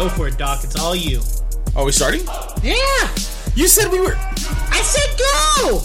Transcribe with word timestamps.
Go 0.00 0.08
for 0.08 0.28
it, 0.28 0.38
Doc. 0.38 0.64
It's 0.64 0.80
all 0.80 0.96
you. 0.96 1.20
Are 1.76 1.84
we 1.84 1.92
starting? 1.92 2.22
Yeah! 2.62 3.14
You 3.54 3.68
said 3.68 3.92
we 3.92 4.00
were. 4.00 4.16
I 4.16 4.80
said 4.80 5.18
go! 5.20 5.82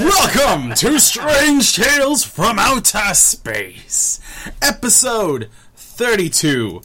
Welcome 0.04 0.74
to 0.74 0.98
Strange 0.98 1.76
Tales 1.76 2.24
from 2.24 2.58
Outer 2.58 3.14
Space, 3.14 4.18
episode 4.60 5.48
32. 5.76 6.82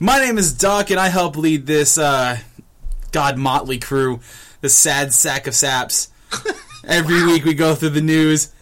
My 0.00 0.18
name 0.18 0.36
is 0.36 0.52
Doc, 0.52 0.90
and 0.90 0.98
I 0.98 1.10
help 1.10 1.36
lead 1.36 1.66
this, 1.66 1.96
uh, 1.96 2.38
God 3.12 3.38
motley 3.38 3.78
crew, 3.78 4.18
the 4.60 4.68
sad 4.68 5.14
sack 5.14 5.46
of 5.46 5.54
saps. 5.54 6.10
Every 6.88 7.24
week 7.24 7.44
we 7.44 7.54
go 7.54 7.76
through 7.76 7.90
the 7.90 8.00
news, 8.00 8.52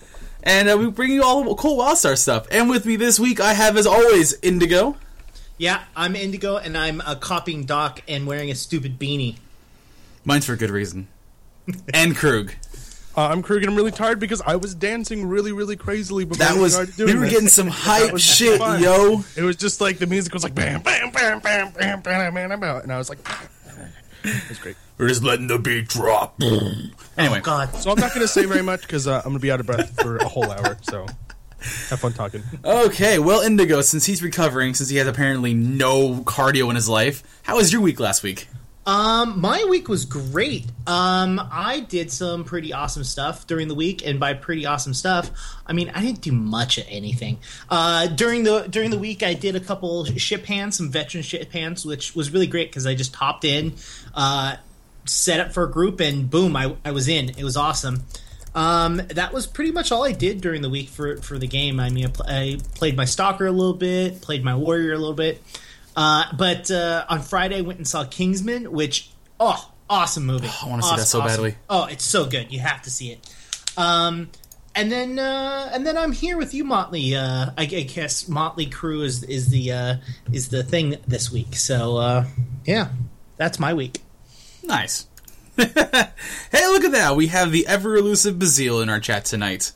and 0.43 0.69
uh, 0.69 0.77
we 0.77 0.91
bring 0.91 1.12
you 1.12 1.23
all 1.23 1.43
the 1.45 1.55
cool 1.55 1.79
Wildstar 1.79 2.19
stuff. 2.19 2.46
And 2.51 2.69
with 2.69 2.85
me 2.85 2.96
this 2.96 3.19
week, 3.19 3.41
I 3.41 3.55
have, 3.55 3.79
as 3.79 3.87
always, 3.87 4.39
Indigo. 4.43 4.98
Yeah, 5.59 5.85
I'm 5.95 6.15
Indigo, 6.17 6.57
and 6.57 6.77
I'm 6.77 7.01
uh, 7.01 7.15
copying 7.17 7.65
Doc 7.65 8.03
and 8.09 8.27
wearing 8.27 8.51
a 8.51 8.55
stupid 8.55 8.99
beanie. 8.99 9.37
Mine's 10.25 10.45
for 10.46 10.57
good 10.57 10.71
reason. 10.71 11.09
and 11.95 12.17
Krug. 12.17 12.53
Uh, 13.17 13.29
I'm 13.29 13.41
Krug 13.43 13.63
and 13.63 13.71
I'm 13.71 13.77
really 13.77 13.93
tired 13.93 14.21
because 14.21 14.43
I 14.43 14.57
was 14.57 14.75
dancing 14.75 15.27
really, 15.27 15.51
really 15.51 15.77
crazily 15.77 16.27
before 16.27 16.45
That 16.45 16.57
we 16.57 16.61
was 16.61 16.75
started 16.75 16.96
doing 16.96 17.15
we 17.15 17.19
were 17.19 17.25
this. 17.25 17.32
getting 17.32 17.49
some 17.49 17.69
hype 17.73 18.19
shit, 18.19 18.59
fun. 18.59 18.82
yo. 18.82 19.25
It 19.37 19.43
was 19.43 19.57
just 19.57 19.81
like 19.81 19.96
the 19.99 20.07
music 20.07 20.35
was 20.35 20.43
like 20.45 20.55
bam, 20.55 20.82
bam, 20.82 21.11
bam, 21.13 21.41
bam, 21.41 21.71
bam, 21.71 22.03
bam, 22.03 22.35
bam, 22.35 22.61
bam, 22.61 22.77
and 22.82 22.93
I 22.93 22.99
was 22.99 23.09
like, 23.09 23.18
it 24.25 24.49
was 24.51 24.59
great. 24.59 24.77
We're 24.99 25.09
just 25.09 25.23
letting 25.23 25.46
the 25.46 25.59
beat 25.59 25.89
drop. 25.89 26.35
anyway, 26.43 27.39
Oh, 27.39 27.41
God. 27.43 27.75
So 27.77 27.91
I'm 27.91 27.99
not 27.99 28.11
going 28.15 28.21
to 28.27 28.29
say 28.29 28.45
very 28.45 28.63
much 28.63 28.82
because 28.82 29.07
uh, 29.07 29.17
I'm 29.18 29.23
going 29.25 29.35
to 29.37 29.41
be 29.41 29.51
out 29.51 29.61
of 29.61 29.67
breath 29.67 29.99
for 30.03 30.18
a 30.18 30.29
whole 30.29 30.51
hour. 30.51 30.77
So 30.82 31.07
have 31.89 32.01
fun 32.01 32.12
talking. 32.12 32.42
okay. 32.65 33.19
Well, 33.19 33.41
Indigo, 33.41 33.81
since 33.81 34.05
he's 34.05 34.23
recovering, 34.23 34.75
since 34.75 34.89
he 34.89 34.97
has 34.97 35.06
apparently 35.06 35.55
no 35.55 36.17
cardio 36.20 36.69
in 36.70 36.77
his 36.77 36.89
life, 36.89 37.23
how 37.43 37.57
was 37.57 37.73
your 37.73 37.83
week 37.83 38.01
last 38.01 38.23
week? 38.23 38.48
Um, 38.87 39.41
my 39.41 39.65
week 39.69 39.89
was 39.89 40.05
great. 40.05 40.65
Um, 40.87 41.41
I 41.51 41.81
did 41.81 42.13
some 42.13 42.45
pretty 42.45 42.73
awesome 42.73 43.03
stuff 43.03 43.45
during 43.48 43.67
the 43.67 43.75
week, 43.75 44.07
and 44.07 44.21
by 44.21 44.35
pretty 44.35 44.65
awesome 44.65 44.95
stuff, 44.95 45.29
I 45.67 45.73
mean 45.73 45.91
I 45.93 46.01
didn't 46.03 46.21
do 46.21 46.31
much 46.31 46.79
of 46.79 46.85
anything. 46.89 47.39
Uh, 47.69 48.07
during 48.07 48.45
the 48.45 48.69
during 48.69 48.91
the 48.91 48.98
week, 48.98 49.25
I 49.25 49.35
did 49.35 49.57
a 49.57 49.61
couple 49.61 50.05
ship 50.05 50.45
hands, 50.47 50.77
some 50.77 50.91
veteran 50.91 51.25
ship 51.25 51.51
hands, 51.51 51.85
which 51.85 52.15
was 52.15 52.31
really 52.31 52.47
great 52.47 52.70
because 52.70 52.87
I 52.87 52.95
just 52.95 53.13
hopped 53.17 53.45
in, 53.45 53.75
uh, 54.15 54.57
set 55.05 55.41
up 55.41 55.53
for 55.53 55.65
a 55.65 55.70
group, 55.70 55.98
and 55.98 56.31
boom, 56.31 56.55
I, 56.55 56.77
I 56.85 56.93
was 56.93 57.09
in. 57.09 57.31
It 57.31 57.43
was 57.43 57.57
awesome. 57.57 58.05
Um, 58.57 58.97
that 59.09 59.35
was 59.35 59.47
pretty 59.47 59.71
much 59.71 59.93
all 59.93 60.03
I 60.03 60.12
did 60.12 60.41
during 60.41 60.62
the 60.62 60.71
week 60.71 60.89
for 60.89 61.19
for 61.19 61.39
the 61.39 61.47
game. 61.47 61.79
I 61.79 61.91
mean, 61.91 62.07
I, 62.07 62.09
pl- 62.09 62.27
I 62.27 62.59
played 62.75 62.97
my 62.97 63.05
stalker 63.05 63.47
a 63.47 63.53
little 63.53 63.75
bit, 63.75 64.23
played 64.23 64.43
my 64.43 64.57
warrior 64.57 64.95
a 64.95 64.98
little 64.98 65.15
bit. 65.15 65.43
Uh, 65.95 66.25
but 66.37 66.71
uh, 66.71 67.05
on 67.09 67.21
Friday, 67.21 67.59
I 67.59 67.61
went 67.61 67.79
and 67.79 67.87
saw 67.87 68.05
Kingsman, 68.05 68.73
which 68.73 69.11
oh, 69.39 69.73
awesome 69.91 70.25
movie! 70.25 70.48
I 70.48 70.69
wanna 70.69 70.83
see 70.83 70.97
that 70.97 71.07
so 71.07 71.21
badly. 71.21 71.57
Oh, 71.69 71.85
it's 71.85 72.05
so 72.05 72.25
good. 72.25 72.51
You 72.51 72.61
have 72.61 72.81
to 72.83 72.91
see 72.91 73.13
it. 73.13 73.35
Um, 73.77 74.31
and 74.75 74.91
then 74.91 75.19
uh, 75.19 75.70
and 75.75 75.87
then 75.87 75.98
I'm 75.98 76.13
here 76.13 76.39
with 76.39 76.55
you, 76.55 76.65
Motley. 76.65 77.15
Uh, 77.15 77.51
I, 77.59 77.63
I 77.63 77.65
guess 77.65 78.27
Motley 78.27 78.67
Crew 78.67 79.03
is 79.03 79.23
is 79.23 79.48
the 79.51 79.73
uh, 79.73 79.97
is 80.33 80.48
the 80.48 80.63
thing 80.63 80.97
this 81.07 81.31
week. 81.31 81.57
So 81.57 81.98
uh, 81.98 82.25
yeah, 82.65 82.89
that's 83.37 83.59
my 83.59 83.75
week. 83.75 84.01
Nice. 84.63 85.07
Hey, 85.57 86.67
look 86.69 86.85
at 86.85 86.93
that! 86.93 87.17
We 87.17 87.29
have 87.29 87.53
the 87.53 87.67
ever 87.67 87.97
elusive 87.97 88.37
Bazil 88.37 88.83
in 88.83 88.89
our 88.89 89.01
chat 89.01 89.25
tonight. 89.25 89.73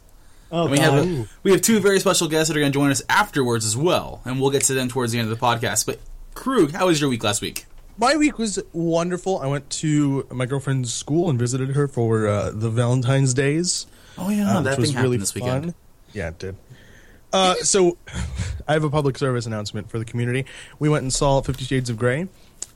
Oh, 0.53 0.63
And 0.63 0.73
we 0.73 0.79
have 0.79 0.95
a, 0.95 1.29
we 1.43 1.53
have 1.53 1.61
two 1.63 1.79
very 1.81 2.01
special 2.01 2.29
guests 2.29 2.49
that 2.49 2.57
are 2.57 2.61
going 2.61 2.73
to 2.73 2.79
join 2.79 2.91
us 2.91 3.03
afterwards 3.09 3.65
as 3.65 3.77
well, 3.77 4.21
and 4.25 4.41
we'll 4.41 4.51
get 4.51 4.63
to 4.65 4.75
them 4.75 4.89
towards 4.89 5.13
the 5.13 5.19
end 5.19 5.31
of 5.31 5.39
the 5.39 5.45
podcast. 5.45 5.87
But 5.87 6.01
Krug, 6.35 6.73
how 6.73 6.87
was 6.87 7.01
your 7.01 7.09
week 7.09 7.23
last 7.23 7.41
week? 7.41 7.67
My 7.97 8.17
week 8.17 8.39
was 8.39 8.59
wonderful. 8.73 9.39
I 9.39 9.47
went 9.47 9.69
to 9.71 10.27
my 10.31 10.47
girlfriend's 10.47 10.93
school 10.93 11.29
and 11.31 11.39
visited 11.39 11.71
her 11.71 11.87
for 11.87 12.27
uh, 12.27 12.51
the 12.51 12.71
Valentine's 12.71 13.35
Days. 13.35 13.87
Oh 14.19 14.29
yeah, 14.31 14.57
uh, 14.59 14.61
that 14.63 14.73
thing 14.75 14.81
was 14.81 14.91
happened 14.91 15.05
really 15.05 15.17
this 15.19 15.33
fun. 15.33 15.43
weekend. 15.43 15.75
Yeah, 16.13 16.29
it 16.29 16.39
did. 16.39 16.57
Uh, 17.33 17.55
so, 17.57 17.97
I 18.69 18.73
have 18.73 18.83
a 18.85 18.91
public 18.91 19.19
service 19.19 19.47
announcement 19.47 19.89
for 19.91 19.99
the 19.99 20.05
community. 20.05 20.47
We 20.79 20.89
went 20.89 21.03
and 21.03 21.13
saw 21.13 21.41
Fifty 21.43 21.65
Shades 21.65 21.91
of 21.91 21.97
Grey, 21.97 22.27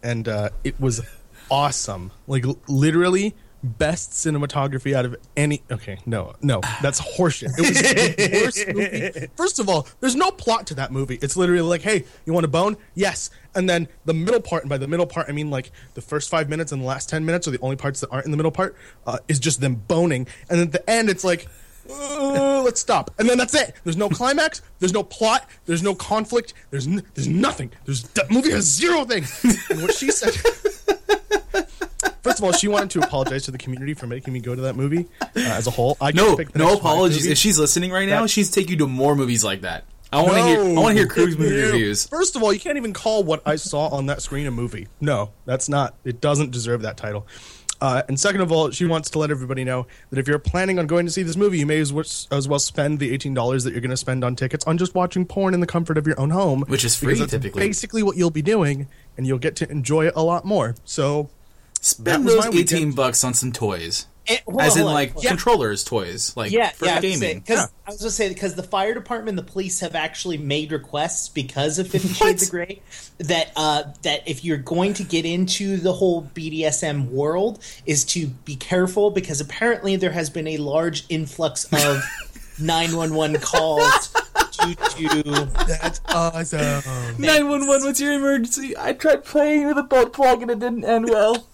and 0.02 0.28
uh, 0.28 0.50
it 0.62 0.78
was 0.80 1.00
awesome. 1.50 2.10
Like 2.26 2.44
literally, 2.68 3.34
best 3.64 4.10
cinematography 4.12 4.94
out 4.94 5.04
of 5.04 5.16
any. 5.36 5.62
Okay, 5.70 5.98
no, 6.06 6.34
no, 6.42 6.60
that's 6.82 7.00
horseshit. 7.00 7.54
It 7.58 8.44
was 8.46 8.54
the 8.54 8.72
worst 8.74 8.74
movie. 8.74 9.28
First 9.36 9.58
of 9.58 9.68
all, 9.68 9.88
there's 10.00 10.16
no 10.16 10.30
plot 10.30 10.66
to 10.68 10.74
that 10.74 10.92
movie. 10.92 11.18
It's 11.22 11.36
literally 11.36 11.62
like, 11.62 11.82
hey, 11.82 12.04
you 12.26 12.32
want 12.32 12.44
a 12.44 12.48
bone? 12.48 12.76
Yes. 12.94 13.30
And 13.54 13.68
then 13.68 13.88
the 14.04 14.14
middle 14.14 14.40
part, 14.40 14.64
and 14.64 14.70
by 14.70 14.78
the 14.78 14.88
middle 14.88 15.06
part, 15.06 15.28
I 15.28 15.32
mean 15.32 15.50
like 15.50 15.70
the 15.94 16.02
first 16.02 16.28
five 16.28 16.48
minutes 16.48 16.72
and 16.72 16.82
the 16.82 16.86
last 16.86 17.08
ten 17.08 17.24
minutes 17.24 17.48
are 17.48 17.52
the 17.52 17.60
only 17.60 17.76
parts 17.76 18.00
that 18.00 18.10
aren't 18.10 18.26
in 18.26 18.30
the 18.30 18.36
middle 18.36 18.52
part. 18.52 18.76
Uh, 19.06 19.18
is 19.28 19.38
just 19.38 19.60
them 19.60 19.76
boning, 19.76 20.26
and 20.50 20.58
then 20.58 20.66
at 20.66 20.72
the 20.72 20.90
end, 20.90 21.08
it's 21.08 21.24
like. 21.24 21.48
Uh, 21.86 22.62
let's 22.64 22.80
stop, 22.80 23.10
and 23.18 23.28
then 23.28 23.36
that's 23.36 23.54
it. 23.54 23.74
There's 23.84 23.98
no 23.98 24.08
climax. 24.08 24.62
There's 24.78 24.94
no 24.94 25.02
plot. 25.02 25.46
There's 25.66 25.82
no 25.82 25.94
conflict. 25.94 26.54
There's 26.70 26.86
n- 26.86 27.02
there's 27.12 27.28
nothing. 27.28 27.72
There's 27.84 28.04
that 28.14 28.30
movie 28.30 28.52
has 28.52 28.64
zero 28.64 29.04
things. 29.04 29.44
And 29.68 29.82
what 29.82 29.92
she 29.92 30.10
said. 30.10 30.34
First 32.24 32.38
of 32.38 32.44
all, 32.44 32.52
she 32.52 32.66
wanted 32.68 32.90
to 32.90 33.00
apologize 33.00 33.44
to 33.44 33.50
the 33.50 33.58
community 33.58 33.94
for 33.94 34.06
making 34.06 34.32
me 34.32 34.40
go 34.40 34.54
to 34.54 34.62
that 34.62 34.74
movie 34.76 35.06
uh, 35.20 35.26
as 35.36 35.66
a 35.66 35.70
whole. 35.70 35.96
I 36.00 36.10
No, 36.12 36.24
can't 36.28 36.38
pick 36.38 36.52
the 36.52 36.58
no 36.58 36.72
apologies. 36.74 37.26
If 37.26 37.38
she's 37.38 37.58
listening 37.58 37.92
right 37.92 38.08
now, 38.08 38.22
That- 38.22 38.28
she's 38.30 38.50
take 38.50 38.70
you 38.70 38.76
to 38.78 38.86
more 38.88 39.14
movies 39.14 39.44
like 39.44 39.60
that. 39.60 39.84
I 40.12 40.22
want 40.22 40.34
to 40.34 40.42
hear. 40.44 40.60
I 40.60 40.72
want 40.80 40.94
to 40.96 41.00
hear 41.02 41.06
Krug's 41.08 41.36
movie 41.36 41.56
No. 41.56 41.66
reviews. 41.66 42.06
First 42.06 42.34
of 42.36 42.42
all, 42.42 42.52
you 42.52 42.60
can't 42.60 42.76
even 42.76 42.92
call 42.92 43.24
what 43.24 43.42
I 43.46 43.56
saw 43.56 43.88
on 43.88 44.06
that 44.06 44.22
screen 44.22 44.46
a 44.46 44.50
movie. 44.50 44.86
No, 45.00 45.30
that's 45.44 45.68
not. 45.68 45.94
It 46.04 46.20
doesn't 46.20 46.50
deserve 46.50 46.82
that 46.82 46.96
title. 46.96 47.26
Uh, 47.80 48.02
and 48.08 48.18
second 48.18 48.40
of 48.40 48.52
all, 48.52 48.70
she 48.70 48.86
wants 48.86 49.10
to 49.10 49.18
let 49.18 49.30
everybody 49.32 49.64
know 49.64 49.86
that 50.10 50.18
if 50.18 50.28
you're 50.28 50.38
planning 50.38 50.78
on 50.78 50.86
going 50.86 51.04
to 51.04 51.12
see 51.12 51.24
this 51.24 51.36
movie, 51.36 51.58
you 51.58 51.66
may 51.66 51.80
as 51.80 51.92
well, 51.92 52.04
as 52.30 52.46
well 52.48 52.60
spend 52.60 53.00
the 53.00 53.12
eighteen 53.12 53.34
dollars 53.34 53.64
that 53.64 53.72
you're 53.72 53.80
going 53.80 53.90
to 53.90 53.96
spend 53.96 54.22
on 54.24 54.36
tickets 54.36 54.64
on 54.66 54.78
just 54.78 54.94
watching 54.94 55.26
porn 55.26 55.52
in 55.52 55.60
the 55.60 55.66
comfort 55.66 55.98
of 55.98 56.06
your 56.06 56.18
own 56.18 56.30
home, 56.30 56.62
Which 56.68 56.84
is 56.84 56.94
free, 56.96 57.16
typically. 57.26 57.60
Basically, 57.60 58.02
what 58.02 58.16
you'll 58.16 58.30
be 58.30 58.40
doing, 58.42 58.86
and 59.18 59.26
you'll 59.26 59.38
get 59.38 59.56
to 59.56 59.70
enjoy 59.70 60.06
it 60.06 60.14
a 60.16 60.22
lot 60.22 60.44
more. 60.44 60.76
So 60.84 61.28
Spend 61.84 62.26
those 62.26 62.46
eighteen 62.46 62.54
weekend. 62.56 62.96
bucks 62.96 63.22
on 63.24 63.34
some 63.34 63.52
toys, 63.52 64.06
Eh, 64.26 64.38
hold 64.46 64.60
as 64.62 64.72
on, 64.72 64.78
in 64.80 64.86
on. 64.88 64.94
like 64.94 65.12
Yeah. 65.20 65.28
controllers 65.28 65.84
toys, 65.84 66.32
like 66.34 66.50
Yeah, 66.50 66.70
for 66.70 66.86
yeah, 66.86 66.98
gaming. 67.00 67.40
Because 67.40 67.58
Yeah. 67.58 67.66
I 67.86 67.90
was 67.90 68.00
gonna 68.00 68.10
say 68.10 68.28
because 68.30 68.54
the 68.54 68.62
fire 68.62 68.94
department, 68.94 69.38
and 69.38 69.46
the 69.46 69.52
police 69.52 69.80
have 69.80 69.94
actually 69.94 70.38
made 70.38 70.72
requests 70.72 71.28
because 71.28 71.78
of 71.78 71.88
Fifty 71.88 72.08
What? 72.14 72.16
Shades 72.16 72.44
of 72.44 72.50
Grey 72.50 72.80
that 73.18 73.52
uh, 73.54 73.82
that 74.02 74.22
if 74.26 74.44
you're 74.46 74.56
going 74.56 74.94
to 74.94 75.04
get 75.04 75.26
into 75.26 75.76
the 75.76 75.92
whole 75.92 76.22
BDSM 76.34 77.10
world, 77.10 77.62
is 77.84 78.04
to 78.06 78.28
be 78.28 78.56
careful 78.56 79.10
because 79.10 79.42
apparently 79.42 79.96
there 79.96 80.12
has 80.12 80.30
been 80.30 80.48
a 80.48 80.56
large 80.56 81.04
influx 81.10 81.66
of 81.70 82.02
nine 82.58 82.96
one 82.96 83.14
one 83.14 83.36
calls 83.40 84.08
due 84.62 84.74
to 85.22 85.48
that's 85.66 86.00
awesome. 86.08 86.82
Nine 87.18 87.48
one 87.50 87.66
one. 87.66 87.84
What's 87.84 88.00
your 88.00 88.14
emergency? 88.14 88.74
I 88.78 88.94
tried 88.94 89.24
playing 89.24 89.66
with 89.66 89.76
a 89.76 89.82
butt 89.82 90.14
plug 90.14 90.40
and 90.40 90.50
it 90.50 90.60
didn't 90.60 90.84
end 90.86 91.10
well. 91.10 91.46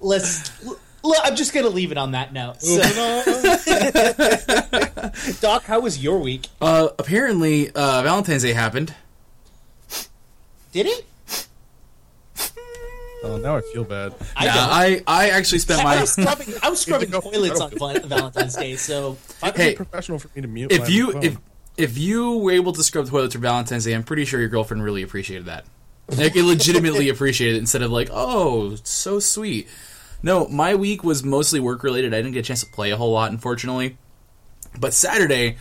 Let's. 0.00 0.50
Look, 1.02 1.16
I'm 1.24 1.34
just 1.34 1.54
gonna 1.54 1.70
leave 1.70 1.92
it 1.92 1.98
on 1.98 2.12
that 2.12 2.32
note. 2.34 2.60
So, 2.60 2.82
Doc, 5.40 5.64
how 5.64 5.80
was 5.80 6.02
your 6.02 6.18
week? 6.18 6.48
Uh, 6.60 6.88
apparently, 6.98 7.70
uh, 7.70 8.02
Valentine's 8.02 8.42
Day 8.42 8.52
happened. 8.52 8.94
Did 10.72 10.86
it? 10.86 11.06
oh, 13.24 13.38
now 13.38 13.56
I 13.56 13.62
feel 13.72 13.84
bad. 13.84 14.14
I 14.36 14.44
Nah. 14.46 14.52
I 14.56 15.02
I 15.06 15.30
actually 15.30 15.58
spent 15.60 15.80
I 15.80 15.84
my. 15.84 16.00
was 16.02 16.10
scrubbing, 16.12 16.48
I 16.62 16.68
was 16.70 16.80
scrubbing 16.82 17.10
toilets 17.10 17.60
on 17.60 17.70
Valentine's 18.06 18.54
Day, 18.56 18.76
so 18.76 19.16
Hey, 19.56 19.74
professional 19.74 20.18
for 20.18 20.28
me 20.34 20.42
to 20.42 20.48
mute. 20.48 20.70
if 20.70 20.82
my 20.82 20.86
you 20.86 21.12
phone. 21.12 21.22
if 21.22 21.38
if 21.78 21.96
you 21.98 22.36
were 22.38 22.52
able 22.52 22.72
to 22.74 22.82
scrub 22.82 23.08
toilets 23.08 23.34
for 23.34 23.40
Valentine's 23.40 23.84
Day, 23.86 23.94
I'm 23.94 24.04
pretty 24.04 24.26
sure 24.26 24.38
your 24.38 24.50
girlfriend 24.50 24.84
really 24.84 25.02
appreciated 25.02 25.46
that. 25.46 25.64
Like, 26.16 26.36
it 26.36 26.44
legitimately 26.44 27.08
appreciated 27.08 27.56
it 27.56 27.60
instead 27.60 27.82
of 27.82 27.90
like, 27.90 28.08
oh, 28.12 28.76
so 28.82 29.20
sweet. 29.20 29.68
No, 30.22 30.46
my 30.48 30.74
week 30.74 31.02
was 31.02 31.24
mostly 31.24 31.60
work 31.60 31.82
related. 31.82 32.12
I 32.12 32.18
didn't 32.18 32.32
get 32.32 32.40
a 32.40 32.48
chance 32.48 32.60
to 32.60 32.70
play 32.70 32.90
a 32.90 32.96
whole 32.96 33.12
lot, 33.12 33.30
unfortunately. 33.30 33.96
But 34.78 34.92
Saturday, 34.92 35.56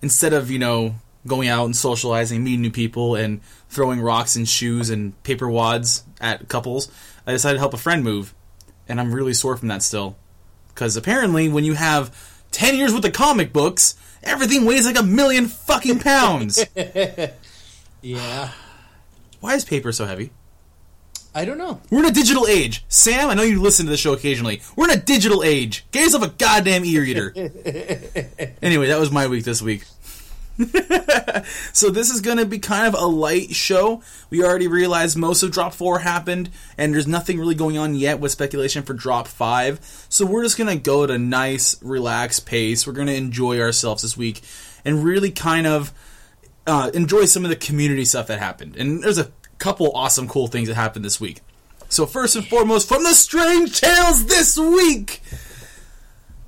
instead 0.00 0.32
of 0.32 0.50
you 0.50 0.58
know 0.58 0.94
going 1.26 1.48
out 1.48 1.66
and 1.66 1.76
socializing, 1.76 2.42
meeting 2.42 2.62
new 2.62 2.70
people, 2.70 3.14
and 3.14 3.42
throwing 3.68 4.00
rocks 4.00 4.34
and 4.36 4.48
shoes 4.48 4.88
and 4.88 5.20
paper 5.24 5.48
wads 5.48 6.04
at 6.20 6.48
couples, 6.48 6.90
I 7.26 7.32
decided 7.32 7.54
to 7.56 7.60
help 7.60 7.74
a 7.74 7.78
friend 7.78 8.02
move, 8.02 8.34
and 8.88 8.98
I'm 8.98 9.12
really 9.12 9.34
sore 9.34 9.56
from 9.56 9.68
that 9.68 9.82
still. 9.82 10.16
Because 10.68 10.96
apparently, 10.96 11.48
when 11.48 11.64
you 11.64 11.74
have 11.74 12.42
ten 12.50 12.76
years 12.76 12.92
with 12.94 13.02
the 13.02 13.10
comic 13.10 13.52
books, 13.52 13.94
everything 14.22 14.64
weighs 14.64 14.86
like 14.86 14.98
a 14.98 15.02
million 15.02 15.48
fucking 15.48 15.98
pounds. 15.98 16.64
yeah. 18.00 18.52
Why 19.40 19.54
is 19.54 19.64
paper 19.64 19.92
so 19.92 20.06
heavy? 20.06 20.30
I 21.34 21.44
don't 21.44 21.58
know. 21.58 21.80
We're 21.90 22.00
in 22.00 22.06
a 22.06 22.10
digital 22.10 22.46
age. 22.46 22.84
Sam, 22.88 23.28
I 23.28 23.34
know 23.34 23.42
you 23.42 23.60
listen 23.60 23.86
to 23.86 23.90
the 23.90 23.96
show 23.96 24.12
occasionally. 24.12 24.60
We're 24.76 24.90
in 24.90 24.98
a 24.98 25.00
digital 25.00 25.42
age. 25.44 25.86
Get 25.92 26.04
yourself 26.04 26.24
a 26.24 26.28
goddamn 26.28 26.84
e-reader. 26.84 27.32
anyway, 28.62 28.88
that 28.88 28.98
was 28.98 29.12
my 29.12 29.26
week 29.26 29.44
this 29.44 29.62
week. 29.62 29.84
So 31.72 31.90
this 31.90 32.10
is 32.10 32.20
going 32.20 32.38
to 32.38 32.44
be 32.44 32.58
kind 32.58 32.86
of 32.86 33.00
a 33.00 33.06
light 33.06 33.54
show. 33.54 34.02
We 34.30 34.42
already 34.42 34.66
realized 34.66 35.16
most 35.16 35.42
of 35.42 35.52
Drop 35.52 35.72
4 35.72 36.00
happened, 36.00 36.50
and 36.76 36.92
there's 36.92 37.06
nothing 37.06 37.38
really 37.38 37.54
going 37.54 37.78
on 37.78 37.94
yet 37.94 38.18
with 38.20 38.32
speculation 38.32 38.82
for 38.82 38.94
Drop 38.94 39.28
5. 39.28 40.06
So 40.08 40.26
we're 40.26 40.42
just 40.42 40.58
going 40.58 40.76
to 40.76 40.82
go 40.82 41.04
at 41.04 41.10
a 41.10 41.18
nice, 41.18 41.80
relaxed 41.82 42.46
pace. 42.46 42.86
We're 42.86 42.94
going 42.94 43.06
to 43.06 43.14
enjoy 43.14 43.60
ourselves 43.60 44.02
this 44.02 44.16
week 44.16 44.42
and 44.84 45.04
really 45.04 45.30
kind 45.30 45.66
of 45.66 45.92
uh, 46.68 46.90
enjoy 46.92 47.24
some 47.24 47.44
of 47.44 47.50
the 47.50 47.56
community 47.56 48.04
stuff 48.04 48.26
that 48.26 48.38
happened. 48.38 48.76
And 48.76 49.02
there's 49.02 49.18
a 49.18 49.32
couple 49.58 49.90
awesome, 49.92 50.28
cool 50.28 50.46
things 50.46 50.68
that 50.68 50.74
happened 50.74 51.04
this 51.04 51.20
week. 51.20 51.40
So 51.88 52.04
first 52.04 52.36
and 52.36 52.46
foremost, 52.46 52.86
from 52.86 53.02
the 53.02 53.14
Strange 53.14 53.80
Tales 53.80 54.26
this 54.26 54.58
week! 54.58 55.22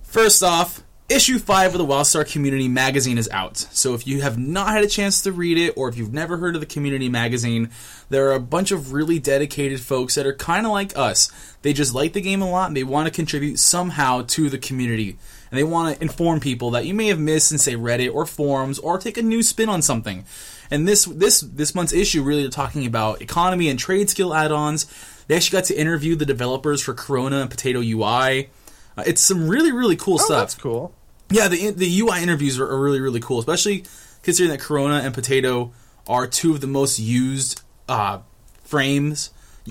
First 0.02 0.42
off, 0.42 0.82
issue 1.08 1.38
5 1.38 1.74
of 1.74 1.78
the 1.78 1.86
WildStar 1.86 2.30
Community 2.30 2.68
Magazine 2.68 3.16
is 3.16 3.28
out. 3.30 3.56
So 3.56 3.94
if 3.94 4.06
you 4.06 4.20
have 4.20 4.38
not 4.38 4.68
had 4.68 4.84
a 4.84 4.88
chance 4.88 5.22
to 5.22 5.32
read 5.32 5.56
it, 5.56 5.72
or 5.76 5.88
if 5.88 5.96
you've 5.96 6.12
never 6.12 6.36
heard 6.36 6.54
of 6.54 6.60
the 6.60 6.66
Community 6.66 7.08
Magazine, 7.08 7.70
there 8.10 8.28
are 8.28 8.34
a 8.34 8.40
bunch 8.40 8.70
of 8.70 8.92
really 8.92 9.18
dedicated 9.18 9.80
folks 9.80 10.16
that 10.16 10.26
are 10.26 10.34
kind 10.34 10.66
of 10.66 10.72
like 10.72 10.96
us. 10.98 11.30
They 11.62 11.72
just 11.72 11.94
like 11.94 12.12
the 12.12 12.20
game 12.20 12.42
a 12.42 12.50
lot 12.50 12.68
and 12.68 12.76
they 12.76 12.84
want 12.84 13.06
to 13.06 13.14
contribute 13.14 13.58
somehow 13.58 14.22
to 14.28 14.50
the 14.50 14.58
community. 14.58 15.16
And 15.50 15.58
they 15.58 15.64
want 15.64 15.96
to 15.96 16.02
inform 16.02 16.38
people 16.40 16.70
that 16.72 16.86
you 16.86 16.94
may 16.94 17.08
have 17.08 17.18
missed 17.18 17.50
in, 17.50 17.58
say, 17.58 17.74
Reddit 17.74 18.14
or 18.14 18.24
forums, 18.24 18.78
or 18.78 18.98
take 18.98 19.18
a 19.18 19.22
new 19.22 19.42
spin 19.42 19.68
on 19.68 19.82
something. 19.82 20.24
And 20.70 20.86
this 20.86 21.04
this 21.06 21.40
this 21.40 21.74
month's 21.74 21.92
issue 21.92 22.22
really 22.22 22.48
talking 22.48 22.86
about 22.86 23.20
economy 23.20 23.68
and 23.68 23.76
trade 23.78 24.08
skill 24.08 24.32
add-ons. 24.32 24.86
They 25.26 25.34
actually 25.36 25.56
got 25.58 25.64
to 25.64 25.74
interview 25.76 26.14
the 26.14 26.24
developers 26.26 26.80
for 26.80 26.94
Corona 26.94 27.40
and 27.40 27.50
Potato 27.50 27.80
UI. 27.80 28.50
Uh, 28.96 29.02
it's 29.06 29.20
some 29.20 29.48
really 29.48 29.72
really 29.72 29.96
cool 29.96 30.14
Oh, 30.14 30.24
stuff. 30.24 30.38
that's 30.38 30.54
cool. 30.54 30.94
Yeah, 31.30 31.48
the 31.48 31.70
the 31.70 32.00
UI 32.00 32.22
interviews 32.22 32.58
are, 32.60 32.66
are 32.70 32.80
really 32.80 33.00
really 33.00 33.20
cool, 33.20 33.40
especially 33.40 33.84
considering 34.22 34.50
that 34.56 34.60
Corona 34.60 35.00
and 35.04 35.12
Potato 35.12 35.72
are 36.06 36.26
two 36.28 36.52
of 36.52 36.60
the 36.60 36.66
most 36.68 36.98
used 37.00 37.62
uh, 37.88 38.20
frames 38.62 39.30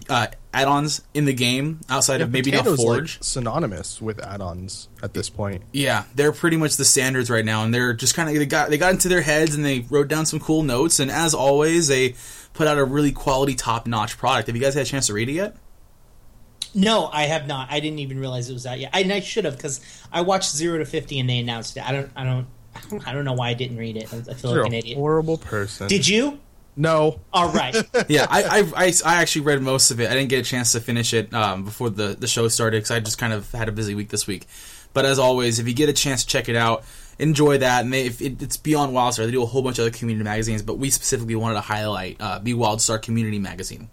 uh, 0.10 0.28
add-ons 0.54 1.02
in 1.14 1.26
the 1.26 1.34
game 1.34 1.80
outside 1.90 2.22
of 2.22 2.32
maybe 2.32 2.52
not 2.52 2.66
Forge. 2.66 3.16
like, 3.18 3.24
synonymous 3.24 4.02
with 4.02 4.20
add-ons 4.20 4.90
at 5.04 5.14
this 5.14 5.30
point. 5.30 5.64
Yeah, 5.72 6.06
they're 6.16 6.32
pretty 6.32 6.58
much 6.58 6.78
the 6.78 6.86
standards 6.86 7.30
right 7.30 7.46
now, 7.46 7.64
and 7.64 7.74
they're 7.74 7.94
just 7.94 8.16
kind 8.16 8.30
of 8.30 8.36
they 8.36 8.46
got 8.46 8.70
they 8.70 8.78
got 8.78 8.92
into 8.92 9.10
their 9.10 9.22
heads 9.22 9.56
and 9.56 9.64
they 9.64 9.86
wrote 9.90 10.08
down 10.08 10.26
some 10.26 10.40
cool 10.40 10.64
notes, 10.64 11.00
and 11.00 11.12
as 11.12 11.34
always, 11.34 11.88
they 11.88 12.16
put 12.54 12.68
out 12.68 12.78
a 12.78 12.84
really 12.84 13.12
quality, 13.12 13.56
top 13.56 13.88
notch 13.88 14.18
product. 14.18 14.48
Have 14.48 14.56
you 14.56 14.62
guys 14.62 14.74
had 14.74 14.84
a 14.84 14.90
chance 14.90 15.08
to 15.08 15.14
read 15.14 15.30
it 15.30 15.34
yet? 15.34 15.56
No, 16.74 17.08
I 17.08 17.24
have 17.24 17.48
not. 17.48 17.72
I 17.72 17.80
didn't 17.80 18.00
even 18.00 18.20
realize 18.20 18.50
it 18.50 18.54
was 18.54 18.66
out 18.66 18.80
yet. 18.80 18.92
I, 18.94 19.02
and 19.02 19.12
I 19.12 19.22
should 19.22 19.46
have 19.46 19.58
because 19.58 19.82
I 20.12 20.22
watched 20.22 20.52
Zero 20.52 20.78
to 20.78 20.86
Fifty 20.86 21.20
and 21.20 21.30
they 21.30 21.40
announced 21.40 21.78
it. 21.78 21.88
I 21.88 21.92
don't. 21.92 22.12
I 22.16 22.24
don't. 22.24 22.48
I 23.06 23.14
don't, 23.14 23.26
know 23.26 23.34
why 23.34 23.50
I 23.50 23.56
didn't 23.56 23.78
read 23.78 23.98
it. 23.98 24.14
I, 24.14 24.18
I 24.18 24.34
feel 24.36 24.52
You're 24.52 24.64
like 24.64 24.70
an 24.70 24.76
a 24.76 24.78
idiot. 24.78 24.98
horrible 24.98 25.38
person. 25.38 25.88
Did 25.88 26.08
you? 26.08 26.40
No. 26.76 27.20
All 27.34 27.52
right. 27.52 27.76
yeah, 28.08 28.26
I, 28.30 28.44
I, 28.44 28.86
I, 28.86 28.94
I 29.06 29.22
actually 29.22 29.42
read 29.42 29.62
most 29.62 29.92
of 29.92 30.00
it. 30.00 30.10
I 30.10 30.14
didn't 30.14 30.30
get 30.30 30.40
a 30.40 30.50
chance 30.50 30.72
to 30.74 30.80
finish 30.80 31.14
it 31.14 31.34
um, 31.34 31.64
before 31.64 31.90
the, 31.90 32.16
the 32.18 32.28
show 32.28 32.48
started 32.48 32.78
because 32.78 32.92
I 32.92 33.00
just 33.00 33.18
kind 33.18 33.34
of 33.34 33.52
had 33.52 33.70
a 33.70 33.72
busy 33.72 33.96
week 33.96 34.10
this 34.10 34.28
week. 34.28 34.48
But 34.94 35.06
as 35.06 35.20
always, 35.20 35.60
if 35.60 35.68
you 35.68 35.74
get 35.74 35.90
a 35.90 35.94
chance 35.94 36.24
to 36.24 36.30
check 36.30 36.50
it 36.50 36.56
out, 36.56 36.84
enjoy 37.20 37.60
that. 37.60 37.84
And 37.84 37.94
they, 37.94 38.06
if 38.06 38.22
it, 38.22 38.42
it's 38.42 38.58
beyond 38.58 38.94
WildStar, 38.94 39.26
they 39.26 39.32
do 39.32 39.44
a 39.44 39.46
whole 39.46 39.62
bunch 39.62 39.78
of 39.78 39.84
other 39.84 39.96
community 39.96 40.24
magazines, 40.24 40.62
but 40.62 40.78
we 40.78 40.90
specifically 40.90 41.36
wanted 41.36 41.56
to 41.56 41.62
highlight 41.62 42.18
uh, 42.20 42.40
Be 42.40 42.54
WildStar 42.54 43.02
Community 43.02 43.40
Magazine. 43.40 43.90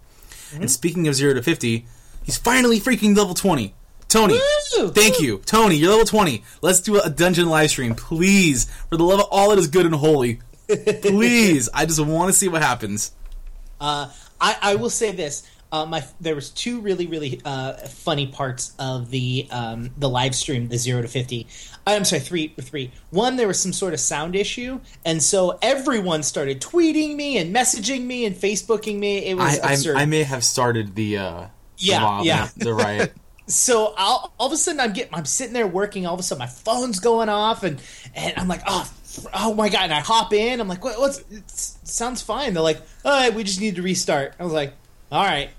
And 0.53 0.71
speaking 0.71 1.07
of 1.07 1.13
zero 1.13 1.33
to 1.33 1.43
fifty, 1.43 1.85
he's 2.23 2.37
finally 2.37 2.79
freaking 2.79 3.15
level 3.15 3.33
twenty. 3.33 3.73
Tony, 4.07 4.39
Woo! 4.77 4.89
thank 4.89 5.19
you, 5.19 5.39
Tony. 5.39 5.75
You're 5.75 5.91
level 5.91 6.05
twenty. 6.05 6.43
Let's 6.61 6.79
do 6.79 7.01
a 7.01 7.09
dungeon 7.09 7.49
live 7.49 7.69
stream, 7.69 7.95
please, 7.95 8.71
for 8.89 8.95
the 8.95 9.03
love 9.03 9.19
of 9.19 9.27
all 9.29 9.49
that 9.49 9.59
is 9.59 9.67
good 9.67 9.85
and 9.85 9.93
holy. 9.93 10.39
Please, 10.67 11.69
I 11.73 11.85
just 11.85 11.99
want 12.03 12.31
to 12.31 12.37
see 12.37 12.47
what 12.47 12.61
happens. 12.61 13.11
Uh, 13.79 14.09
I, 14.39 14.57
I 14.61 14.75
will 14.75 14.89
say 14.89 15.11
this. 15.11 15.47
Uh, 15.69 15.85
my 15.85 16.01
there 16.21 16.33
was 16.33 16.49
two 16.49 16.79
really 16.79 17.07
really 17.07 17.41
uh, 17.43 17.73
funny 17.73 18.27
parts 18.27 18.71
of 18.79 19.09
the 19.09 19.47
um, 19.51 19.91
the 19.97 20.07
live 20.07 20.33
stream, 20.33 20.69
the 20.69 20.77
zero 20.77 21.01
to 21.01 21.09
fifty. 21.09 21.47
I'm 21.85 22.05
sorry, 22.05 22.21
three 22.21 22.53
three. 22.61 22.91
One, 23.09 23.35
there 23.35 23.47
was 23.47 23.59
some 23.59 23.73
sort 23.73 23.93
of 23.93 23.99
sound 23.99 24.35
issue, 24.35 24.79
and 25.05 25.21
so 25.21 25.59
everyone 25.61 26.23
started 26.23 26.61
tweeting 26.61 27.15
me 27.17 27.37
and 27.37 27.53
messaging 27.53 28.05
me 28.05 28.25
and 28.25 28.33
Facebooking 28.35 28.97
me. 28.97 29.25
It 29.25 29.35
was 29.35 29.59
I, 29.59 29.73
absurd. 29.73 29.97
I, 29.97 30.03
I 30.03 30.05
may 30.05 30.23
have 30.23 30.43
started 30.43 30.95
the 30.95 31.17
uh, 31.17 31.47
Yeah, 31.77 31.99
the, 31.99 32.05
mob, 32.05 32.25
yeah. 32.25 32.49
the 32.55 32.73
riot. 32.73 33.13
so 33.47 33.93
I'll, 33.97 34.33
all 34.39 34.47
of 34.47 34.53
a 34.53 34.57
sudden 34.57 34.79
I'm 34.79 34.93
getting 34.93 35.13
I'm 35.13 35.25
sitting 35.25 35.53
there 35.53 35.67
working. 35.67 36.05
All 36.05 36.13
of 36.13 36.19
a 36.21 36.23
sudden 36.23 36.39
my 36.39 36.47
phone's 36.47 37.01
going 37.01 37.27
off, 37.27 37.63
and 37.63 37.81
and 38.15 38.33
I'm 38.37 38.47
like, 38.47 38.61
oh, 38.67 38.89
oh 39.33 39.53
my 39.53 39.69
god! 39.69 39.83
And 39.83 39.93
I 39.93 39.99
hop 39.99 40.33
in. 40.33 40.59
I'm 40.59 40.67
like, 40.67 40.83
what, 40.83 40.99
what's? 40.99 41.19
It 41.31 41.49
sounds 41.49 42.21
fine. 42.21 42.53
They're 42.53 42.63
like, 42.63 42.81
all 43.03 43.11
right, 43.11 43.33
we 43.33 43.43
just 43.43 43.59
need 43.59 43.75
to 43.75 43.81
restart. 43.81 44.35
I 44.39 44.43
was 44.43 44.53
like, 44.53 44.73
all 45.11 45.23
right. 45.23 45.49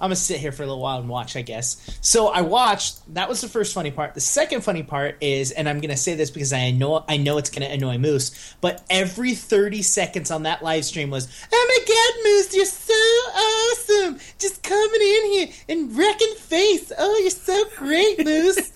I'm 0.00 0.06
gonna 0.06 0.16
sit 0.16 0.40
here 0.40 0.50
for 0.50 0.62
a 0.62 0.66
little 0.66 0.80
while 0.80 0.98
and 0.98 1.10
watch, 1.10 1.36
I 1.36 1.42
guess. 1.42 1.98
So 2.00 2.28
I 2.28 2.40
watched. 2.40 3.14
That 3.14 3.28
was 3.28 3.42
the 3.42 3.48
first 3.48 3.74
funny 3.74 3.90
part. 3.90 4.14
The 4.14 4.20
second 4.22 4.62
funny 4.62 4.82
part 4.82 5.18
is, 5.20 5.50
and 5.50 5.68
I'm 5.68 5.78
gonna 5.78 5.96
say 5.96 6.14
this 6.14 6.30
because 6.30 6.54
I 6.54 6.70
know 6.70 7.04
I 7.06 7.18
know 7.18 7.36
it's 7.36 7.50
gonna 7.50 7.66
annoy 7.66 7.98
Moose, 7.98 8.54
but 8.62 8.82
every 8.88 9.34
30 9.34 9.82
seconds 9.82 10.30
on 10.30 10.44
that 10.44 10.62
live 10.62 10.86
stream 10.86 11.10
was, 11.10 11.28
"Oh 11.52 11.66
my 11.68 11.94
God, 11.94 12.24
Moose, 12.24 12.56
you're 12.56 12.64
so 12.64 12.94
awesome! 12.94 14.20
Just 14.38 14.62
coming 14.62 15.02
in 15.02 15.32
here 15.32 15.48
and 15.68 15.94
wrecking 15.94 16.34
face. 16.36 16.90
Oh, 16.96 17.18
you're 17.20 17.30
so 17.30 17.62
great, 17.76 18.24
Moose." 18.24 18.72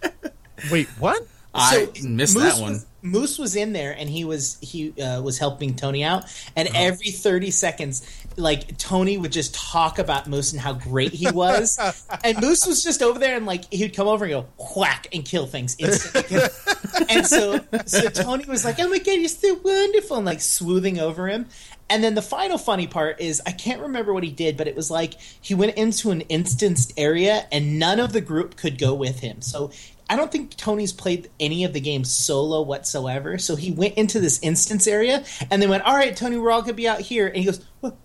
Wait, 0.70 0.86
what? 1.00 1.26
I 1.52 1.88
missed 2.04 2.36
Moose 2.36 2.54
that 2.54 2.62
one. 2.62 2.72
Was, 2.74 2.86
Moose 3.02 3.38
was 3.38 3.56
in 3.56 3.72
there 3.72 3.92
and 3.92 4.08
he 4.08 4.24
was 4.24 4.58
he 4.60 4.98
uh, 5.00 5.20
was 5.20 5.38
helping 5.38 5.74
Tony 5.74 6.04
out, 6.04 6.24
and 6.54 6.68
every 6.74 7.10
thirty 7.10 7.50
seconds, 7.50 8.06
like 8.36 8.78
Tony 8.78 9.18
would 9.18 9.32
just 9.32 9.54
talk 9.54 9.98
about 9.98 10.28
Moose 10.28 10.52
and 10.52 10.60
how 10.60 10.72
great 10.72 11.12
he 11.12 11.30
was, 11.30 11.78
and 12.24 12.40
Moose 12.40 12.66
was 12.66 12.82
just 12.82 13.02
over 13.02 13.18
there 13.18 13.36
and 13.36 13.44
like 13.44 13.70
he'd 13.72 13.94
come 13.94 14.06
over 14.06 14.24
and 14.24 14.32
go 14.32 14.46
whack 14.76 15.08
and 15.12 15.24
kill 15.24 15.46
things 15.46 15.74
instantly. 15.78 16.38
and 17.08 17.26
so 17.26 17.60
so 17.86 18.08
Tony 18.08 18.44
was 18.46 18.64
like, 18.64 18.76
"Oh 18.78 18.88
my 18.88 18.98
god, 18.98 19.12
you're 19.12 19.28
so 19.28 19.54
wonderful," 19.54 20.16
and 20.18 20.26
like 20.26 20.40
smoothing 20.40 21.00
over 21.00 21.26
him. 21.28 21.46
And 21.92 22.02
then 22.02 22.14
the 22.14 22.22
final 22.22 22.56
funny 22.56 22.86
part 22.86 23.20
is 23.20 23.42
I 23.44 23.52
can't 23.52 23.82
remember 23.82 24.14
what 24.14 24.24
he 24.24 24.30
did, 24.30 24.56
but 24.56 24.66
it 24.66 24.74
was 24.74 24.90
like 24.90 25.20
he 25.42 25.54
went 25.54 25.76
into 25.76 26.10
an 26.10 26.22
instanced 26.22 26.94
area 26.96 27.46
and 27.52 27.78
none 27.78 28.00
of 28.00 28.14
the 28.14 28.22
group 28.22 28.56
could 28.56 28.78
go 28.78 28.94
with 28.94 29.20
him. 29.20 29.42
So 29.42 29.72
I 30.12 30.16
don't 30.16 30.30
think 30.30 30.54
Tony's 30.58 30.92
played 30.92 31.30
any 31.40 31.64
of 31.64 31.72
the 31.72 31.80
games 31.80 32.10
solo 32.10 32.60
whatsoever. 32.60 33.38
So 33.38 33.56
he 33.56 33.72
went 33.72 33.94
into 33.94 34.20
this 34.20 34.38
instance 34.42 34.86
area 34.86 35.24
and 35.50 35.62
they 35.62 35.66
went, 35.66 35.84
"All 35.84 35.94
right, 35.94 36.14
Tony, 36.14 36.36
we're 36.36 36.50
all 36.50 36.60
gonna 36.60 36.74
be 36.74 36.86
out 36.86 37.00
here." 37.00 37.28
And 37.28 37.36
he 37.36 37.44
goes, 37.44 37.64
"What? 37.80 37.96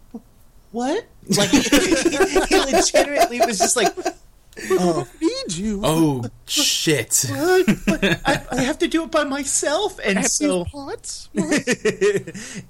what?" 0.71 1.05
Like 1.27 1.49
he, 1.49 1.59
he 2.49 2.59
legitimately 2.59 3.41
was 3.41 3.59
just 3.59 3.75
like, 3.75 3.93
I 4.57 5.05
need 5.21 5.57
you. 5.57 5.81
Oh 5.83 6.23
shit! 6.45 7.25
"What? 7.29 7.67
I, 8.25 8.45
I 8.51 8.61
have 8.61 8.79
to 8.79 8.87
do 8.87 9.03
it 9.03 9.11
by 9.11 9.25
myself." 9.25 9.99
And 10.01 10.17
Have 10.17 10.27
so, 10.27 10.63
these 10.63 10.71
pots? 10.71 11.29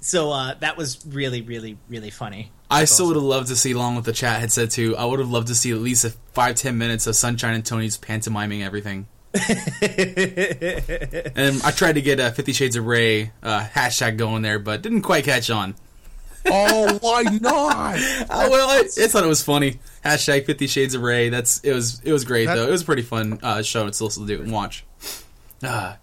so 0.00 0.32
uh, 0.32 0.54
that 0.54 0.76
was 0.76 1.06
really, 1.06 1.42
really, 1.42 1.78
really 1.88 2.10
funny. 2.10 2.50
I 2.68 2.86
still 2.86 3.06
would 3.06 3.16
have 3.16 3.22
loved 3.22 3.46
to 3.48 3.56
see, 3.56 3.70
along 3.70 3.94
with 3.94 4.04
the 4.04 4.12
chat 4.12 4.40
had 4.40 4.50
said 4.50 4.72
too. 4.72 4.96
I 4.96 5.04
would 5.04 5.20
have 5.20 5.30
loved 5.30 5.46
to 5.46 5.54
see 5.54 5.70
at 5.70 5.78
least 5.78 6.04
a 6.04 6.10
five 6.32 6.56
ten 6.56 6.76
minutes 6.76 7.06
of 7.06 7.14
Sunshine 7.14 7.54
and 7.54 7.64
Tony's 7.64 7.96
pantomiming 7.96 8.64
everything. 8.64 9.06
and 9.82 11.60
I 11.62 11.70
tried 11.70 11.94
to 11.94 12.02
get 12.02 12.18
a 12.20 12.30
Fifty 12.30 12.52
Shades 12.52 12.76
of 12.76 12.86
Ray 12.86 13.32
uh, 13.42 13.66
hashtag 13.74 14.16
going 14.16 14.42
there, 14.42 14.58
but 14.58 14.82
didn't 14.82 15.02
quite 15.02 15.24
catch 15.24 15.50
on. 15.50 15.74
oh, 16.46 16.98
why 17.02 17.22
not? 17.24 17.96
Oh, 18.30 18.50
well, 18.50 18.70
I, 18.70 18.78
I 18.80 19.06
thought 19.08 19.24
it 19.24 19.28
was 19.28 19.42
funny. 19.42 19.80
Hashtag 20.04 20.46
Fifty 20.46 20.66
Shades 20.66 20.94
of 20.94 21.02
Ray. 21.02 21.28
That's 21.28 21.60
it 21.60 21.72
was 21.72 22.00
it 22.04 22.12
was 22.12 22.24
great 22.24 22.46
That- 22.46 22.54
though. 22.56 22.66
It 22.68 22.70
was 22.70 22.82
a 22.82 22.86
pretty 22.86 23.02
fun 23.02 23.38
uh, 23.42 23.62
show 23.62 23.88
to 23.88 24.04
listen 24.04 24.26
to 24.26 24.40
and 24.40 24.50
watch. 24.52 24.84
Uh, 25.62 25.94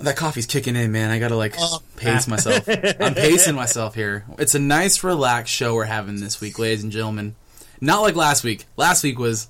that 0.00 0.16
coffee's 0.16 0.46
kicking 0.46 0.76
in, 0.76 0.90
man. 0.92 1.10
I 1.10 1.18
gotta 1.18 1.36
like 1.36 1.54
Oh. 1.58 1.80
pace 1.96 2.26
myself. 2.28 2.68
I'm 2.68 3.14
pacing 3.14 3.54
myself 3.54 3.94
here. 3.94 4.24
It's 4.38 4.54
a 4.54 4.58
nice, 4.58 5.02
relaxed 5.04 5.54
show 5.54 5.74
we're 5.74 5.84
having 5.84 6.20
this 6.20 6.40
week, 6.40 6.58
ladies 6.58 6.82
and 6.82 6.90
gentlemen. 6.92 7.36
Not 7.80 8.02
like 8.02 8.16
last 8.16 8.44
week. 8.44 8.64
Last 8.76 9.02
week 9.04 9.18
was 9.18 9.46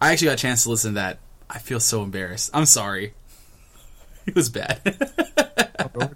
I 0.00 0.12
actually 0.12 0.26
got 0.28 0.34
a 0.34 0.36
chance 0.42 0.62
to 0.64 0.70
listen 0.70 0.92
to 0.92 0.94
that. 0.96 1.18
I 1.50 1.58
feel 1.58 1.80
so 1.80 2.02
embarrassed. 2.02 2.50
I'm 2.54 2.66
sorry. 2.66 3.14
It 4.26 4.34
was 4.34 4.50
bad. 4.50 4.82
No, 4.84 6.12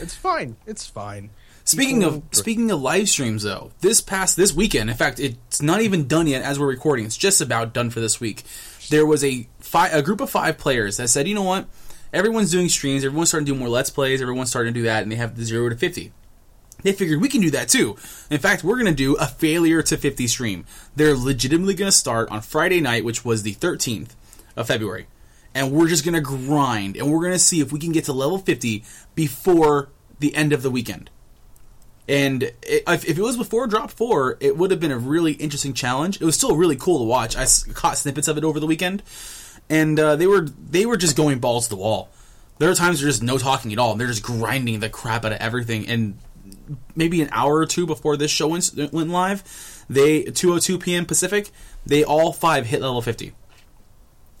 it's 0.00 0.16
fine. 0.16 0.56
It's 0.66 0.84
fine. 0.84 1.30
Speaking 1.62 2.02
of 2.02 2.22
speaking 2.32 2.70
of 2.72 2.80
live 2.80 3.08
streams, 3.08 3.42
though, 3.44 3.70
this 3.80 4.00
past 4.00 4.36
this 4.36 4.52
weekend, 4.52 4.90
in 4.90 4.96
fact, 4.96 5.20
it's 5.20 5.62
not 5.62 5.82
even 5.82 6.08
done 6.08 6.26
yet 6.26 6.42
as 6.42 6.58
we're 6.58 6.66
recording. 6.66 7.04
It's 7.04 7.16
just 7.16 7.40
about 7.40 7.72
done 7.72 7.90
for 7.90 8.00
this 8.00 8.18
week. 8.18 8.42
There 8.90 9.06
was 9.06 9.22
a 9.22 9.46
fi- 9.60 9.90
a 9.90 10.02
group 10.02 10.20
of 10.20 10.30
five 10.30 10.58
players 10.58 10.96
that 10.96 11.08
said, 11.10 11.28
you 11.28 11.34
know 11.36 11.42
what, 11.42 11.66
everyone's 12.12 12.50
doing 12.50 12.68
streams, 12.68 13.04
everyone's 13.04 13.28
starting 13.28 13.46
to 13.46 13.52
do 13.52 13.58
more 13.58 13.68
let's 13.68 13.90
plays, 13.90 14.20
everyone's 14.20 14.50
starting 14.50 14.74
to 14.74 14.80
do 14.80 14.84
that, 14.86 15.02
and 15.04 15.12
they 15.12 15.16
have 15.16 15.36
the 15.36 15.44
zero 15.44 15.68
to 15.68 15.76
fifty. 15.76 16.10
They 16.82 16.92
figured 16.92 17.20
we 17.20 17.28
can 17.28 17.40
do 17.40 17.50
that 17.50 17.68
too. 17.68 17.96
In 18.30 18.38
fact, 18.38 18.64
we're 18.64 18.76
going 18.76 18.86
to 18.86 18.94
do 18.94 19.16
a 19.16 19.26
failure 19.26 19.82
to 19.82 19.96
50 19.96 20.28
stream. 20.28 20.64
They're 20.94 21.16
legitimately 21.16 21.74
going 21.74 21.90
to 21.90 21.96
start 21.96 22.30
on 22.30 22.40
Friday 22.40 22.80
night, 22.80 23.04
which 23.04 23.24
was 23.24 23.42
the 23.42 23.54
13th 23.56 24.10
of 24.58 24.66
February. 24.66 25.06
and 25.54 25.72
we're 25.72 25.88
just 25.88 26.04
gonna 26.04 26.20
grind, 26.20 26.96
and 26.96 27.10
we're 27.10 27.22
gonna 27.22 27.38
see 27.38 27.60
if 27.60 27.72
we 27.72 27.78
can 27.78 27.90
get 27.92 28.04
to 28.04 28.12
level 28.12 28.38
fifty 28.38 28.84
before 29.14 29.88
the 30.20 30.34
end 30.34 30.52
of 30.52 30.62
the 30.62 30.70
weekend. 30.70 31.10
And 32.06 32.42
it, 32.62 32.84
if, 32.86 33.08
it 33.08 33.18
was 33.18 33.36
before 33.36 33.66
drop 33.66 33.90
four, 33.90 34.36
it 34.40 34.56
would 34.56 34.70
have 34.70 34.80
been 34.80 34.90
a 34.90 34.98
really 34.98 35.32
interesting 35.32 35.74
challenge. 35.74 36.20
It 36.20 36.24
was 36.24 36.36
still 36.36 36.56
really 36.56 36.76
cool 36.76 36.98
to 36.98 37.04
watch. 37.04 37.36
I 37.36 37.46
caught 37.74 37.98
snippets 37.98 38.28
of 38.28 38.38
it 38.38 38.44
over 38.44 38.60
the 38.60 38.66
weekend, 38.66 39.02
and 39.68 39.98
uh, 39.98 40.16
they 40.16 40.26
were 40.26 40.42
they 40.42 40.86
were 40.86 40.96
just 40.96 41.16
going 41.16 41.38
balls 41.38 41.64
to 41.64 41.70
the 41.70 41.80
wall. 41.80 42.10
There 42.58 42.70
are 42.70 42.74
times 42.74 43.00
there's 43.00 43.14
just 43.14 43.22
no 43.22 43.38
talking 43.38 43.72
at 43.72 43.78
all. 43.78 43.92
And 43.92 44.00
they're 44.00 44.08
just 44.08 44.22
grinding 44.22 44.80
the 44.80 44.88
crap 44.88 45.24
out 45.24 45.32
of 45.32 45.38
everything. 45.38 45.88
And 45.88 46.18
maybe 46.96 47.22
an 47.22 47.28
hour 47.30 47.56
or 47.56 47.66
two 47.66 47.86
before 47.86 48.16
this 48.16 48.30
show 48.30 48.48
went, 48.48 48.72
went 48.92 49.10
live, 49.10 49.84
they 49.88 50.24
2:02 50.24 50.80
p.m. 50.80 51.06
Pacific, 51.06 51.50
they 51.86 52.04
all 52.04 52.32
five 52.32 52.66
hit 52.66 52.80
level 52.80 53.00
50 53.00 53.32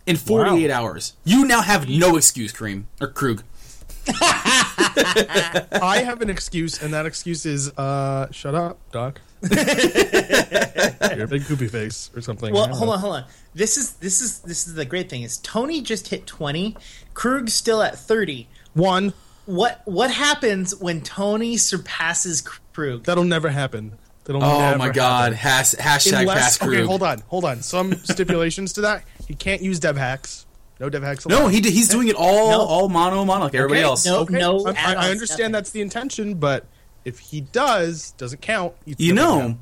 in 0.08 0.16
48 0.16 0.70
hours. 0.70 1.12
You 1.24 1.44
now 1.46 1.60
have 1.60 1.88
no 1.88 2.16
excuse, 2.16 2.52
Kareem 2.52 2.84
or 3.00 3.08
Krug. 3.08 3.42
I 4.20 6.02
have 6.04 6.22
an 6.22 6.30
excuse, 6.30 6.82
and 6.82 6.92
that 6.94 7.04
excuse 7.06 7.44
is, 7.44 7.68
uh, 7.76 8.30
shut 8.30 8.54
up, 8.54 8.78
Doc. 8.90 9.20
You're 9.42 11.24
a 11.24 11.28
big 11.28 11.44
poopy 11.44 11.68
face 11.68 12.10
or 12.16 12.20
something. 12.22 12.52
Well, 12.52 12.68
hold 12.68 12.88
know. 12.88 12.92
on, 12.94 12.98
hold 12.98 13.14
on. 13.16 13.24
This 13.54 13.76
is 13.76 13.92
this 13.94 14.20
is 14.20 14.40
this 14.40 14.66
is 14.66 14.74
the 14.74 14.84
great 14.84 15.08
thing 15.08 15.22
is 15.22 15.36
Tony 15.38 15.80
just 15.80 16.08
hit 16.08 16.26
twenty, 16.26 16.76
Krug's 17.14 17.54
still 17.54 17.82
at 17.82 17.96
thirty. 17.98 18.48
One, 18.74 19.12
What 19.46 19.82
what 19.84 20.10
happens 20.10 20.74
when 20.74 21.02
Tony 21.02 21.56
surpasses 21.56 22.40
Krug? 22.40 23.04
that'll 23.04 23.24
never 23.24 23.50
happen. 23.50 23.98
That'll 24.28 24.44
Oh 24.44 24.76
my 24.76 24.90
god! 24.90 25.32
happen. 25.32 25.38
Has, 25.38 25.74
hashtag 25.74 26.20
Unless, 26.20 26.38
pass 26.38 26.58
Krug. 26.58 26.74
okay, 26.74 26.84
hold 26.84 27.02
on, 27.02 27.18
hold 27.28 27.44
on. 27.46 27.62
Some 27.62 27.94
stipulations 28.04 28.74
to 28.74 28.82
that. 28.82 29.02
He 29.26 29.34
can't 29.34 29.62
use 29.62 29.80
dev 29.80 29.96
hacks. 29.96 30.44
No 30.78 30.88
dev 30.90 31.02
hacks. 31.02 31.26
No, 31.26 31.48
he, 31.48 31.60
he's 31.62 31.88
doing 31.88 32.08
it 32.08 32.14
all 32.14 32.50
No. 32.50 32.60
all 32.60 32.88
mono 32.90 33.24
mono 33.24 33.44
like 33.44 33.54
everybody 33.54 33.80
Okay, 33.80 33.84
else. 33.88 34.06
No, 34.06 34.18
Okay, 34.20 34.38
no 34.38 34.66
I- 34.68 34.94
I, 34.94 35.10
understand 35.10 35.40
nothing. 35.40 35.52
that's 35.52 35.70
the 35.70 35.80
intention, 35.80 36.34
but 36.34 36.66
if 37.06 37.18
he 37.18 37.40
does, 37.40 38.10
doesn't 38.12 38.42
count. 38.42 38.74
It's 38.86 39.00
You 39.00 39.14
know, 39.14 39.38
count. 39.40 39.56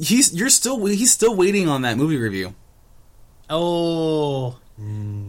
he's 0.00 0.34
you're 0.34 0.48
still 0.48 0.84
he's 0.86 1.12
still 1.12 1.36
waiting 1.36 1.68
on 1.68 1.82
that 1.82 1.96
movie 1.98 2.16
review. 2.16 2.54
Oh, 3.50 4.58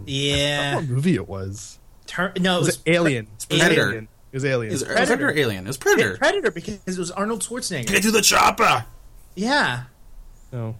yeah. 0.05 0.75
what 0.75 0.85
movie 0.87 1.15
it 1.15 1.27
was? 1.27 1.77
Tur- 2.07 2.33
no, 2.39 2.53
it 2.53 2.55
It 2.55 2.59
was 2.59 2.67
was 2.67 2.79
Alien. 2.87 3.25
It 3.25 3.29
was 3.51 3.59
Predator. 3.59 3.89
Alien. 3.89 4.07
It 4.37 4.43
was 4.43 4.45
Alien. 4.45 4.71
It 4.71 4.75
was 4.75 4.83
Predator. 4.83 5.05
Predator. 5.17 5.39
Alien. 5.39 5.63
It 5.65 5.67
was 5.67 5.77
Predator. 5.77 6.17
Predator 6.17 6.51
because 6.51 6.79
it 6.85 6.97
was 6.99 7.09
Arnold 7.09 7.41
Schwarzenegger. 7.41 7.87
Get 7.87 7.95
to 7.95 8.01
do 8.01 8.11
the 8.11 8.21
chopper. 8.21 8.85
Yeah, 9.33 9.83
no, 10.51 10.75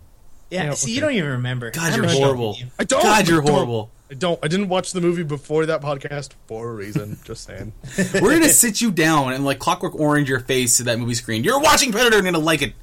yeah. 0.51 0.65
Yeah, 0.65 0.73
See, 0.75 0.85
okay. 0.91 0.95
you 0.95 1.01
don't 1.01 1.13
even 1.13 1.29
remember. 1.31 1.71
God, 1.71 1.91
I'm 1.91 1.95
you're 1.95 2.05
ashamed 2.05 2.21
of 2.21 2.27
horrible. 2.27 2.55
you. 2.59 2.67
I 2.77 2.83
don't. 2.83 3.01
God, 3.01 3.27
you're 3.27 3.41
I 3.41 3.45
don't. 3.45 3.53
horrible. 3.55 3.91
I 4.11 4.13
don't. 4.13 4.39
I 4.43 4.47
didn't 4.47 4.69
watch 4.69 4.91
the 4.91 5.01
movie 5.01 5.23
before 5.23 5.65
that 5.65 5.81
podcast 5.81 6.33
for 6.45 6.69
a 6.69 6.73
reason. 6.73 7.17
Just 7.23 7.45
saying. 7.45 7.73
We're 8.21 8.33
gonna 8.33 8.49
sit 8.49 8.79
you 8.79 8.91
down 8.91 9.33
and 9.33 9.43
like 9.43 9.57
Clockwork 9.57 9.95
Orange 9.95 10.29
your 10.29 10.39
face 10.39 10.77
to 10.77 10.83
that 10.83 10.99
movie 10.99 11.15
screen. 11.15 11.43
You're 11.43 11.59
watching 11.59 11.91
Predator 11.91 12.17
and 12.17 12.25
you're 12.25 12.33
gonna 12.33 12.43
like 12.45 12.61
it. 12.61 12.73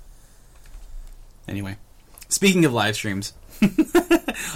Anyway, 1.46 1.76
speaking 2.28 2.64
of 2.64 2.72
live 2.72 2.96
streams, 2.96 3.32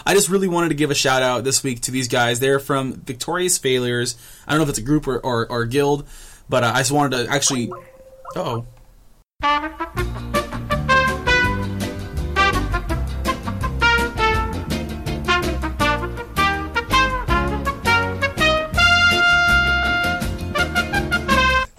I 0.07 0.15
just 0.15 0.29
really 0.29 0.49
wanted 0.49 0.69
to 0.71 0.75
give 0.75 0.91
a 0.91 0.95
shout 0.95 1.23
out 1.23 1.45
this 1.45 1.63
week 1.63 1.83
to 1.83 1.91
these 1.91 2.09
guys. 2.09 2.41
They're 2.41 2.61
from 2.61 2.95
Victorious 2.95 3.59
Failures. 3.59 4.17
I 4.47 4.53
don't 4.53 4.59
know 4.59 4.65
if 4.65 4.71
it's 4.71 4.79
a 4.79 4.83
group 4.83 5.07
or 5.07 5.19
or, 5.19 5.51
or 5.51 5.65
guild, 5.65 6.09
but 6.49 6.65
uh, 6.65 6.73
I 6.75 6.79
just 6.79 6.93
wanted 6.93 7.27
to 7.27 7.33
actually. 7.33 7.73
Oh. 8.37 8.67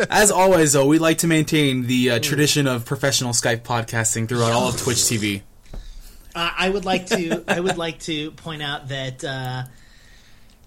As 0.10 0.32
always, 0.32 0.74
though, 0.74 0.88
we 0.88 0.98
like 0.98 1.20
to 1.20 1.28
maintain 1.28 1.86
the 1.86 2.12
uh, 2.12 2.20
tradition 2.20 2.68
of 2.68 2.86
professional 2.86 3.32
Skype 3.32 3.62
podcasting 3.62 4.28
throughout 4.28 4.54
all 4.54 4.70
of 4.70 4.78
Twitch 4.78 4.98
TV. 4.98 5.44
Uh, 6.40 6.54
I 6.58 6.70
would 6.70 6.86
like 6.86 7.08
to. 7.08 7.44
I 7.50 7.60
would 7.60 7.78
like 7.78 8.00
to 8.04 8.32
point 8.32 8.62
out 8.62 8.88
that 8.88 9.26
uh, 9.26 9.64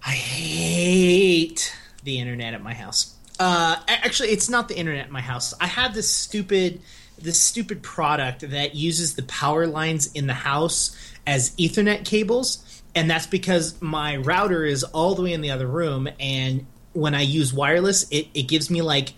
I 0.04 0.10
hate 0.10 1.74
the 2.04 2.18
internet 2.18 2.52
at 2.52 2.62
my 2.62 2.74
house. 2.74 3.16
Uh, 3.40 3.76
actually, 3.88 4.28
it's 4.28 4.50
not 4.50 4.68
the 4.68 4.76
internet 4.76 5.06
at 5.06 5.10
my 5.10 5.22
house. 5.22 5.54
I 5.58 5.66
have 5.66 5.94
this 5.94 6.10
stupid, 6.10 6.82
this 7.18 7.40
stupid 7.40 7.82
product 7.82 8.50
that 8.50 8.74
uses 8.74 9.14
the 9.14 9.22
power 9.22 9.66
lines 9.66 10.12
in 10.12 10.26
the 10.26 10.34
house 10.34 10.94
as 11.26 11.56
Ethernet 11.56 12.04
cables, 12.04 12.82
and 12.94 13.10
that's 13.10 13.26
because 13.26 13.80
my 13.80 14.18
router 14.18 14.66
is 14.66 14.84
all 14.84 15.14
the 15.14 15.22
way 15.22 15.32
in 15.32 15.40
the 15.40 15.52
other 15.52 15.66
room. 15.66 16.06
And 16.20 16.66
when 16.92 17.14
I 17.14 17.22
use 17.22 17.50
wireless, 17.54 18.06
it, 18.10 18.26
it 18.34 18.42
gives 18.42 18.68
me 18.68 18.82
like 18.82 19.14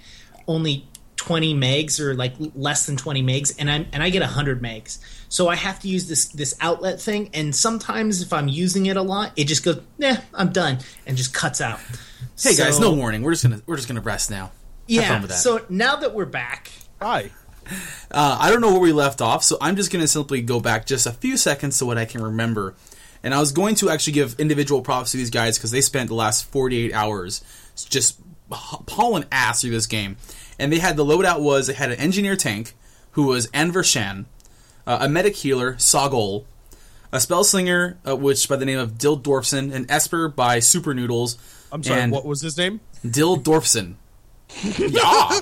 only 0.46 0.86
20 1.24 1.54
megs 1.54 2.00
or 2.00 2.14
like 2.14 2.34
less 2.54 2.86
than 2.86 2.96
20 2.96 3.22
megs 3.22 3.54
and 3.58 3.70
I'm 3.70 3.86
and 3.92 4.02
I 4.02 4.10
get 4.10 4.20
100 4.20 4.62
megs. 4.62 4.98
So 5.28 5.48
I 5.48 5.56
have 5.56 5.80
to 5.80 5.88
use 5.88 6.06
this 6.08 6.26
this 6.28 6.54
outlet 6.60 7.00
thing 7.00 7.30
and 7.34 7.54
sometimes 7.54 8.20
if 8.22 8.32
I'm 8.32 8.48
using 8.48 8.86
it 8.86 8.96
a 8.96 9.02
lot, 9.02 9.32
it 9.36 9.44
just 9.44 9.64
goes, 9.64 9.80
"Nah, 9.98 10.16
I'm 10.34 10.52
done." 10.52 10.78
and 11.06 11.16
just 11.16 11.32
cuts 11.32 11.60
out. 11.60 11.80
Hey 12.40 12.54
guys, 12.54 12.78
no 12.80 12.92
warning. 12.92 13.22
We're 13.22 13.32
just 13.32 13.42
gonna 13.44 13.62
we're 13.66 13.76
just 13.76 13.88
gonna 13.88 14.00
rest 14.00 14.30
now. 14.30 14.44
Have 14.46 14.52
Yeah. 14.88 15.08
fun 15.08 15.22
with 15.22 15.30
that. 15.30 15.38
So 15.38 15.64
now 15.68 15.96
that 15.96 16.14
we're 16.14 16.26
back, 16.26 16.70
Hi. 17.00 17.30
Uh, 18.10 18.36
I 18.40 18.50
don't 18.50 18.60
know 18.60 18.72
where 18.72 18.80
we 18.80 18.92
left 18.92 19.22
off, 19.22 19.42
so 19.42 19.56
I'm 19.60 19.74
just 19.76 19.90
going 19.90 20.02
to 20.02 20.06
simply 20.08 20.42
go 20.42 20.60
back 20.60 20.84
just 20.84 21.06
a 21.06 21.12
few 21.12 21.38
seconds 21.38 21.78
to 21.78 21.86
what 21.86 21.96
I 21.96 22.04
can 22.04 22.22
remember. 22.22 22.74
And 23.22 23.32
I 23.32 23.40
was 23.40 23.52
going 23.52 23.74
to 23.76 23.88
actually 23.88 24.12
give 24.12 24.38
individual 24.38 24.82
props 24.82 25.12
to 25.12 25.16
these 25.16 25.30
guys 25.30 25.56
because 25.56 25.70
they 25.70 25.80
spent 25.80 26.08
the 26.08 26.14
last 26.14 26.44
48 26.44 26.92
hours 26.92 27.42
just 27.88 28.20
h- 28.52 28.58
hauling 28.90 29.24
ass 29.32 29.62
through 29.62 29.70
this 29.70 29.86
game. 29.86 30.18
And 30.58 30.72
they 30.72 30.78
had 30.78 30.96
the 30.96 31.04
loadout 31.04 31.40
was 31.40 31.66
they 31.66 31.74
had 31.74 31.90
an 31.90 31.98
engineer 31.98 32.36
tank 32.36 32.74
who 33.12 33.24
was 33.24 33.48
Anver 33.48 33.82
Shan, 33.84 34.26
uh, 34.86 34.98
a 35.00 35.08
medic 35.08 35.36
healer 35.36 35.74
Sogol, 35.74 36.44
a 37.12 37.20
spell 37.20 37.44
slinger 37.44 37.98
uh, 38.06 38.16
which 38.16 38.48
by 38.48 38.56
the 38.56 38.64
name 38.64 38.78
of 38.78 38.98
Dill 38.98 39.18
Dorfson, 39.18 39.72
an 39.72 39.86
Esper 39.88 40.28
by 40.28 40.58
Super 40.60 40.94
Noodles. 40.94 41.38
I'm 41.72 41.82
sorry. 41.82 42.00
and 42.02 42.12
what 42.12 42.24
was 42.24 42.40
his 42.40 42.56
name? 42.56 42.80
Dill 43.08 43.36
Dorfson. 43.36 43.94
yeah. 44.78 45.40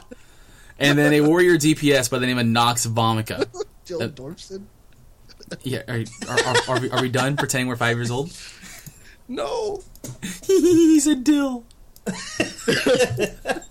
And 0.79 0.99
then 0.99 1.13
a 1.13 1.21
warrior 1.21 1.57
DPS 1.57 2.11
by 2.11 2.19
the 2.19 2.27
name 2.27 2.39
of 2.39 2.47
Nox 2.47 2.87
Vomica. 2.87 3.47
Jill 3.85 4.03
Uh, 4.03 4.09
Dorfson. 4.09 4.65
Yeah, 5.63 5.83
are, 5.87 6.05
are, 6.29 6.39
are, 6.47 6.57
are, 6.69 6.81
we, 6.81 6.91
are 6.91 7.03
we 7.03 7.11
done 7.11 7.37
pretending 7.37 7.69
we're 7.69 7.77
five 7.77 7.97
years 7.97 8.11
old? 8.11 8.33
No. 9.29 9.83
He's 10.45 11.07
a 11.07 11.15
dill. 11.15 11.65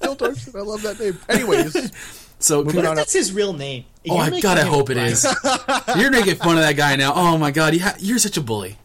Jill 0.02 0.16
Dorfson. 0.16 0.56
I 0.56 0.62
love 0.62 0.82
that 0.84 1.00
name. 1.00 1.18
Anyways, 1.30 1.92
So, 2.40 2.64
Moving 2.64 2.86
on. 2.88 2.96
that's 2.96 3.14
his 3.14 3.34
real 3.34 3.54
name. 3.54 3.86
oh, 4.10 4.16
You're 4.16 4.24
I 4.24 4.30
making 4.30 4.42
God, 4.42 4.58
I 4.58 4.64
hope 4.64 4.90
it 4.90 4.98
is. 4.98 5.24
You're 5.98 6.10
making 6.12 6.36
fun 6.36 6.58
of 6.58 6.64
that 6.64 6.76
guy 6.76 6.96
now. 6.96 7.14
Oh 7.16 7.38
my 7.38 7.52
God, 7.52 7.74
you 7.74 7.82
ha- 7.82 7.96
you're 8.00 8.18
such 8.20 8.38
a 8.38 8.42
bully. 8.42 8.78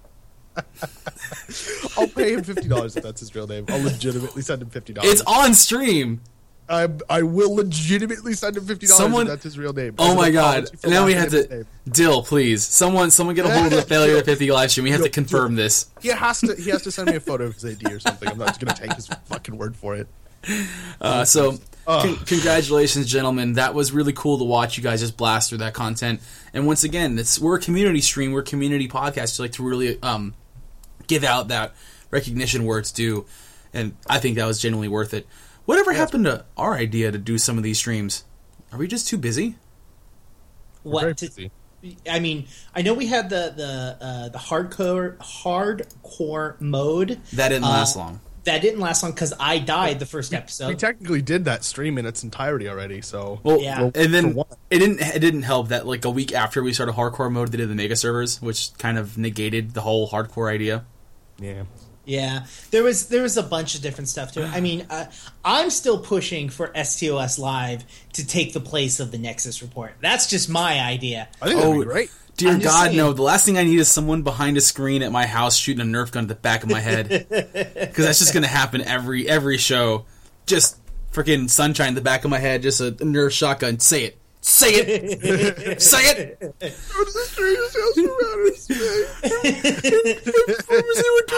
I'll 1.96 2.08
pay 2.08 2.32
him 2.34 2.42
fifty 2.42 2.66
dollars 2.68 2.96
if 2.96 3.02
that's 3.02 3.20
his 3.20 3.34
real 3.34 3.46
name. 3.46 3.66
I'll 3.68 3.82
legitimately 3.82 4.40
send 4.42 4.62
him 4.62 4.70
fifty 4.70 4.92
dollars. 4.94 5.10
It's 5.10 5.20
on 5.22 5.52
stream. 5.54 6.20
I 6.68 6.88
I 7.08 7.22
will 7.22 7.54
legitimately 7.54 8.34
send 8.34 8.56
him 8.56 8.66
fifty 8.66 8.86
dollars 8.86 8.98
Someone- 8.98 9.26
that's 9.26 9.44
his 9.44 9.56
real 9.58 9.72
name. 9.72 9.94
Oh 9.98 10.14
my 10.16 10.30
God! 10.30 10.68
Now 10.84 11.06
we 11.06 11.14
have 11.14 11.30
to 11.30 11.46
name. 11.48 11.66
Dill, 11.88 12.22
please. 12.22 12.64
Someone, 12.64 13.10
someone 13.12 13.36
get 13.36 13.46
a 13.46 13.50
hold 13.50 13.66
of 13.66 13.70
the 13.72 13.82
failure 13.88 14.18
to 14.18 14.24
50 14.24 14.50
live 14.50 14.72
stream. 14.72 14.84
We 14.84 14.90
have 14.90 15.02
to 15.02 15.08
confirm 15.08 15.54
this. 15.54 15.88
He 16.00 16.08
has 16.08 16.40
to. 16.40 16.54
He 16.56 16.70
has 16.70 16.82
to 16.82 16.90
send 16.90 17.08
me 17.10 17.16
a 17.16 17.20
photo 17.20 17.44
of 17.44 17.54
his 17.54 17.64
ID 17.64 17.92
or 17.92 18.00
something. 18.00 18.28
I'm 18.28 18.38
not 18.38 18.48
just 18.48 18.60
gonna 18.60 18.74
take 18.74 18.92
his 18.94 19.06
fucking 19.26 19.56
word 19.56 19.76
for 19.76 19.94
it. 19.94 20.08
Uh, 21.00 21.24
so, 21.24 21.58
con- 21.86 22.16
congratulations, 22.26 23.06
gentlemen. 23.06 23.54
That 23.54 23.74
was 23.74 23.92
really 23.92 24.12
cool 24.12 24.38
to 24.38 24.44
watch 24.44 24.76
you 24.76 24.82
guys 24.82 25.00
just 25.00 25.16
blast 25.16 25.48
through 25.48 25.58
that 25.58 25.74
content. 25.74 26.20
And 26.54 26.66
once 26.66 26.84
again, 26.84 27.18
it's, 27.18 27.38
we're 27.38 27.56
a 27.56 27.60
community 27.60 28.00
stream. 28.00 28.32
We're 28.32 28.40
a 28.40 28.44
community 28.44 28.88
podcast. 28.88 29.38
We 29.38 29.44
like 29.44 29.52
to 29.52 29.62
really 29.62 30.00
um, 30.02 30.34
give 31.06 31.24
out 31.24 31.48
that 31.48 31.74
recognition 32.10 32.64
where 32.64 32.78
it's 32.78 32.92
due. 32.92 33.26
And 33.74 33.94
I 34.08 34.18
think 34.20 34.36
that 34.36 34.46
was 34.46 34.60
genuinely 34.60 34.88
worth 34.88 35.14
it. 35.14 35.26
Whatever 35.66 35.92
happened 35.92 36.24
to 36.24 36.44
our 36.56 36.74
idea 36.74 37.12
to 37.12 37.18
do 37.18 37.38
some 37.38 37.56
of 37.58 37.62
these 37.64 37.78
streams? 37.78 38.24
Are 38.72 38.78
we 38.78 38.86
just 38.88 39.06
too 39.08 39.18
busy? 39.18 39.56
Very 40.84 40.94
What 40.94 41.16
to, 41.18 41.26
busy. 41.26 41.50
I 42.08 42.18
mean, 42.20 42.46
I 42.74 42.82
know 42.82 42.94
we 42.94 43.06
had 43.06 43.28
the 43.30 43.52
the 43.56 44.04
uh, 44.04 44.28
the 44.30 44.38
hardcore 44.38 45.16
hardcore 45.18 46.60
mode 46.60 47.20
That 47.32 47.48
didn't 47.50 47.64
Uh, 47.64 47.68
last 47.68 47.96
long. 47.96 48.20
that 48.44 48.62
didn't 48.62 48.80
last 48.80 49.02
long 49.02 49.12
because 49.12 49.32
I 49.38 49.58
died 49.58 49.98
the 49.98 50.06
first 50.06 50.32
episode. 50.34 50.68
We 50.68 50.74
technically 50.76 51.22
did 51.22 51.44
that 51.44 51.64
stream 51.64 51.98
in 51.98 52.06
its 52.06 52.22
entirety 52.24 52.68
already. 52.68 53.02
So 53.02 53.40
Well, 53.42 53.60
yeah. 53.60 53.90
and 53.94 54.14
then 54.14 54.38
it 54.70 54.78
didn't 54.78 55.00
it 55.00 55.18
didn't 55.20 55.42
help 55.42 55.68
that 55.68 55.86
like 55.86 56.04
a 56.04 56.10
week 56.10 56.32
after 56.32 56.62
we 56.62 56.72
started 56.72 56.94
hardcore 56.94 57.30
mode, 57.30 57.52
they 57.52 57.58
did 57.58 57.68
the 57.68 57.74
mega 57.74 57.96
servers, 57.96 58.40
which 58.40 58.70
kind 58.78 58.98
of 58.98 59.16
negated 59.18 59.74
the 59.74 59.80
whole 59.82 60.08
hardcore 60.08 60.50
idea. 60.52 60.84
yeah. 61.38 61.64
Yeah, 62.06 62.46
there 62.70 62.84
was 62.84 63.08
there 63.08 63.22
was 63.22 63.36
a 63.36 63.42
bunch 63.42 63.74
of 63.74 63.82
different 63.82 64.08
stuff 64.08 64.32
too. 64.32 64.44
I 64.44 64.60
mean, 64.60 64.86
uh, 64.88 65.06
I'm 65.44 65.70
still 65.70 65.98
pushing 65.98 66.48
for 66.48 66.70
STOS 66.74 67.38
Live 67.38 67.84
to 68.12 68.24
take 68.26 68.52
the 68.52 68.60
place 68.60 69.00
of 69.00 69.10
the 69.10 69.18
Nexus 69.18 69.60
report. 69.60 69.94
That's 70.00 70.28
just 70.28 70.48
my 70.48 70.80
idea. 70.80 71.28
I 71.42 71.48
think 71.48 71.58
that'd 71.60 71.74
Oh, 71.74 71.78
be 71.80 71.84
great. 71.84 72.10
Dear 72.36 72.52
I'm 72.52 72.60
God, 72.60 72.94
no! 72.94 73.12
The 73.12 73.22
last 73.22 73.44
thing 73.44 73.58
I 73.58 73.64
need 73.64 73.78
is 73.78 73.88
someone 73.88 74.22
behind 74.22 74.56
a 74.56 74.60
screen 74.60 75.02
at 75.02 75.10
my 75.10 75.26
house 75.26 75.56
shooting 75.56 75.80
a 75.80 75.84
Nerf 75.98 76.12
gun 76.12 76.24
at 76.24 76.28
the 76.28 76.34
back 76.36 76.62
of 76.62 76.70
my 76.70 76.80
head, 76.80 77.08
because 77.28 78.04
that's 78.04 78.18
just 78.20 78.32
gonna 78.34 78.46
happen 78.46 78.82
every 78.82 79.28
every 79.28 79.56
show. 79.58 80.04
Just 80.46 80.76
freaking 81.12 81.48
sunshine 81.50 81.88
in 81.88 81.94
the 81.94 82.02
back 82.02 82.24
of 82.24 82.30
my 82.30 82.38
head, 82.38 82.62
just 82.62 82.80
a 82.80 82.92
Nerf 82.92 83.30
shotgun. 83.32 83.80
Say 83.80 84.04
it, 84.04 84.18
say 84.46 84.68
it, 84.74 85.82
say 85.82 85.98
it. 86.04 86.54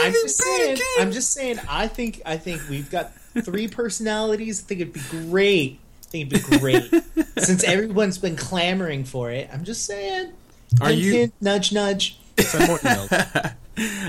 I'm 0.01 0.13
just 0.13 0.37
saying. 0.37 0.79
I'm 0.99 1.13
just 1.13 1.33
saying. 1.33 1.59
I 1.69 1.89
think 1.89 2.23
I 2.25 2.37
think 2.37 2.63
we've 2.69 2.91
got 2.91 3.13
three 3.43 3.69
personalities. 3.69 4.63
I 4.63 4.65
think 4.67 4.81
it'd 4.81 4.93
be 4.93 5.01
great. 5.11 5.81
I 6.03 6.07
think 6.07 6.33
it'd 6.33 6.51
be 6.51 6.59
great 6.59 6.91
since 7.39 7.65
everyone's 7.65 8.19
been 8.19 8.37
clamoring 8.37 9.05
for 9.05 9.31
it. 9.31 9.49
I'm 9.53 9.65
just 9.65 9.85
saying. 9.85 10.33
Are 10.81 10.89
Hint, 10.89 10.99
you- 11.01 11.13
hint, 11.13 11.35
nudge 11.41 11.73
nudge? 11.73 12.19
Send 12.39 12.69
more 12.69 12.79
emails. 12.79 13.55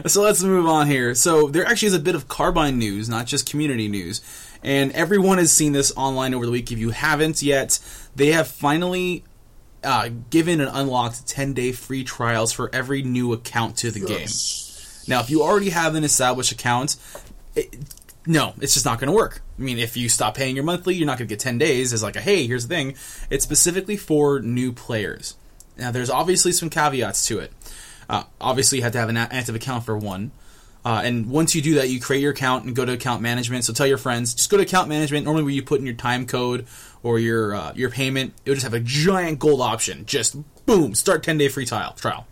So 0.08 0.24
let's 0.24 0.42
move 0.42 0.66
on 0.66 0.88
here. 0.88 1.14
So 1.14 1.48
there 1.48 1.64
actually 1.64 1.90
is 1.90 1.94
a 1.94 2.00
bit 2.00 2.16
of 2.16 2.28
Carbine 2.28 2.80
news, 2.80 3.08
not 3.08 3.28
just 3.28 3.48
community 3.48 3.88
news. 3.88 4.20
And 4.64 4.92
everyone 4.92 5.38
has 5.38 5.52
seen 5.52 5.72
this 5.72 5.94
online 5.96 6.34
over 6.34 6.46
the 6.46 6.52
week. 6.52 6.72
If 6.72 6.80
you 6.80 6.90
haven't 6.90 7.42
yet, 7.42 7.80
they 8.16 8.28
have 8.34 8.48
finally 8.48 9.24
uh, 9.84 10.10
given 10.30 10.60
and 10.60 10.70
unlocked 10.74 11.28
10 11.28 11.54
day 11.54 11.72
free 11.72 12.04
trials 12.04 12.52
for 12.52 12.70
every 12.74 13.02
new 13.02 13.32
account 13.34 13.78
to 13.78 13.92
the 13.92 14.02
game. 14.02 14.28
Now, 15.08 15.22
if 15.22 15.30
you 15.30 15.42
already 15.42 15.70
have 15.70 15.96
an 15.96 16.04
established 16.04 16.52
account, 16.52 16.98
it, 17.56 17.76
no, 18.26 18.54
it's 18.62 18.74
just 18.74 18.86
not 18.86 19.00
going 19.00 19.08
to 19.08 19.16
work. 19.16 19.42
I 19.58 19.62
mean, 19.62 19.80
if 19.80 19.98
you 19.98 20.10
stop 20.10 20.36
paying 20.36 20.56
your 20.56 20.66
monthly, 20.66 20.96
you're 20.96 21.08
not 21.08 21.18
going 21.18 21.28
to 21.28 21.34
get 21.34 21.40
10 21.40 21.58
days 21.58 21.94
It's 21.94 22.04
like 22.04 22.16
a 22.16 22.22
hey, 22.22 22.46
here's 22.46 22.68
the 22.68 22.76
thing. 22.76 22.96
It's 23.30 23.44
specifically 23.44 23.98
for 23.98 24.40
new 24.40 24.72
players. 24.72 25.36
Now, 25.78 25.92
there's 25.92 26.10
obviously 26.10 26.52
some 26.52 26.70
caveats 26.70 27.26
to 27.28 27.40
it. 27.40 27.52
Uh, 28.10 28.24
obviously, 28.42 28.80
you 28.80 28.84
have 28.84 28.92
to 28.92 29.00
have 29.00 29.10
an 29.10 29.18
active 29.18 29.56
account 29.56 29.86
for 29.86 29.98
one. 29.98 30.32
Uh, 30.86 31.02
and 31.04 31.30
once 31.30 31.56
you 31.56 31.62
do 31.62 31.76
that, 31.76 31.90
you 31.90 32.00
create 32.00 32.22
your 32.22 32.32
account 32.32 32.66
and 32.66 32.76
go 32.76 32.86
to 32.86 32.94
account 32.94 33.22
management. 33.22 33.66
So 33.66 33.74
tell 33.74 33.88
your 33.88 33.98
friends, 33.98 34.34
just 34.34 34.50
go 34.50 34.58
to 34.58 34.64
account 34.64 34.88
management. 34.88 35.26
Normally, 35.26 35.44
where 35.44 35.52
you 35.52 35.64
put 35.64 35.80
in 35.80 35.86
your 35.86 35.96
time 35.96 36.26
code 36.26 36.68
or 37.04 37.20
your 37.20 37.54
uh, 37.54 37.74
your 37.76 37.90
payment, 37.90 38.34
it'll 38.46 38.56
just 38.56 38.64
have 38.64 38.74
a 38.74 38.80
giant 38.80 39.40
gold 39.40 39.62
option. 39.62 40.06
Just 40.06 40.38
boom, 40.66 40.96
start 40.96 41.24
10 41.24 41.38
day 41.38 41.50
free 41.50 41.66
trial. 41.66 41.94
trial. 41.94 42.28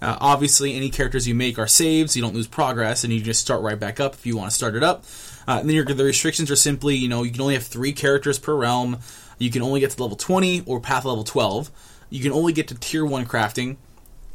Uh, 0.00 0.18
obviously, 0.20 0.74
any 0.74 0.90
characters 0.90 1.26
you 1.26 1.34
make 1.34 1.58
are 1.58 1.66
saved, 1.66 2.10
so 2.10 2.18
you 2.18 2.22
don't 2.22 2.34
lose 2.34 2.46
progress, 2.46 3.04
and 3.04 3.12
you 3.12 3.20
just 3.20 3.40
start 3.40 3.62
right 3.62 3.78
back 3.78 4.00
up 4.00 4.14
if 4.14 4.26
you 4.26 4.36
want 4.36 4.50
to 4.50 4.54
start 4.54 4.74
it 4.74 4.82
up. 4.82 5.04
Uh, 5.46 5.58
and 5.60 5.68
then 5.68 5.76
your, 5.76 5.84
the 5.84 6.04
restrictions 6.04 6.50
are 6.50 6.56
simply, 6.56 6.94
you 6.94 7.08
know, 7.08 7.22
you 7.22 7.30
can 7.30 7.40
only 7.40 7.54
have 7.54 7.64
three 7.64 7.92
characters 7.92 8.38
per 8.38 8.54
realm. 8.54 8.98
You 9.38 9.50
can 9.50 9.62
only 9.62 9.80
get 9.80 9.90
to 9.90 10.02
level 10.02 10.16
20 10.16 10.62
or 10.66 10.80
path 10.80 11.04
level 11.04 11.24
12. 11.24 11.70
You 12.10 12.22
can 12.22 12.32
only 12.32 12.52
get 12.52 12.68
to 12.68 12.74
tier 12.74 13.04
1 13.04 13.26
crafting. 13.26 13.76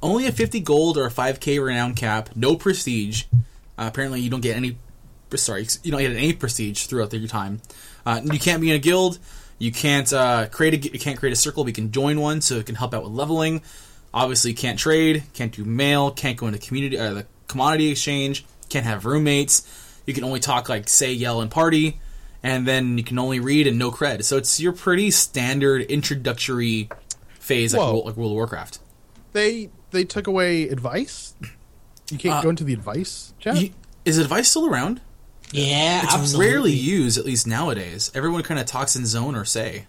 Only 0.01 0.27
a 0.27 0.31
50 0.31 0.59
gold 0.61 0.97
or 0.97 1.05
a 1.05 1.11
5k 1.11 1.63
renown 1.63 1.93
cap. 1.93 2.29
No 2.35 2.55
prestige. 2.55 3.25
Uh, 3.77 3.85
apparently, 3.87 4.21
you 4.21 4.29
don't 4.29 4.41
get 4.41 4.55
any. 4.55 4.77
Sorry, 5.35 5.67
you 5.83 5.91
don't 5.91 6.01
get 6.01 6.11
any 6.11 6.33
prestige 6.33 6.85
throughout 6.85 7.13
your 7.13 7.27
time. 7.27 7.61
Uh, 8.05 8.21
you 8.23 8.39
can't 8.39 8.61
be 8.61 8.69
in 8.69 8.75
a 8.75 8.79
guild. 8.79 9.19
You 9.59 9.71
can't 9.71 10.11
uh, 10.13 10.47
create 10.47 10.73
a 10.73 10.91
you 10.93 10.99
can't 10.99 11.19
create 11.19 11.33
a 11.33 11.35
circle, 11.35 11.63
but 11.63 11.67
you 11.69 11.73
can 11.73 11.91
join 11.91 12.19
one, 12.19 12.41
so 12.41 12.55
it 12.55 12.65
can 12.65 12.75
help 12.75 12.93
out 12.93 13.03
with 13.03 13.11
leveling. 13.11 13.61
Obviously, 14.13 14.53
can't 14.53 14.79
trade, 14.79 15.23
can't 15.33 15.51
do 15.51 15.63
mail, 15.65 16.09
can't 16.11 16.37
go 16.37 16.47
into 16.47 16.59
community 16.59 16.97
uh, 16.97 17.13
the 17.13 17.25
commodity 17.47 17.89
exchange, 17.91 18.45
can't 18.69 18.85
have 18.85 19.05
roommates. 19.05 19.67
You 20.07 20.13
can 20.13 20.23
only 20.23 20.39
talk 20.39 20.67
like 20.69 20.87
say, 20.89 21.11
yell, 21.13 21.41
and 21.41 21.51
party, 21.51 21.99
and 22.41 22.67
then 22.67 22.97
you 22.97 23.03
can 23.03 23.19
only 23.19 23.39
read 23.39 23.67
and 23.67 23.77
no 23.77 23.91
cred. 23.91 24.23
So 24.23 24.37
it's 24.37 24.59
your 24.59 24.71
pretty 24.71 25.11
standard 25.11 25.81
introductory 25.83 26.89
phase 27.39 27.73
like, 27.73 27.81
World- 27.81 28.05
like 28.05 28.15
World 28.17 28.31
of 28.31 28.35
Warcraft. 28.35 28.79
they 29.33 29.69
they 29.91 30.03
took 30.03 30.27
away 30.27 30.63
advice. 30.69 31.33
You 32.11 32.17
can't 32.17 32.35
Uh, 32.35 32.41
go 32.41 32.49
into 32.49 32.63
the 32.63 32.73
advice 32.73 33.33
chat. 33.39 33.57
You- 33.61 33.71
is 34.05 34.17
advice 34.17 34.49
still 34.49 34.65
around? 34.67 35.01
Yeah, 35.51 36.03
It's 36.03 36.13
absolutely. 36.13 36.47
rarely 36.51 36.71
used, 36.73 37.17
at 37.17 37.25
least 37.25 37.45
nowadays. 37.47 38.11
Everyone 38.15 38.41
kind 38.43 38.59
of 38.59 38.65
talks 38.65 38.95
in 38.95 39.05
zone 39.05 39.35
or 39.35 39.45
say. 39.45 39.85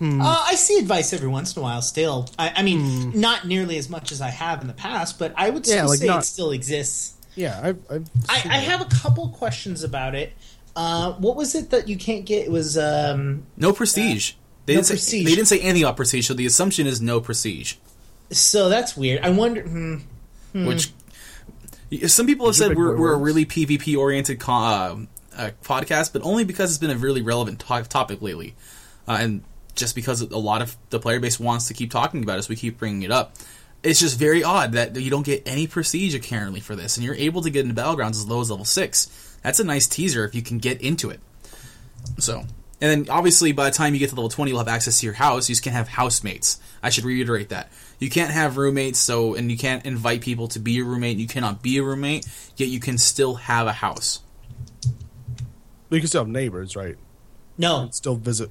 Uh, 0.00 0.44
I 0.46 0.54
see 0.56 0.78
advice 0.78 1.12
every 1.14 1.28
once 1.28 1.54
in 1.56 1.60
a 1.60 1.62
while. 1.62 1.80
Still, 1.80 2.28
I, 2.38 2.52
I 2.56 2.62
mean, 2.62 3.18
not 3.18 3.46
nearly 3.46 3.78
as 3.78 3.88
much 3.88 4.12
as 4.12 4.20
I 4.20 4.28
have 4.28 4.60
in 4.60 4.66
the 4.66 4.74
past, 4.74 5.18
but 5.18 5.32
I 5.36 5.48
would 5.50 5.66
Yeah, 5.66 5.74
still 5.76 5.88
like 5.88 5.98
say 6.00 6.06
not- 6.06 6.22
it 6.22 6.26
still 6.26 6.50
exists. 6.50 7.14
yeah, 7.36 7.58
I've, 7.62 7.78
I've 7.90 8.08
I, 8.28 8.34
I 8.34 8.58
have 8.58 8.80
a 8.82 8.86
couple 8.86 9.28
questions 9.30 9.82
about 9.82 10.14
it. 10.14 10.32
Uh, 10.76 11.12
what 11.12 11.36
was 11.36 11.54
it 11.54 11.70
that 11.70 11.88
you 11.88 11.96
can't 11.96 12.26
get? 12.26 12.44
It 12.46 12.50
was 12.50 12.76
um, 12.76 13.46
No 13.56 13.72
prestige. 13.72 14.32
They 14.66 14.74
No 14.74 14.78
didn't 14.78 14.86
say 14.88 14.94
prestige. 14.94 15.24
they 15.26 15.34
didn't 15.34 15.48
say 15.48 15.60
anything 15.60 15.84
about 15.84 15.96
prestige, 15.96 16.26
so 16.26 16.34
the 16.34 16.46
assumption 16.46 16.86
is 16.86 17.00
no 17.00 17.20
prestige. 17.20 17.74
So 18.38 18.68
that's 18.68 18.96
weird. 18.96 19.20
I 19.22 19.30
wonder. 19.30 19.62
Hmm, 19.62 19.96
Which 20.66 20.92
some 22.06 22.26
people 22.26 22.46
have 22.46 22.56
said 22.56 22.76
we're, 22.76 22.96
we're 22.96 23.12
a 23.12 23.18
really 23.18 23.44
PvP 23.46 23.96
oriented 23.96 24.40
co- 24.40 24.52
uh, 24.52 24.96
uh, 25.36 25.50
podcast, 25.62 26.12
but 26.12 26.22
only 26.22 26.44
because 26.44 26.70
it's 26.70 26.78
been 26.78 26.90
a 26.90 26.96
really 26.96 27.22
relevant 27.22 27.60
to- 27.60 27.84
topic 27.88 28.22
lately, 28.22 28.54
uh, 29.08 29.18
and 29.20 29.42
just 29.74 29.94
because 29.94 30.20
a 30.20 30.38
lot 30.38 30.62
of 30.62 30.76
the 30.90 31.00
player 31.00 31.18
base 31.20 31.38
wants 31.40 31.68
to 31.68 31.74
keep 31.74 31.90
talking 31.90 32.22
about 32.22 32.38
it, 32.38 32.42
so 32.42 32.50
we 32.50 32.56
keep 32.56 32.78
bringing 32.78 33.02
it 33.02 33.10
up. 33.10 33.34
It's 33.82 34.00
just 34.00 34.18
very 34.18 34.42
odd 34.42 34.72
that 34.72 34.96
you 34.96 35.10
don't 35.10 35.26
get 35.26 35.42
any 35.46 35.66
prestige 35.66 36.14
apparently 36.14 36.60
for 36.60 36.74
this, 36.76 36.96
and 36.96 37.04
you're 37.04 37.16
able 37.16 37.42
to 37.42 37.50
get 37.50 37.66
into 37.66 37.80
battlegrounds 37.80 38.12
as 38.12 38.26
low 38.26 38.40
as 38.40 38.50
level 38.50 38.64
six. 38.64 39.38
That's 39.42 39.60
a 39.60 39.64
nice 39.64 39.86
teaser 39.86 40.24
if 40.24 40.34
you 40.34 40.40
can 40.42 40.58
get 40.58 40.80
into 40.80 41.10
it. 41.10 41.20
So, 42.18 42.38
and 42.40 42.48
then 42.80 43.06
obviously 43.10 43.52
by 43.52 43.64
the 43.66 43.76
time 43.76 43.92
you 43.92 44.00
get 44.00 44.08
to 44.10 44.14
level 44.14 44.30
20, 44.30 44.50
you'll 44.50 44.58
have 44.58 44.68
access 44.68 45.00
to 45.00 45.06
your 45.06 45.14
house. 45.14 45.48
You 45.48 45.54
just 45.54 45.62
can't 45.64 45.76
have 45.76 45.88
housemates. 45.88 46.60
I 46.82 46.88
should 46.90 47.04
reiterate 47.04 47.50
that. 47.50 47.70
You 48.04 48.10
can't 48.10 48.30
have 48.30 48.58
roommates, 48.58 48.98
so, 48.98 49.34
and 49.34 49.50
you 49.50 49.56
can't 49.56 49.84
invite 49.86 50.20
people 50.20 50.46
to 50.48 50.58
be 50.58 50.72
your 50.72 50.84
roommate. 50.84 51.16
You 51.16 51.26
cannot 51.26 51.62
be 51.62 51.78
a 51.78 51.82
roommate, 51.82 52.26
yet 52.58 52.68
you 52.68 52.78
can 52.78 52.98
still 52.98 53.34
have 53.36 53.66
a 53.66 53.72
house. 53.72 54.20
you 55.90 56.00
can 56.00 56.06
still 56.08 56.22
have 56.22 56.28
neighbors, 56.28 56.76
right? 56.76 56.96
no, 57.56 57.88
Still 57.92 58.16
visit 58.16 58.50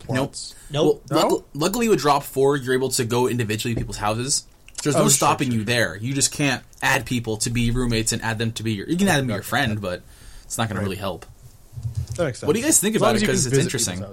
plants. 0.00 0.54
nope. 0.70 1.04
Well, 1.10 1.20
No? 1.22 1.28
luck- 1.36 1.44
luckily 1.54 1.88
with 1.88 2.00
drop 2.00 2.24
4, 2.24 2.56
you're 2.56 2.74
able 2.74 2.88
to 2.90 3.04
go 3.04 3.28
individually 3.28 3.74
to 3.74 3.80
people's 3.80 3.98
houses. 3.98 4.44
There's 4.82 4.96
no 4.96 5.02
Oh, 5.04 5.08
stopping 5.08 5.50
sure. 5.50 5.58
you 5.60 5.64
there. 5.64 5.96
You 5.96 6.12
just 6.14 6.32
can't 6.32 6.64
add 6.82 7.06
people 7.06 7.36
to 7.38 7.50
be 7.50 7.70
roommates 7.70 8.10
and 8.10 8.20
add 8.22 8.38
them 8.38 8.50
to 8.52 8.62
be 8.64 8.72
your. 8.72 8.88
You 8.88 8.96
can 8.96 9.06
add 9.06 9.18
them 9.20 9.28
to 9.28 9.34
your 9.34 9.42
friend, 9.44 9.80
but 9.80 10.02
it's 10.44 10.58
not 10.58 10.68
going 10.68 10.76
to 10.78 10.82
really 10.82 10.96
help. 10.96 11.24
That 12.16 12.24
makes 12.24 12.40
sense. 12.40 12.46
What 12.48 12.54
do 12.54 12.58
you 12.58 12.64
guys 12.64 12.80
think 12.80 12.96
As 12.96 13.02
about 13.02 13.10
it? 13.12 13.16
as 13.16 13.22
you 13.22 13.28
'Cause 13.28 13.42
can 13.44 13.46
it's 13.52 13.56
visit 13.56 13.62
interesting. 13.62 14.04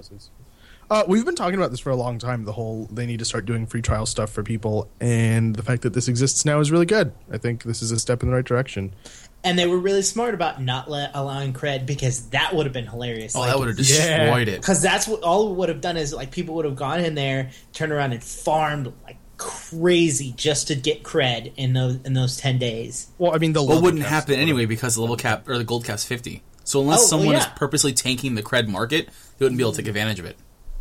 People's 0.90 0.98
houses. 0.98 1.08
Uh, 1.08 1.10
we've 1.10 1.24
been 1.24 1.34
talking 1.36 1.54
about 1.58 1.70
this 1.70 1.80
for 1.80 1.90
a 1.90 1.96
long 1.96 2.18
time. 2.18 2.44
The 2.44 2.52
whole 2.52 2.86
they 2.90 3.06
need 3.06 3.20
to 3.20 3.24
start 3.24 3.46
doing 3.46 3.66
free 3.66 3.82
trial 3.82 4.06
stuff 4.06 4.30
for 4.30 4.42
people, 4.42 4.90
and 5.00 5.54
the 5.54 5.62
fact 5.62 5.82
that 5.82 5.92
this 5.94 6.08
exists 6.08 6.44
now 6.44 6.60
is 6.60 6.70
really 6.70 6.86
good. 6.86 7.12
I 7.30 7.38
think 7.38 7.62
this 7.64 7.82
is 7.82 7.90
a 7.92 7.98
step 7.98 8.22
in 8.22 8.30
the 8.30 8.34
right 8.36 8.44
direction. 8.44 8.94
And 9.42 9.58
they 9.58 9.66
were 9.66 9.78
really 9.78 10.02
smart 10.02 10.34
about 10.34 10.60
not 10.60 10.90
let, 10.90 11.12
allowing 11.14 11.54
cred 11.54 11.86
because 11.86 12.28
that 12.28 12.54
would 12.54 12.66
have 12.66 12.74
been 12.74 12.86
hilarious. 12.86 13.34
Oh, 13.34 13.42
that 13.46 13.58
would 13.58 13.68
have 13.68 13.76
destroyed 13.78 14.48
Yeah. 14.48 14.54
it. 14.54 14.60
because 14.60 14.82
that's 14.82 15.08
what 15.08 15.22
all 15.22 15.50
it 15.50 15.54
would 15.56 15.70
have 15.70 15.80
done 15.80 15.96
is 15.96 16.12
like 16.12 16.30
people 16.30 16.54
would 16.56 16.66
have 16.66 16.76
gone 16.76 17.00
in 17.00 17.14
there, 17.14 17.50
turned 17.72 17.90
around 17.90 18.12
and 18.12 18.22
farmed 18.22 18.92
like 19.04 19.16
crazy 19.38 20.34
just 20.36 20.68
to 20.68 20.74
get 20.74 21.02
cred 21.02 21.52
in 21.56 21.72
those 21.72 21.96
in 22.04 22.12
those 22.12 22.36
ten 22.36 22.58
days. 22.58 23.06
Well, 23.16 23.34
I 23.34 23.38
mean, 23.38 23.54
the 23.54 23.62
Well, 23.62 23.78
it 23.78 23.82
wouldn't 23.82 24.02
caps 24.02 24.10
happen 24.12 24.32
would- 24.34 24.42
anyway 24.42 24.66
because 24.66 24.94
the 24.96 25.00
level 25.00 25.16
cap 25.16 25.48
or 25.48 25.56
the 25.56 25.64
gold 25.64 25.84
cap's 25.86 26.04
fifty. 26.04 26.42
So 26.64 26.82
unless 26.82 26.98
Oh, 26.98 27.00
well, 27.00 27.08
someone 27.08 27.36
is 27.36 27.46
purposely 27.56 27.92
tanking 27.94 28.34
the 28.34 28.42
cred 28.42 28.68
market, 28.68 29.06
they 29.38 29.44
wouldn't 29.46 29.56
be 29.56 29.64
able 29.64 29.72
to 29.72 29.78
take 29.78 29.88
advantage 29.88 30.18
of 30.20 30.26
it. 30.26 30.36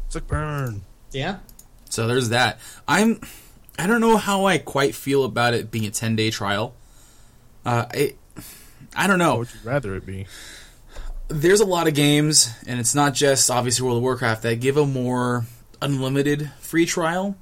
It's 0.10 0.16
like 0.16 0.28
burn. 0.28 0.82
Yeah, 1.12 1.38
So 1.88 2.08
there's 2.08 2.30
that. 2.30 2.60
I'm 2.88 3.22
I 3.78 3.86
don't 3.86 4.02
know 4.02 4.18
how 4.18 4.46
I 4.46 4.58
quite 4.58 4.96
feel 4.96 5.24
about 5.24 5.54
it 5.54 5.70
being 5.70 5.86
a 5.86 5.92
ten 5.92 6.16
day 6.16 6.32
trial. 6.32 6.74
Uh, 7.64 7.86
it, 7.94 8.18
I 8.96 9.06
don't 9.06 9.20
What 9.20 9.26
know. 9.26 9.38
would 9.38 9.54
you 9.54 9.60
rather 9.70 9.94
it 9.96 10.08
be? 10.08 10.26
There's 11.28 11.60
a 11.60 11.66
lot 11.66 11.88
of 11.88 11.94
games, 11.94 12.50
and 12.66 12.80
it's 12.80 12.96
not 12.96 13.14
just 13.14 13.52
obviously 13.52 13.86
World 13.86 13.98
of 13.98 14.04
Warcraft 14.04 14.42
that 14.42 14.60
give 14.60 14.78
a 14.78 14.86
more 14.88 15.46
unlimited 15.80 16.50
free 16.60 16.88
trial. 16.88 17.36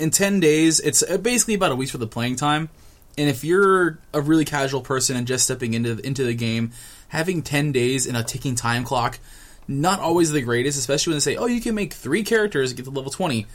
In 0.00 0.10
ten 0.10 0.40
days, 0.40 0.80
it's 0.80 1.04
uh, 1.04 1.16
basically 1.18 1.54
about 1.54 1.70
a 1.70 1.76
week 1.76 1.90
for 1.90 1.98
the 1.98 2.08
playing 2.08 2.34
time. 2.34 2.70
And 3.16 3.28
if 3.28 3.44
you're 3.44 4.00
a 4.12 4.20
really 4.20 4.44
casual 4.44 4.80
person 4.80 5.14
and 5.16 5.28
just 5.28 5.44
stepping 5.44 5.74
into 5.74 5.96
into 6.04 6.24
the 6.24 6.34
game, 6.34 6.72
having 7.08 7.42
ten 7.42 7.70
days 7.70 8.04
in 8.04 8.16
a 8.16 8.24
ticking 8.24 8.56
time 8.56 8.82
clock, 8.82 9.20
not 9.68 10.00
always 10.00 10.30
the 10.32 10.42
greatest. 10.42 10.78
Especially 10.78 11.12
when 11.12 11.16
they 11.16 11.20
say, 11.20 11.36
"Oh, 11.36 11.46
you 11.46 11.60
can 11.60 11.74
make 11.74 11.92
three 11.92 12.22
characters 12.22 12.70
and 12.70 12.76
get 12.76 12.84
to 12.84 12.90
level 12.90 13.10
20. 13.10 13.46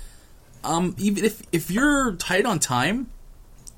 Um, 0.63 0.95
even 0.97 1.23
if 1.23 1.41
if 1.51 1.71
you're 1.71 2.13
tight 2.13 2.45
on 2.45 2.59
time, 2.59 3.07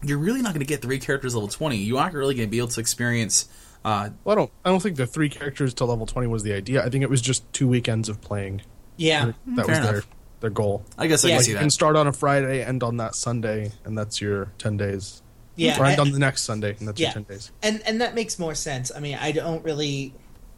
you're 0.03 0.17
really 0.17 0.41
not 0.41 0.49
going 0.53 0.61
to 0.61 0.65
get 0.65 0.81
three 0.81 0.99
characters 0.99 1.35
level 1.35 1.47
twenty. 1.49 1.77
You 1.77 1.97
aren't 1.97 2.15
really 2.15 2.33
going 2.35 2.47
to 2.47 2.51
be 2.51 2.57
able 2.57 2.69
to 2.69 2.79
experience. 2.79 3.47
Uh, 3.85 4.09
Well, 4.23 4.33
I 4.33 4.35
don't. 4.39 4.51
I 4.65 4.69
don't 4.69 4.79
think 4.81 4.95
the 4.97 5.05
three 5.07 5.29
characters 5.29 5.73
to 5.75 5.85
level 5.85 6.05
twenty 6.05 6.27
was 6.27 6.43
the 6.43 6.53
idea. 6.53 6.83
I 6.83 6.89
think 6.89 7.03
it 7.03 7.09
was 7.09 7.21
just 7.21 7.51
two 7.53 7.67
weekends 7.67 8.09
of 8.09 8.21
playing. 8.21 8.61
yeah. 8.97 9.33
That 9.47 9.65
fair 9.65 9.75
was 9.75 9.79
their 9.79 9.93
enough. 9.93 10.07
their 10.39 10.49
goal. 10.49 10.83
I 10.97 11.07
guess 11.07 11.23
I 11.23 11.27
Yeah. 11.29 11.33
can 11.33 11.37
Like 11.37 11.45
see 11.45 11.51
You 11.51 11.55
that. 11.57 11.61
can 11.61 11.69
start 11.69 11.95
on 11.95 12.07
a 12.07 12.11
Friday, 12.13 12.63
end 12.63 12.81
on 12.83 12.97
that 12.97 13.15
Sunday, 13.15 13.71
and 13.85 13.97
that's 13.97 14.19
your 14.21 14.51
ten 14.57 14.77
days. 14.77 15.21
Yeah, 15.55 15.79
or 15.79 15.85
end 15.85 15.99
I- 15.99 16.03
on 16.03 16.11
the 16.11 16.19
next 16.19 16.43
Sunday, 16.43 16.75
and 16.79 16.87
that's 16.87 16.99
yeah, 16.99 17.07
your 17.09 17.13
ten 17.13 17.23
days. 17.23 17.51
and 17.61 17.81
and 17.85 18.01
that 18.01 18.15
makes 18.15 18.39
more 18.39 18.55
sense. 18.55 18.91
I 18.95 18.99
mean, 18.99 19.17
I 19.21 19.31
don't 19.31 19.63
really. 19.63 20.13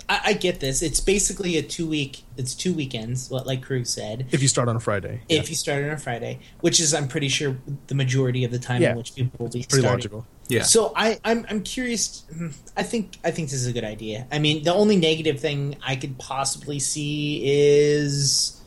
I, 0.09 0.21
I 0.25 0.33
get 0.33 0.59
this. 0.59 0.81
It's 0.81 0.99
basically 0.99 1.57
a 1.57 1.61
two 1.61 1.87
week. 1.87 2.23
It's 2.37 2.53
two 2.55 2.73
weekends. 2.73 3.29
What 3.29 3.47
like 3.47 3.61
Krug 3.61 3.85
said. 3.85 4.27
If 4.31 4.41
you 4.41 4.47
start 4.47 4.67
on 4.69 4.75
a 4.75 4.79
Friday, 4.79 5.21
If 5.29 5.49
you 5.49 5.55
start 5.55 5.83
on 5.83 5.91
a 5.91 5.97
Friday, 5.97 6.39
which 6.61 6.79
is 6.79 6.93
I'm 6.93 7.07
pretty 7.07 7.29
sure 7.29 7.57
the 7.87 7.95
majority 7.95 8.43
of 8.43 8.51
the 8.51 8.59
time 8.59 8.81
Yeah. 8.81 8.91
in 8.91 8.97
which 8.97 9.15
people 9.15 9.45
will 9.45 9.51
be 9.51 9.61
starting. 9.63 9.69
pretty 9.69 9.81
starting. 9.81 10.17
logical. 10.19 10.27
Yeah. 10.49 10.63
So 10.63 10.91
I, 10.95 11.19
I'm 11.23 11.45
I'm 11.49 11.61
curious. 11.61 12.23
hmm, 12.35 12.49
I 12.75 12.83
think 12.83 13.17
I 13.23 13.31
think 13.31 13.49
this 13.49 13.59
is 13.61 13.67
a 13.67 13.73
good 13.73 13.85
idea. 13.85 14.27
I 14.31 14.39
mean, 14.39 14.63
the 14.63 14.73
only 14.73 14.97
negative 14.97 15.39
thing 15.39 15.77
I 15.85 15.95
could 15.95 16.17
possibly 16.17 16.79
see 16.79 17.41
is, 17.45 18.61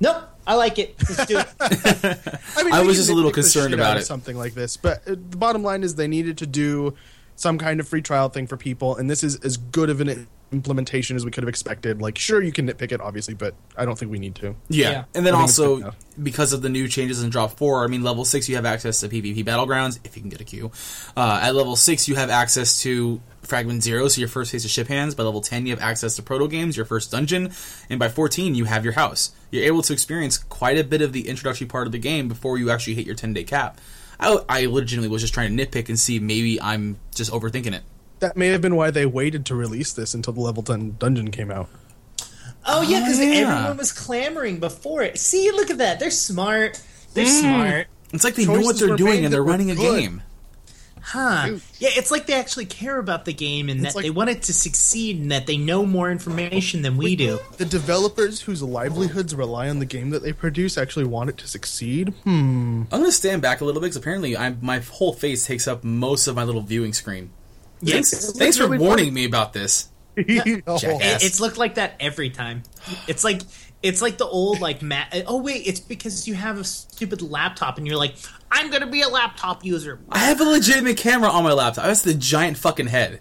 nope. 0.00 0.24
I 0.46 0.54
like 0.54 0.78
it. 0.78 0.96
Let's 1.08 1.26
do 1.26 1.38
it. 1.38 1.46
I, 2.56 2.62
mean, 2.64 2.72
I 2.72 2.82
was 2.82 2.96
just 2.96 3.10
a 3.10 3.14
little 3.14 3.30
concerned 3.30 3.74
about 3.74 3.98
it. 3.98 4.06
something 4.06 4.36
like 4.36 4.54
this. 4.54 4.76
But 4.76 4.98
uh, 5.06 5.10
the 5.10 5.36
bottom 5.36 5.62
line 5.62 5.84
is 5.84 5.94
they 5.94 6.08
needed 6.08 6.38
to 6.38 6.46
do 6.46 6.94
some 7.36 7.56
kind 7.58 7.78
of 7.78 7.86
free 7.86 8.02
trial 8.02 8.28
thing 8.30 8.46
for 8.46 8.56
people, 8.56 8.96
and 8.96 9.08
this 9.08 9.22
is 9.22 9.36
as 9.40 9.56
good 9.56 9.90
of 9.90 10.00
an 10.00 10.26
implementation 10.52 11.16
as 11.16 11.24
we 11.24 11.30
could 11.30 11.42
have 11.42 11.48
expected. 11.48 12.02
Like, 12.02 12.18
sure, 12.18 12.42
you 12.42 12.52
can 12.52 12.68
nitpick 12.68 12.92
it, 12.92 13.00
obviously, 13.00 13.34
but 13.34 13.54
I 13.76 13.84
don't 13.84 13.98
think 13.98 14.10
we 14.10 14.18
need 14.18 14.34
to. 14.36 14.56
Yeah. 14.68 14.90
Yeah. 14.90 15.04
And 15.14 15.24
then 15.26 15.34
I 15.34 15.38
think 15.38 15.50
it's 15.50 15.58
also, 15.58 15.94
because 16.20 16.52
of 16.52 16.62
the 16.62 16.68
new 16.68 16.88
changes 16.88 17.22
in 17.22 17.30
Drop 17.30 17.56
4, 17.56 17.84
I 17.84 17.86
mean, 17.86 18.02
level 18.02 18.24
6, 18.24 18.48
you 18.48 18.56
have 18.56 18.66
access 18.66 19.00
to 19.00 19.08
PvP 19.08 19.44
Battlegrounds, 19.44 20.00
if 20.04 20.16
you 20.16 20.22
can 20.22 20.30
get 20.30 20.40
a 20.40 20.44
queue. 20.44 20.70
Uh, 21.16 21.40
at 21.42 21.54
level 21.54 21.76
6, 21.76 22.08
you 22.08 22.16
have 22.16 22.30
access 22.30 22.82
to 22.82 23.20
Fragment 23.42 23.82
Zero, 23.82 24.08
so 24.08 24.20
your 24.20 24.28
first 24.28 24.52
phase 24.52 24.64
of 24.64 24.70
ship 24.70 24.88
hands. 24.88 25.14
By 25.14 25.24
level 25.24 25.40
10, 25.40 25.66
you 25.66 25.72
have 25.74 25.82
access 25.82 26.16
to 26.16 26.22
Proto 26.22 26.48
Games, 26.48 26.76
your 26.76 26.86
first 26.86 27.10
dungeon. 27.10 27.52
And 27.88 27.98
by 27.98 28.08
14, 28.08 28.54
you 28.54 28.64
have 28.64 28.84
your 28.84 28.94
house. 28.94 29.32
You're 29.50 29.64
able 29.64 29.82
to 29.82 29.92
experience 29.92 30.38
quite 30.38 30.78
a 30.78 30.84
bit 30.84 31.02
of 31.02 31.12
the 31.12 31.28
introductory 31.28 31.66
part 31.66 31.86
of 31.86 31.92
the 31.92 31.98
game 31.98 32.28
before 32.28 32.58
you 32.58 32.70
actually 32.70 32.94
hit 32.94 33.06
your 33.06 33.14
10 33.14 33.34
day 33.34 33.44
cap. 33.44 33.80
I, 34.18 34.38
I 34.48 34.66
legitimately 34.66 35.08
was 35.08 35.22
just 35.22 35.32
trying 35.32 35.56
to 35.56 35.66
nitpick 35.66 35.88
and 35.88 35.98
see 35.98 36.18
maybe 36.18 36.60
I'm 36.60 36.98
just 37.14 37.32
overthinking 37.32 37.74
it. 37.74 37.82
That 38.20 38.36
may 38.36 38.48
have 38.48 38.60
been 38.60 38.76
why 38.76 38.90
they 38.90 39.06
waited 39.06 39.44
to 39.46 39.54
release 39.54 39.92
this 39.92 40.14
until 40.14 40.32
the 40.32 40.40
level 40.40 40.62
10 40.62 40.96
dungeon 40.98 41.30
came 41.30 41.50
out. 41.50 41.68
Oh 42.66 42.82
yeah, 42.82 43.00
because 43.00 43.18
Oh, 43.18 43.22
yeah. 43.22 43.48
everyone 43.56 43.76
was 43.78 43.92
clamoring 43.92 44.60
before 44.60 45.02
it. 45.02 45.18
See, 45.18 45.50
look 45.50 45.70
at 45.70 45.78
that. 45.78 45.98
They're 45.98 46.10
smart. 46.10 46.80
They're 47.14 47.24
Mm. 47.24 47.40
smart. 47.40 47.86
It's 48.12 48.24
like 48.24 48.34
they 48.34 48.44
know 48.44 48.60
what 48.60 48.78
they're 48.78 48.96
doing 48.96 49.24
and 49.24 49.32
they're 49.32 49.40
that 49.40 49.44
were 49.44 49.50
running 49.50 49.70
a 49.70 49.74
game. 49.76 50.22
Huh. 51.02 51.46
Dude. 51.46 51.62
Yeah, 51.78 51.88
it's 51.94 52.10
like 52.10 52.26
they 52.26 52.34
actually 52.34 52.66
care 52.66 52.98
about 52.98 53.24
the 53.24 53.32
game 53.32 53.70
and 53.70 53.80
that 53.80 53.86
It's 53.88 53.96
like- 53.96 54.02
they 54.04 54.10
want 54.10 54.28
it 54.28 54.42
to 54.42 54.52
succeed 54.52 55.18
and 55.18 55.32
that 55.32 55.46
they 55.46 55.56
know 55.56 55.86
more 55.86 56.10
information 56.10 56.82
than 56.82 56.98
we 56.98 57.16
do. 57.16 57.40
The 57.56 57.64
developers 57.64 58.42
whose 58.42 58.62
livelihoods 58.62 59.34
rely 59.34 59.70
on 59.70 59.78
the 59.78 59.86
game 59.86 60.10
that 60.10 60.22
they 60.22 60.34
produce 60.34 60.76
actually 60.76 61.06
want 61.06 61.30
it 61.30 61.38
to 61.38 61.48
succeed. 61.48 62.12
Hmm. 62.24 62.82
I'm 62.92 63.00
gonna 63.00 63.12
stand 63.12 63.40
back 63.40 63.62
a 63.62 63.64
little 63.64 63.80
bit 63.80 63.86
because 63.86 63.96
apparently 63.96 64.36
I'm, 64.36 64.58
my 64.60 64.80
whole 64.80 65.14
face 65.14 65.46
takes 65.46 65.66
up 65.66 65.82
most 65.82 66.26
of 66.26 66.36
my 66.36 66.44
little 66.44 66.60
viewing 66.62 66.92
screen. 66.92 67.30
Yes. 67.82 68.10
Thanks, 68.10 68.38
thanks 68.38 68.56
for 68.56 68.64
really 68.64 68.78
warning 68.78 69.06
funny. 69.06 69.10
me 69.12 69.24
about 69.24 69.52
this. 69.52 69.88
It, 70.16 70.62
it's 70.66 71.40
looked 71.40 71.56
like 71.56 71.76
that 71.76 71.94
every 72.00 72.30
time. 72.30 72.62
It's 73.06 73.24
like 73.24 73.42
it's 73.82 74.02
like 74.02 74.18
the 74.18 74.26
old 74.26 74.60
like 74.60 74.82
ma- 74.82 75.04
oh 75.26 75.40
wait, 75.40 75.66
it's 75.66 75.80
because 75.80 76.28
you 76.28 76.34
have 76.34 76.58
a 76.58 76.64
stupid 76.64 77.22
laptop 77.22 77.78
and 77.78 77.86
you're 77.86 77.96
like, 77.96 78.16
I'm 78.50 78.70
gonna 78.70 78.86
be 78.88 79.00
a 79.02 79.08
laptop 79.08 79.64
user. 79.64 80.00
I 80.10 80.18
have 80.18 80.40
a 80.40 80.44
legitimate 80.44 80.96
camera 80.98 81.30
on 81.30 81.44
my 81.44 81.52
laptop. 81.52 81.84
That's 81.86 82.02
the 82.02 82.12
giant 82.14 82.58
fucking 82.58 82.88
head. 82.88 83.20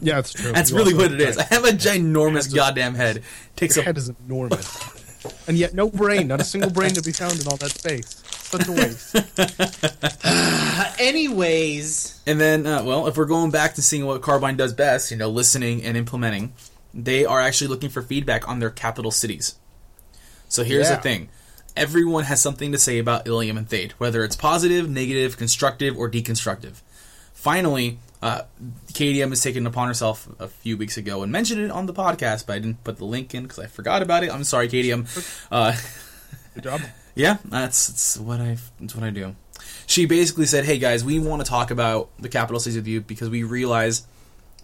Yeah, 0.00 0.16
that's 0.16 0.32
true. 0.32 0.52
That's 0.52 0.70
You 0.70 0.76
really 0.76 0.94
what 0.94 1.12
it 1.12 1.20
is. 1.20 1.36
I 1.38 1.44
have 1.44 1.64
a 1.64 1.70
ginormous 1.70 2.54
goddamn 2.54 2.94
head. 2.94 3.22
Takes 3.56 3.76
Your 3.76 3.82
up. 3.82 3.86
head 3.86 3.98
is 3.98 4.10
enormous. 4.26 5.44
and 5.48 5.56
yet, 5.58 5.74
no 5.74 5.88
brain, 5.90 6.28
not 6.28 6.40
a 6.40 6.44
single 6.44 6.70
brain 6.70 6.90
to 6.92 7.02
be 7.02 7.12
found 7.12 7.40
in 7.40 7.46
all 7.48 7.56
that 7.56 7.70
space. 7.70 8.22
Such 8.50 8.66
a 8.68 8.72
waste. 8.72 9.14
Uh, 10.24 10.92
anyways, 10.98 12.20
And 12.26 12.40
then, 12.40 12.66
uh, 12.66 12.82
well, 12.82 13.06
if 13.06 13.16
we're 13.16 13.24
going 13.26 13.50
back 13.50 13.74
to 13.74 13.82
seeing 13.82 14.04
what 14.06 14.22
Carbine 14.22 14.56
does 14.56 14.72
best, 14.72 15.10
you 15.10 15.16
know, 15.16 15.28
listening 15.28 15.82
and 15.84 15.96
implementing, 15.96 16.52
they 16.94 17.24
are 17.24 17.40
actually 17.40 17.68
looking 17.68 17.90
for 17.90 18.02
feedback 18.02 18.48
on 18.48 18.58
their 18.58 18.70
capital 18.70 19.10
cities. 19.10 19.56
So 20.48 20.64
here's 20.64 20.88
Yeah. 20.88 20.96
the 20.96 21.02
thing. 21.02 21.28
Everyone 21.76 22.24
has 22.24 22.40
something 22.40 22.72
to 22.72 22.78
say 22.78 22.98
about 22.98 23.26
Ilium 23.26 23.56
and 23.56 23.68
Thade, 23.68 23.92
whether 23.98 24.24
it's 24.24 24.34
positive, 24.36 24.88
negative, 24.88 25.36
constructive, 25.36 25.96
or 25.96 26.10
deconstructive. 26.10 26.80
Finally, 27.34 27.98
uh, 28.20 28.42
KDM 28.94 29.30
has 29.30 29.40
taken 29.42 29.64
it 29.64 29.68
upon 29.68 29.86
herself 29.88 30.26
a 30.40 30.48
few 30.48 30.76
weeks 30.76 30.96
ago 30.96 31.22
and 31.22 31.30
mentioned 31.30 31.60
it 31.60 31.70
on 31.70 31.86
the 31.86 31.94
podcast, 31.94 32.46
but 32.46 32.54
I 32.54 32.58
didn't 32.58 32.82
put 32.82 32.96
the 32.96 33.04
link 33.04 33.32
in 33.34 33.44
because 33.44 33.58
I 33.60 33.66
forgot 33.66 34.02
about 34.02 34.24
it. 34.24 34.32
I'm 34.32 34.42
sorry, 34.44 34.68
KDM. 34.68 35.06
Uh, 35.52 35.76
Good 36.54 36.64
job. 36.64 36.80
Yeah, 37.18 37.38
that's, 37.44 37.88
that's 37.88 38.16
what 38.16 38.40
I 38.40 38.56
that's 38.78 38.94
what 38.94 39.02
I 39.02 39.10
do. 39.10 39.34
She 39.86 40.06
basically 40.06 40.46
said, 40.46 40.64
"Hey 40.64 40.78
guys, 40.78 41.04
we 41.04 41.18
want 41.18 41.44
to 41.44 41.48
talk 41.48 41.72
about 41.72 42.10
the 42.20 42.28
capital 42.28 42.60
cities 42.60 42.76
with 42.76 42.86
you 42.86 43.00
because 43.00 43.28
we 43.28 43.42
realize 43.42 44.06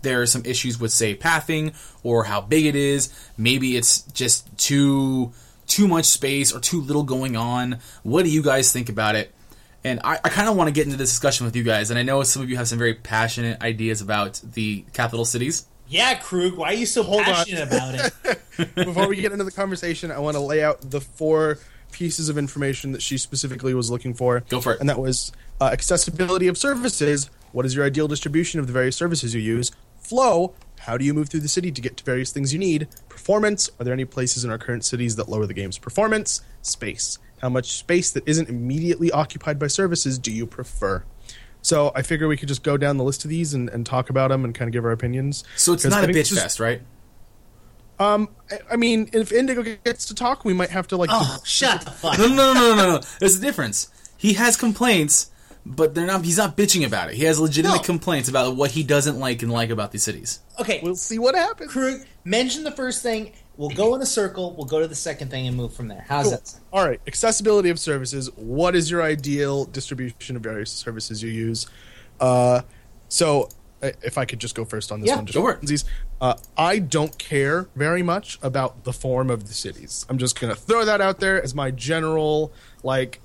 there 0.02 0.22
are 0.22 0.26
some 0.26 0.42
issues 0.44 0.78
with 0.78 0.92
say 0.92 1.16
pathing 1.16 1.72
or 2.04 2.24
how 2.24 2.40
big 2.40 2.66
it 2.66 2.76
is. 2.76 3.12
Maybe 3.36 3.76
it's 3.76 4.02
just 4.02 4.56
too 4.56 5.32
too 5.66 5.88
much 5.88 6.04
space 6.04 6.52
or 6.54 6.60
too 6.60 6.80
little 6.80 7.02
going 7.02 7.36
on. 7.36 7.80
What 8.04 8.22
do 8.24 8.30
you 8.30 8.42
guys 8.42 8.72
think 8.72 8.88
about 8.88 9.16
it?" 9.16 9.34
And 9.82 10.00
I, 10.04 10.20
I 10.24 10.28
kind 10.28 10.48
of 10.48 10.56
want 10.56 10.68
to 10.68 10.72
get 10.72 10.86
into 10.86 10.96
this 10.96 11.10
discussion 11.10 11.46
with 11.46 11.56
you 11.56 11.64
guys. 11.64 11.90
And 11.90 11.98
I 11.98 12.04
know 12.04 12.22
some 12.22 12.40
of 12.40 12.48
you 12.48 12.56
have 12.56 12.68
some 12.68 12.78
very 12.78 12.94
passionate 12.94 13.60
ideas 13.62 14.00
about 14.00 14.40
the 14.42 14.84
capital 14.92 15.24
cities. 15.24 15.66
yeah, 15.88 16.14
Krug, 16.14 16.54
why 16.54 16.68
are 16.68 16.74
you 16.74 16.86
so 16.86 17.02
on. 17.02 17.24
passionate 17.24 17.66
about 17.66 17.94
it? 17.96 18.74
Before 18.76 19.08
we 19.08 19.16
get 19.16 19.32
into 19.32 19.44
the 19.44 19.50
conversation, 19.50 20.12
I 20.12 20.20
want 20.20 20.36
to 20.36 20.40
lay 20.40 20.62
out 20.62 20.88
the 20.88 21.00
four 21.00 21.58
pieces 21.94 22.28
of 22.28 22.36
information 22.36 22.90
that 22.92 23.00
she 23.00 23.16
specifically 23.16 23.72
was 23.72 23.90
looking 23.90 24.12
for. 24.14 24.40
Go 24.48 24.60
for 24.60 24.72
it. 24.72 24.80
And 24.80 24.88
that 24.88 24.98
was 24.98 25.30
uh, 25.60 25.70
accessibility 25.72 26.48
of 26.48 26.58
services. 26.58 27.30
What 27.52 27.64
is 27.64 27.74
your 27.76 27.86
ideal 27.86 28.08
distribution 28.08 28.58
of 28.58 28.66
the 28.66 28.72
various 28.72 28.96
services 28.96 29.32
you 29.32 29.40
use? 29.40 29.70
Flow. 29.98 30.54
How 30.80 30.98
do 30.98 31.04
you 31.04 31.14
move 31.14 31.28
through 31.28 31.40
the 31.40 31.48
city 31.48 31.70
to 31.70 31.80
get 31.80 31.96
to 31.96 32.04
various 32.04 32.32
things 32.32 32.52
you 32.52 32.58
need? 32.58 32.88
Performance. 33.08 33.70
Are 33.78 33.84
there 33.84 33.94
any 33.94 34.04
places 34.04 34.44
in 34.44 34.50
our 34.50 34.58
current 34.58 34.84
cities 34.84 35.14
that 35.16 35.28
lower 35.28 35.46
the 35.46 35.54
game's 35.54 35.78
performance? 35.78 36.42
Space. 36.62 37.18
How 37.40 37.48
much 37.48 37.72
space 37.78 38.10
that 38.10 38.26
isn't 38.26 38.48
immediately 38.48 39.12
occupied 39.12 39.58
by 39.58 39.68
services 39.68 40.18
do 40.18 40.32
you 40.32 40.46
prefer? 40.46 41.04
So 41.62 41.92
I 41.94 42.02
figure 42.02 42.28
we 42.28 42.36
could 42.36 42.48
just 42.48 42.62
go 42.62 42.76
down 42.76 42.98
the 42.98 43.04
list 43.04 43.24
of 43.24 43.30
these 43.30 43.54
and, 43.54 43.70
and 43.70 43.86
talk 43.86 44.10
about 44.10 44.28
them 44.28 44.44
and 44.44 44.54
kind 44.54 44.68
of 44.68 44.72
give 44.72 44.84
our 44.84 44.92
opinions. 44.92 45.44
So 45.56 45.72
it's 45.72 45.84
not 45.84 46.04
a 46.04 46.08
bitch 46.08 46.34
fest, 46.34 46.60
right? 46.60 46.82
I- 47.98 48.26
I 48.72 48.76
mean, 48.76 49.08
if 49.12 49.32
Indigo 49.32 49.62
gets 49.84 50.06
to 50.06 50.14
talk, 50.14 50.44
we 50.44 50.52
might 50.52 50.70
have 50.70 50.88
to 50.88 50.96
like. 50.96 51.10
Oh, 51.12 51.38
shut 51.44 51.82
the 51.82 51.90
fuck. 51.90 52.18
No, 52.18 52.26
no, 52.26 52.34
no, 52.34 52.54
no, 52.54 52.74
no, 52.76 52.90
no. 52.96 53.00
There's 53.20 53.36
a 53.36 53.40
difference. 53.40 53.88
He 54.16 54.34
has 54.34 54.56
complaints, 54.56 55.30
but 55.66 55.94
they're 55.94 56.06
not. 56.06 56.24
He's 56.24 56.38
not 56.38 56.56
bitching 56.56 56.84
about 56.86 57.08
it. 57.10 57.14
He 57.16 57.24
has 57.24 57.38
legitimate 57.38 57.76
No. 57.76 57.82
complaints 57.82 58.28
about 58.28 58.56
what 58.56 58.72
he 58.72 58.82
doesn't 58.82 59.18
like 59.18 59.42
and 59.42 59.52
like 59.52 59.70
about 59.70 59.92
these 59.92 60.02
cities. 60.02 60.40
Okay, 60.60 60.80
We'll 60.82 60.96
see 60.96 61.18
what 61.18 61.34
happens. 61.34 61.70
Krug, 61.72 62.00
mention 62.24 62.64
the 62.64 62.70
first 62.72 63.02
thing. 63.02 63.32
We'll 63.56 63.70
go 63.70 63.94
in 63.94 64.02
a 64.02 64.06
circle. 64.06 64.52
We'll 64.56 64.66
go 64.66 64.80
to 64.80 64.88
the 64.88 64.96
second 64.96 65.30
thing 65.30 65.46
and 65.46 65.56
move 65.56 65.72
from 65.72 65.86
there. 65.88 66.04
How's 66.08 66.30
that? 66.32 66.48
sound? 66.48 66.64
All 66.72 66.84
right, 66.84 67.00
accessibility 67.06 67.70
of 67.70 67.78
services. 67.78 68.28
What 68.34 68.74
is 68.74 68.90
your 68.90 69.02
ideal 69.02 69.64
distribution 69.66 70.34
of 70.36 70.42
various 70.42 70.72
services 70.72 71.22
you 71.22 71.30
use? 71.30 71.66
Uh, 72.20 72.62
so, 73.08 73.44
i- 73.44 73.48
if 74.02 74.18
I 74.18 74.24
could 74.24 74.38
just 74.38 74.54
go 74.54 74.64
first 74.64 74.90
on 74.92 75.00
this 75.00 75.08
Yeah, 75.08 75.16
one, 75.16 75.26
just 75.26 75.36
it. 75.38 75.42
funsies. 75.42 75.84
Uh, 76.20 76.34
I 76.56 76.78
don't 76.78 77.16
care 77.18 77.68
very 77.76 78.02
much 78.02 78.38
about 78.42 78.84
the 78.84 78.92
form 78.92 79.30
of 79.30 79.46
the 79.46 79.54
cities. 79.54 80.06
I'm 80.08 80.18
just 80.18 80.38
gonna 80.40 80.54
throw 80.54 80.84
that 80.84 81.00
out 81.00 81.20
there 81.20 81.42
as 81.42 81.54
my 81.54 81.70
general 81.70 82.52
like 82.82 83.20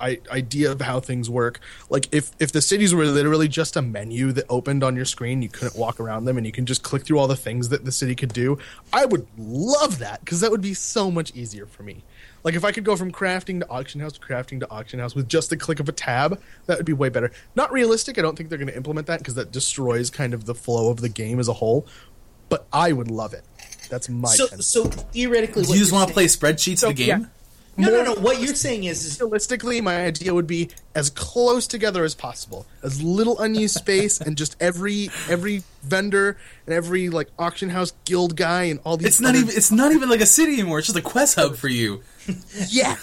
I, 0.00 0.18
idea 0.30 0.72
of 0.72 0.80
how 0.80 0.98
things 1.00 1.30
work. 1.30 1.60
Like 1.88 2.08
if 2.12 2.32
if 2.40 2.50
the 2.52 2.60
cities 2.60 2.94
were 2.94 3.04
literally 3.06 3.46
just 3.48 3.76
a 3.76 3.82
menu 3.82 4.32
that 4.32 4.44
opened 4.48 4.82
on 4.82 4.96
your 4.96 5.04
screen, 5.04 5.40
you 5.40 5.48
couldn't 5.48 5.76
walk 5.76 6.00
around 6.00 6.24
them, 6.24 6.36
and 6.36 6.44
you 6.44 6.52
can 6.52 6.66
just 6.66 6.82
click 6.82 7.04
through 7.04 7.18
all 7.18 7.28
the 7.28 7.36
things 7.36 7.68
that 7.68 7.84
the 7.84 7.92
city 7.92 8.14
could 8.14 8.32
do. 8.32 8.58
I 8.92 9.04
would 9.06 9.26
love 9.38 10.00
that 10.00 10.20
because 10.20 10.40
that 10.40 10.50
would 10.50 10.60
be 10.62 10.74
so 10.74 11.10
much 11.10 11.34
easier 11.34 11.66
for 11.66 11.84
me. 11.84 12.02
Like 12.44 12.54
if 12.54 12.64
I 12.64 12.72
could 12.72 12.84
go 12.84 12.94
from 12.94 13.10
crafting 13.10 13.60
to 13.60 13.68
auction 13.70 14.00
house 14.00 14.12
to 14.12 14.20
crafting 14.20 14.60
to 14.60 14.70
auction 14.70 15.00
house 15.00 15.14
with 15.14 15.28
just 15.28 15.48
the 15.50 15.56
click 15.56 15.80
of 15.80 15.88
a 15.88 15.92
tab, 15.92 16.40
that 16.66 16.76
would 16.76 16.86
be 16.86 16.92
way 16.92 17.08
better. 17.08 17.32
Not 17.56 17.72
realistic. 17.72 18.18
I 18.18 18.22
don't 18.22 18.36
think 18.36 18.50
they're 18.50 18.58
going 18.58 18.68
to 18.68 18.76
implement 18.76 19.06
that 19.06 19.18
because 19.18 19.34
that 19.34 19.50
destroys 19.50 20.10
kind 20.10 20.34
of 20.34 20.44
the 20.44 20.54
flow 20.54 20.90
of 20.90 21.00
the 21.00 21.08
game 21.08 21.40
as 21.40 21.48
a 21.48 21.54
whole. 21.54 21.86
But 22.50 22.66
I 22.72 22.92
would 22.92 23.10
love 23.10 23.32
it. 23.32 23.44
That's 23.88 24.10
my. 24.10 24.28
So, 24.28 24.46
tendency. 24.46 24.82
so 24.82 24.84
theoretically, 24.84 25.64
you 25.64 25.76
just 25.76 25.92
want 25.92 26.08
to 26.08 26.14
play 26.14 26.26
spreadsheets 26.26 26.78
So, 26.78 26.90
of 26.90 26.96
the 26.96 27.04
yeah. 27.04 27.18
game? 27.18 27.30
No, 27.76 27.90
no, 27.90 28.04
no. 28.04 28.20
What 28.20 28.40
you're 28.40 28.54
saying 28.54 28.84
is, 28.84 29.04
is 29.04 29.20
realistically, 29.20 29.80
my 29.80 30.04
idea 30.04 30.32
would 30.32 30.46
be 30.46 30.68
as 30.94 31.10
close 31.10 31.66
together 31.66 32.04
as 32.04 32.14
possible, 32.14 32.66
as 32.84 33.02
little 33.02 33.40
unused 33.40 33.74
space, 33.74 34.20
and 34.20 34.36
just 34.36 34.56
every 34.60 35.10
every 35.28 35.64
vendor 35.82 36.36
and 36.66 36.74
every 36.74 37.08
like 37.08 37.28
auction 37.36 37.70
house 37.70 37.92
guild 38.04 38.36
guy 38.36 38.64
and 38.64 38.78
all 38.84 38.96
these. 38.96 39.08
It's 39.08 39.20
not 39.20 39.34
even. 39.34 39.48
It's 39.48 39.72
not 39.72 39.92
even 39.92 40.08
like 40.08 40.20
a 40.20 40.26
city 40.26 40.52
anymore. 40.52 40.78
It's 40.78 40.86
just 40.86 40.98
a 40.98 41.02
quest 41.02 41.34
hub 41.34 41.56
for 41.56 41.68
you. 41.68 42.02
Yeah. 42.68 42.96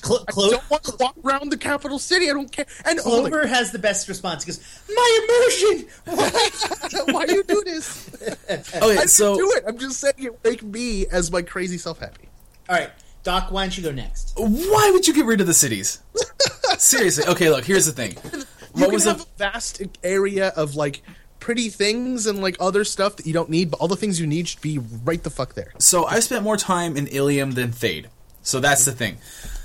Clo- 0.00 0.24
I 0.26 0.32
don't 0.50 0.70
want 0.70 0.82
to 0.84 0.96
walk 0.98 1.14
around 1.24 1.50
the 1.52 1.56
capital 1.56 1.98
city. 1.98 2.28
I 2.30 2.32
don't 2.32 2.50
care. 2.50 2.66
And 2.84 2.98
Clover 2.98 3.46
has 3.46 3.70
the 3.70 3.78
best 3.78 4.08
response. 4.08 4.42
He 4.44 4.50
goes, 4.50 4.60
"My 4.92 5.26
emotion. 5.28 5.88
like, 6.16 7.06
why 7.14 7.26
do 7.26 7.34
you 7.34 7.44
do 7.44 7.62
this? 7.64 8.08
I 8.50 8.54
Okay, 8.78 8.94
didn't 8.96 9.10
so 9.10 9.36
do 9.36 9.52
it. 9.56 9.64
I'm 9.68 9.78
just 9.78 10.00
saying 10.00 10.14
it 10.18 10.38
make 10.42 10.62
me 10.62 11.06
as 11.12 11.30
my 11.30 11.42
crazy 11.42 11.76
self 11.78 11.98
happy. 12.00 12.28
All 12.68 12.76
right, 12.76 12.90
Doc. 13.22 13.52
Why 13.52 13.64
don't 13.64 13.76
you 13.76 13.84
go 13.84 13.92
next? 13.92 14.32
why 14.36 14.90
would 14.92 15.06
you 15.06 15.14
get 15.14 15.26
rid 15.26 15.40
of 15.40 15.46
the 15.46 15.54
cities? 15.54 16.00
Seriously. 16.78 17.24
Okay, 17.26 17.50
look. 17.50 17.64
Here's 17.64 17.86
the 17.86 17.92
thing. 17.92 18.16
you 18.32 18.44
What 18.72 18.86
can 18.86 18.92
was 18.94 19.04
have 19.04 19.18
the 19.18 19.24
a 19.24 19.38
vast 19.50 19.82
area 20.02 20.48
of 20.56 20.74
like 20.76 21.02
pretty 21.48 21.70
things 21.70 22.26
and 22.26 22.42
like 22.42 22.54
other 22.60 22.84
stuff 22.84 23.16
that 23.16 23.24
you 23.24 23.32
don't 23.32 23.48
need, 23.48 23.70
but 23.70 23.80
all 23.80 23.88
the 23.88 23.96
things 23.96 24.20
you 24.20 24.26
need 24.26 24.46
should 24.46 24.60
be 24.60 24.76
right 24.76 25.22
the 25.22 25.30
fuck 25.30 25.54
there. 25.54 25.72
So 25.78 26.04
I 26.04 26.20
spent 26.20 26.42
more 26.42 26.58
time 26.58 26.94
in 26.94 27.06
Ilium 27.06 27.52
than 27.52 27.70
Thade. 27.70 28.08
So 28.42 28.60
that's 28.60 28.84
the 28.84 28.92
thing. 28.92 29.16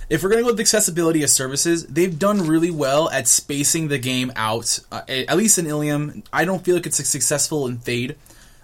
If 0.09 0.23
we're 0.23 0.29
going 0.29 0.39
to 0.39 0.43
go 0.45 0.53
with 0.53 0.61
accessibility 0.61 1.23
of 1.23 1.29
services, 1.29 1.85
they've 1.87 2.17
done 2.17 2.47
really 2.47 2.71
well 2.71 3.09
at 3.09 3.27
spacing 3.27 3.89
the 3.89 3.97
game 3.97 4.31
out. 4.37 4.79
Uh, 4.93 5.01
at 5.09 5.35
least 5.35 5.57
in 5.57 5.67
Ilium, 5.67 6.23
I 6.31 6.45
don't 6.45 6.63
feel 6.63 6.75
like 6.75 6.85
it's 6.85 7.05
successful 7.05 7.67
in 7.67 7.79
Thade. 7.79 8.15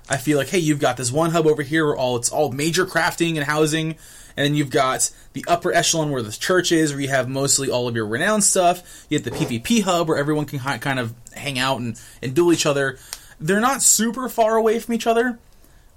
I 0.10 0.16
feel 0.16 0.38
like, 0.38 0.48
hey, 0.48 0.60
you've 0.60 0.80
got 0.80 0.96
this 0.96 1.12
one 1.12 1.32
hub 1.32 1.46
over 1.46 1.62
here 1.62 1.88
where 1.88 1.98
all 1.98 2.16
it's 2.16 2.30
all 2.30 2.54
major 2.54 2.86
crafting 2.86 3.36
and 3.36 3.44
housing, 3.44 3.98
and 4.40 4.46
then 4.46 4.56
you've 4.56 4.70
got 4.70 5.12
the 5.34 5.44
upper 5.50 5.74
echelon 5.74 6.12
where 6.12 6.22
the 6.22 6.32
church 6.32 6.72
is, 6.72 6.94
where 6.94 7.02
you 7.02 7.10
have 7.10 7.28
mostly 7.28 7.70
all 7.70 7.90
of 7.90 7.96
your 7.98 8.08
renowned 8.08 8.46
stuff. 8.46 9.06
You 9.10 9.18
have 9.18 9.26
the 9.26 9.32
PvP 9.32 9.82
hub 9.82 10.08
where 10.08 10.16
everyone 10.16 10.46
can 10.46 10.60
hi- 10.60 10.78
kind 10.78 10.98
of 10.98 11.14
hang 11.34 11.60
out 11.60 11.82
and, 11.82 12.00
and 12.22 12.34
duel 12.34 12.54
each 12.54 12.66
other. 12.66 12.98
They're 13.38 13.60
not 13.60 13.82
super 13.82 14.30
far 14.30 14.56
away 14.56 14.80
from 14.80 14.94
each 14.94 15.06
other, 15.06 15.40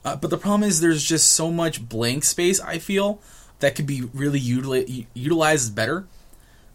uh, 0.05 0.17
but 0.17 0.31
the 0.31 0.39
problem 0.39 0.65
is 0.65 0.81
there's 0.81 1.05
just 1.05 1.31
so 1.31 1.53
much 1.53 1.89
blank 1.89 2.25
space. 2.25 2.61
I 2.61 2.79
feel 2.79 3.21
that 3.61 3.77
could 3.77 3.87
be 3.87 4.03
really 4.13 4.41
utili- 4.41 5.07
utilized 5.15 5.77
better. 5.77 6.09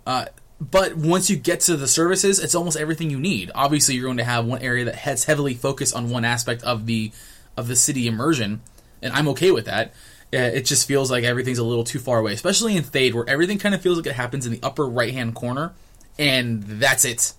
Uh, 0.05 0.27
but 0.61 0.95
once 0.95 1.29
you 1.29 1.35
get 1.35 1.59
to 1.61 1.75
the 1.75 1.89
services, 1.89 2.39
it's 2.39 2.55
almost 2.55 2.77
everything 2.77 3.09
you 3.09 3.19
need. 3.19 3.51
Obviously, 3.53 3.95
you're 3.95 4.05
going 4.05 4.15
to 4.15 4.23
have 4.23 4.45
one 4.45 4.61
area 4.61 4.85
that 4.85 4.95
has 4.95 5.25
heavily 5.25 5.53
focused 5.53 5.93
on 5.93 6.11
one 6.11 6.23
aspect 6.23 6.63
of 6.63 6.85
the 6.85 7.11
of 7.57 7.67
the 7.67 7.75
city 7.75 8.07
immersion, 8.07 8.61
and 9.01 9.11
I'm 9.11 9.27
okay 9.27 9.51
with 9.51 9.65
that. 9.65 9.91
Uh, 10.33 10.37
It 10.37 10.65
just 10.65 10.87
feels 10.87 11.09
like 11.09 11.23
everything's 11.23 11.57
a 11.57 11.63
little 11.63 11.83
too 11.83 11.99
far 11.99 12.19
away, 12.19 12.33
especially 12.33 12.75
in 12.75 12.83
Thade, 12.83 13.13
where 13.13 13.27
everything 13.29 13.57
kind 13.59 13.73
of 13.73 13.81
feels 13.81 13.97
like 13.97 14.07
it 14.07 14.13
happens 14.13 14.45
in 14.45 14.51
the 14.51 14.59
upper 14.61 14.85
right 14.85 15.13
hand 15.13 15.35
corner, 15.35 15.73
and 16.19 16.63
that's 16.63 17.05
it. 17.05 17.33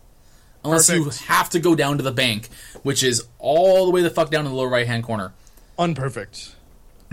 Unless 0.64 0.88
Perfect. 0.88 1.20
you 1.20 1.26
have 1.26 1.50
to 1.50 1.60
go 1.60 1.74
down 1.74 1.98
to 1.98 2.02
the 2.02 2.10
bank, 2.12 2.48
which 2.82 3.02
is 3.02 3.26
all 3.38 3.84
the 3.86 3.92
way 3.92 4.02
the 4.02 4.10
fuck 4.10 4.30
down 4.30 4.44
to 4.44 4.50
the 4.50 4.56
lower 4.56 4.68
right 4.68 4.86
hand 4.86 5.04
corner. 5.04 5.32
Unperfect. 5.78 6.54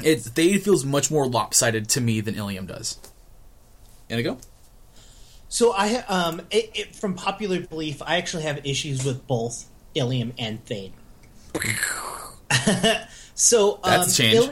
It 0.04 0.20
Thade 0.20 0.62
feels 0.62 0.84
much 0.84 1.12
more 1.12 1.28
lopsided 1.28 1.88
to 1.90 2.02
me 2.02 2.22
than 2.22 2.36
Ilium 2.36 2.66
does. 2.66 2.98
Indigo? 4.10 4.38
So 5.48 5.72
I 5.74 5.88
ha- 5.88 6.06
um 6.10 6.42
it, 6.52 6.72
it, 6.74 6.96
from 6.96 7.14
popular 7.14 7.60
belief, 7.62 8.02
I 8.02 8.18
actually 8.18 8.44
have 8.44 8.66
issues 8.66 9.06
with 9.06 9.26
both 9.28 9.66
Ilium 9.94 10.34
and 10.38 10.66
Thade. 10.66 10.92
so 13.36 13.76
um, 13.76 13.80
That's 13.84 14.18
a 14.20 14.22
change. 14.22 14.50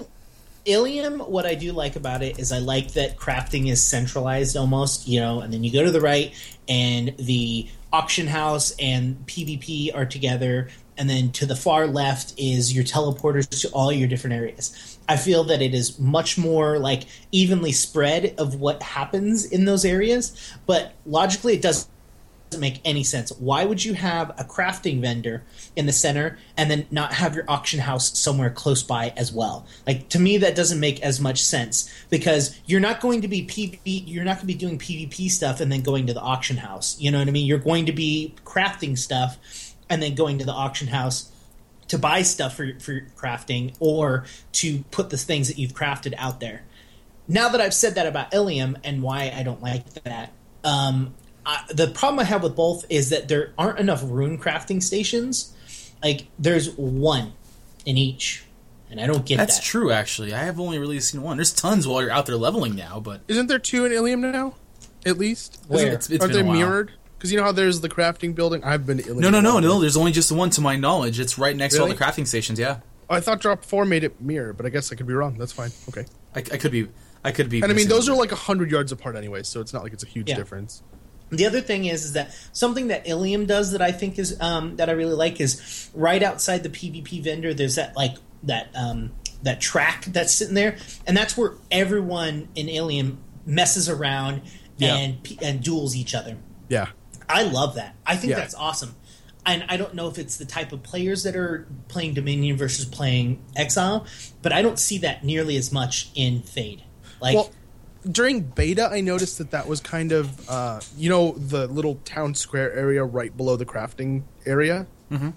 Ilium, 0.65 1.19
what 1.19 1.45
I 1.45 1.56
do 1.56 1.73
like 1.73 1.95
about 1.97 2.23
it 2.23 2.39
is 2.39 2.52
I 2.52 2.60
like 2.60 2.93
that 2.93 3.17
crafting 3.17 3.69
is 3.69 3.86
centralized 3.86 4.56
almost, 4.56 5.08
you 5.08 5.19
know, 5.19 5.41
and 5.41 5.52
then 5.52 5.63
you 5.63 5.71
go 5.71 5.84
to 5.84 5.91
the 5.91 5.99
right 5.99 6.34
and 6.69 7.13
the 7.17 7.67
auction 7.91 8.28
house 8.28 8.73
and 8.80 9.17
PvP 9.28 9.93
are 9.93 10.06
together, 10.06 10.69
and 10.97 11.10
then 11.10 11.32
to 11.34 11.45
the 11.45 11.56
far 11.56 11.86
left 11.88 12.34
is 12.38 12.73
your 12.73 12.84
teleporters 12.84 13.62
to 13.62 13.69
all 13.69 13.91
your 13.91 14.08
different 14.08 14.36
areas. 14.36 14.97
I 15.10 15.17
feel 15.17 15.43
that 15.45 15.62
it 15.62 15.73
is 15.73 15.99
much 15.99 16.38
more 16.38 16.80
like 16.80 17.04
evenly 17.32 17.71
spread 17.71 18.36
of 18.38 18.56
what 18.56 18.82
happens 18.82 19.45
in 19.45 19.65
those 19.65 19.84
areas, 19.86 20.56
but 20.65 20.93
logically 21.06 21.56
it 21.56 21.62
does 21.62 21.89
doesn't 22.53 22.61
make 22.61 22.81
any 22.85 23.03
sense. 23.03 23.31
Why 23.31 23.65
would 23.65 23.83
you 23.83 23.95
have 23.95 24.29
a 24.39 24.43
crafting 24.43 25.01
vendor 25.01 25.43
in 25.75 25.87
the 25.87 25.91
center 25.91 26.37
and 26.55 26.69
then 26.69 26.85
not 26.91 27.11
have 27.13 27.33
your 27.33 27.45
auction 27.47 27.79
house 27.79 28.15
somewhere 28.19 28.51
close 28.51 28.83
by 28.83 29.11
as 29.17 29.33
well? 29.33 29.65
Like 29.87 30.07
to 30.09 30.19
me, 30.19 30.37
that 30.37 30.55
doesn't 30.55 30.79
make 30.79 31.01
as 31.01 31.19
much 31.19 31.43
sense 31.43 31.91
because 32.11 32.59
you're 32.67 32.79
not 32.79 33.01
going 33.01 33.21
to 33.21 33.27
be 33.27 33.43
PV, 33.43 34.03
you're 34.05 34.23
not 34.23 34.35
going 34.35 34.41
to 34.41 34.45
be 34.45 34.53
doing 34.53 34.77
PvP 34.77 35.31
stuff 35.31 35.61
and 35.61 35.71
then 35.71 35.81
going 35.81 36.05
to 36.05 36.13
the 36.13 36.21
auction 36.21 36.57
house. 36.57 36.95
You 36.99 37.09
know 37.09 37.17
what 37.17 37.27
I 37.27 37.31
mean? 37.31 37.47
You're 37.47 37.57
going 37.57 37.87
to 37.87 37.91
be 37.91 38.35
crafting 38.45 38.95
stuff 38.95 39.39
and 39.89 40.03
then 40.03 40.13
going 40.13 40.37
to 40.37 40.45
the 40.45 40.51
auction 40.51 40.89
house 40.89 41.31
to 41.87 41.97
buy 41.97 42.21
stuff 42.21 42.55
for 42.55 42.77
for 42.79 43.01
crafting 43.17 43.73
or 43.79 44.25
to 44.51 44.83
put 44.91 45.09
the 45.09 45.17
things 45.17 45.47
that 45.47 45.57
you've 45.57 45.73
crafted 45.73 46.13
out 46.19 46.39
there. 46.39 46.61
Now 47.27 47.49
that 47.49 47.61
I've 47.61 47.73
said 47.73 47.95
that 47.95 48.05
about 48.05 48.31
Ilium 48.31 48.77
and 48.83 49.01
why 49.01 49.33
I 49.35 49.41
don't 49.41 49.61
like 49.61 49.91
that, 50.03 50.33
um, 50.63 51.15
I, 51.45 51.63
the 51.73 51.88
problem 51.88 52.19
I 52.19 52.23
have 52.23 52.43
with 52.43 52.56
both 52.56 52.86
is 52.89 53.10
that 53.10 53.27
there 53.27 53.51
aren't 53.58 53.79
enough 53.79 54.01
rune 54.06 54.38
crafting 54.38 54.82
stations. 54.82 55.53
Like 56.03 56.27
there's 56.39 56.71
one 56.75 57.34
in 57.86 57.97
each, 57.97 58.45
and 58.89 58.99
I 58.99 59.06
don't 59.08 59.25
get 59.25 59.38
That's 59.38 59.58
that. 59.58 59.63
true, 59.65 59.91
actually. 59.91 60.34
I 60.34 60.43
have 60.43 60.60
only 60.60 60.79
really 60.79 60.99
seen 60.99 61.21
one. 61.21 61.38
There's 61.38 61.53
tons 61.53 61.88
while 61.88 62.01
you're 62.01 62.12
out 62.12 62.25
there 62.25 62.36
leveling 62.38 62.75
now, 62.75 62.99
but 62.99 63.21
Isn't 63.27 63.47
there 63.47 63.60
two 63.60 63.86
in 63.86 63.91
Ilium 63.91 64.21
now? 64.21 64.56
At 65.06 65.17
least. 65.17 65.63
Where? 65.67 65.79
Isn't- 65.79 65.88
It's- 65.93 66.10
it's 66.10 66.21
aren't 66.21 66.34
they 66.34 66.43
mirrored? 66.43 66.91
Because 67.17 67.32
you 67.32 67.38
know 67.38 67.45
how 67.45 67.51
there's 67.53 67.79
the 67.79 67.88
crafting 67.89 68.36
building. 68.36 68.62
I've 68.65 68.86
been 68.86 68.97
to 68.97 69.03
Ilium. 69.03 69.19
no, 69.21 69.29
no, 69.29 69.39
no, 69.39 69.58
a 69.58 69.62
no. 69.62 69.79
There's 69.79 69.95
only 69.95 70.12
just 70.12 70.27
the 70.27 70.36
one 70.36 70.49
to 70.51 70.62
my 70.62 70.75
knowledge. 70.75 71.19
It's 71.21 71.38
right 71.38 71.56
next 71.56 71.75
to 71.75 71.82
all 71.82 71.88
the 71.88 71.95
crafting 71.95 72.27
stations. 72.27 72.60
Yeah, 72.60 72.79
I 73.10 73.21
thought 73.21 73.39
Drop 73.39 73.63
Four 73.63 73.86
made 73.86 74.03
it 74.03 74.19
mirror, 74.21 74.51
but 74.51 74.65
I 74.65 74.69
guess 74.69 74.91
I 74.91 74.95
could 74.95 75.08
be 75.08 75.13
wrong. 75.13 75.38
That's 75.38 75.53
fine. 75.53 75.71
Okay. 75.88 76.06
I, 76.36 76.39
I 76.39 76.41
could 76.58 76.71
be. 76.71 76.89
I 77.23 77.32
could 77.32 77.47
be. 77.49 77.58
And 77.60 77.65
I 77.65 77.67
mean, 77.69 77.75
missing 77.75 77.89
those 77.89 78.10
are 78.10 78.12
one. 78.12 78.27
like 78.27 78.32
hundred 78.32 78.71
yards 78.71 78.91
apart 78.91 79.15
anyway, 79.15 79.43
so 79.43 79.62
it's 79.62 79.71
not 79.73 79.84
like 79.84 79.93
it's 79.93 80.03
a 80.03 80.08
huge 80.08 80.29
Yeah. 80.29 80.36
difference. 80.36 80.84
The 81.29 81.45
other 81.45 81.62
thing 81.62 81.86
is, 81.86 82.05
is 82.05 82.13
that 82.13 82.36
something 82.53 82.88
that 82.89 83.07
Ilium 83.07 83.45
does 83.47 83.71
that 83.71 83.81
I 83.81 83.91
think 83.91 84.19
is 84.19 84.39
um, 84.39 84.75
that 84.75 84.89
I 84.89 84.93
really 84.93 85.15
like 85.15 85.41
is 85.41 85.89
right 85.93 86.21
outside 86.21 86.63
the 86.63 86.69
PvP 86.69 87.23
vendor. 87.23 87.53
There's 87.53 87.75
that 87.75 87.95
like 87.95 88.15
that 88.43 88.69
um, 88.75 89.12
that 89.41 89.59
track 89.59 90.05
that's 90.05 90.31
sitting 90.31 90.53
there, 90.53 90.77
and 91.07 91.17
that's 91.17 91.36
where 91.36 91.53
everyone 91.71 92.49
in 92.55 92.69
Ilium 92.69 93.17
messes 93.45 93.89
around 93.89 94.41
Yeah. 94.77 94.95
and 94.95 95.38
and 95.41 95.63
duels 95.63 95.95
each 95.95 96.13
other. 96.13 96.38
Yeah. 96.69 96.88
I 97.27 97.43
love 97.43 97.75
that. 97.75 97.95
I 98.05 98.15
think 98.15 98.31
Yeah. 98.31 98.39
that's 98.39 98.53
awesome. 98.55 98.95
And 99.45 99.65
I 99.67 99.75
don't 99.75 99.93
know 99.95 100.07
if 100.07 100.17
it's 100.17 100.38
the 100.38 100.45
type 100.45 100.71
of 100.71 100.83
players 100.83 101.23
that 101.23 101.36
are 101.36 101.67
playing 101.89 102.13
Dominion 102.13 102.55
versus 102.57 102.86
playing 102.86 103.43
Exile, 103.55 104.05
but 104.41 104.53
I 104.53 104.62
don't 104.62 104.79
see 104.79 104.99
that 104.99 105.23
nearly 105.25 105.57
as 105.57 105.71
much 105.71 106.09
in 106.15 106.41
Thade. 106.41 106.81
Like, 107.19 107.36
Well, 107.36 107.51
during 108.11 108.41
beta, 108.41 108.89
I 108.91 109.01
noticed 109.01 109.37
that 109.37 109.51
that 109.51 109.67
was 109.67 109.79
kind 109.79 110.11
of, 110.11 110.49
uh, 110.49 110.79
you 110.97 111.09
know, 111.09 111.31
the 111.33 111.67
little 111.67 111.95
town 112.05 112.35
square 112.35 112.71
area 112.73 113.03
right 113.03 113.35
below 113.35 113.55
the 113.55 113.65
crafting 113.65 114.23
area 114.45 114.87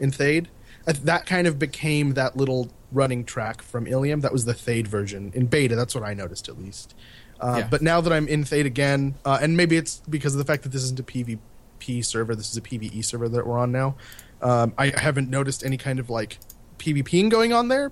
in 0.00 0.11
Thade. 0.11 0.46
Uh, 0.87 0.94
That 1.05 1.26
kind 1.26 1.46
of 1.46 1.59
became 1.59 2.14
that 2.14 2.37
little 2.37 2.70
running 2.92 3.24
track 3.24 3.61
from 3.62 3.87
Ilium. 3.87 4.20
That 4.20 4.33
was 4.33 4.44
the 4.46 4.55
Thade 4.55 4.87
version 4.87 5.33
in 5.35 5.46
beta. 5.46 5.76
That's 5.76 5.94
what 5.94 6.02
I 6.05 6.14
noticed, 6.14 6.48
at 6.48 6.59
least. 6.59 6.94
Uh, 7.40 7.57
Yeah. 7.59 7.68
But 7.68 7.83
now 7.83 8.00
that 8.00 8.12
I'm 8.12 8.26
in 8.29 8.44
Thade 8.44 8.64
again, 8.64 9.16
uh, 9.24 9.38
and 9.42 9.57
maybe 9.57 9.76
it's 9.76 10.00
because 10.09 10.35
of 10.35 10.38
the 10.38 10.44
fact 10.44 10.62
that 10.62 10.72
this 10.72 10.83
isn't 10.85 10.98
a 10.98 11.02
PvP 11.02 12.05
server, 12.05 12.35
this 12.35 12.50
is 12.50 12.57
a 12.57 12.62
PvE 12.62 13.05
server 13.05 13.29
that 13.29 13.46
we're 13.46 13.59
on 13.59 13.70
now. 13.72 13.96
Um, 14.40 14.72
I 14.79 14.92
haven't 14.96 15.29
noticed 15.29 15.64
any 15.64 15.76
kind 15.76 15.98
of 15.98 16.09
like 16.09 16.38
PvPing 16.79 17.29
going 17.31 17.52
on 17.52 17.68
there, 17.68 17.90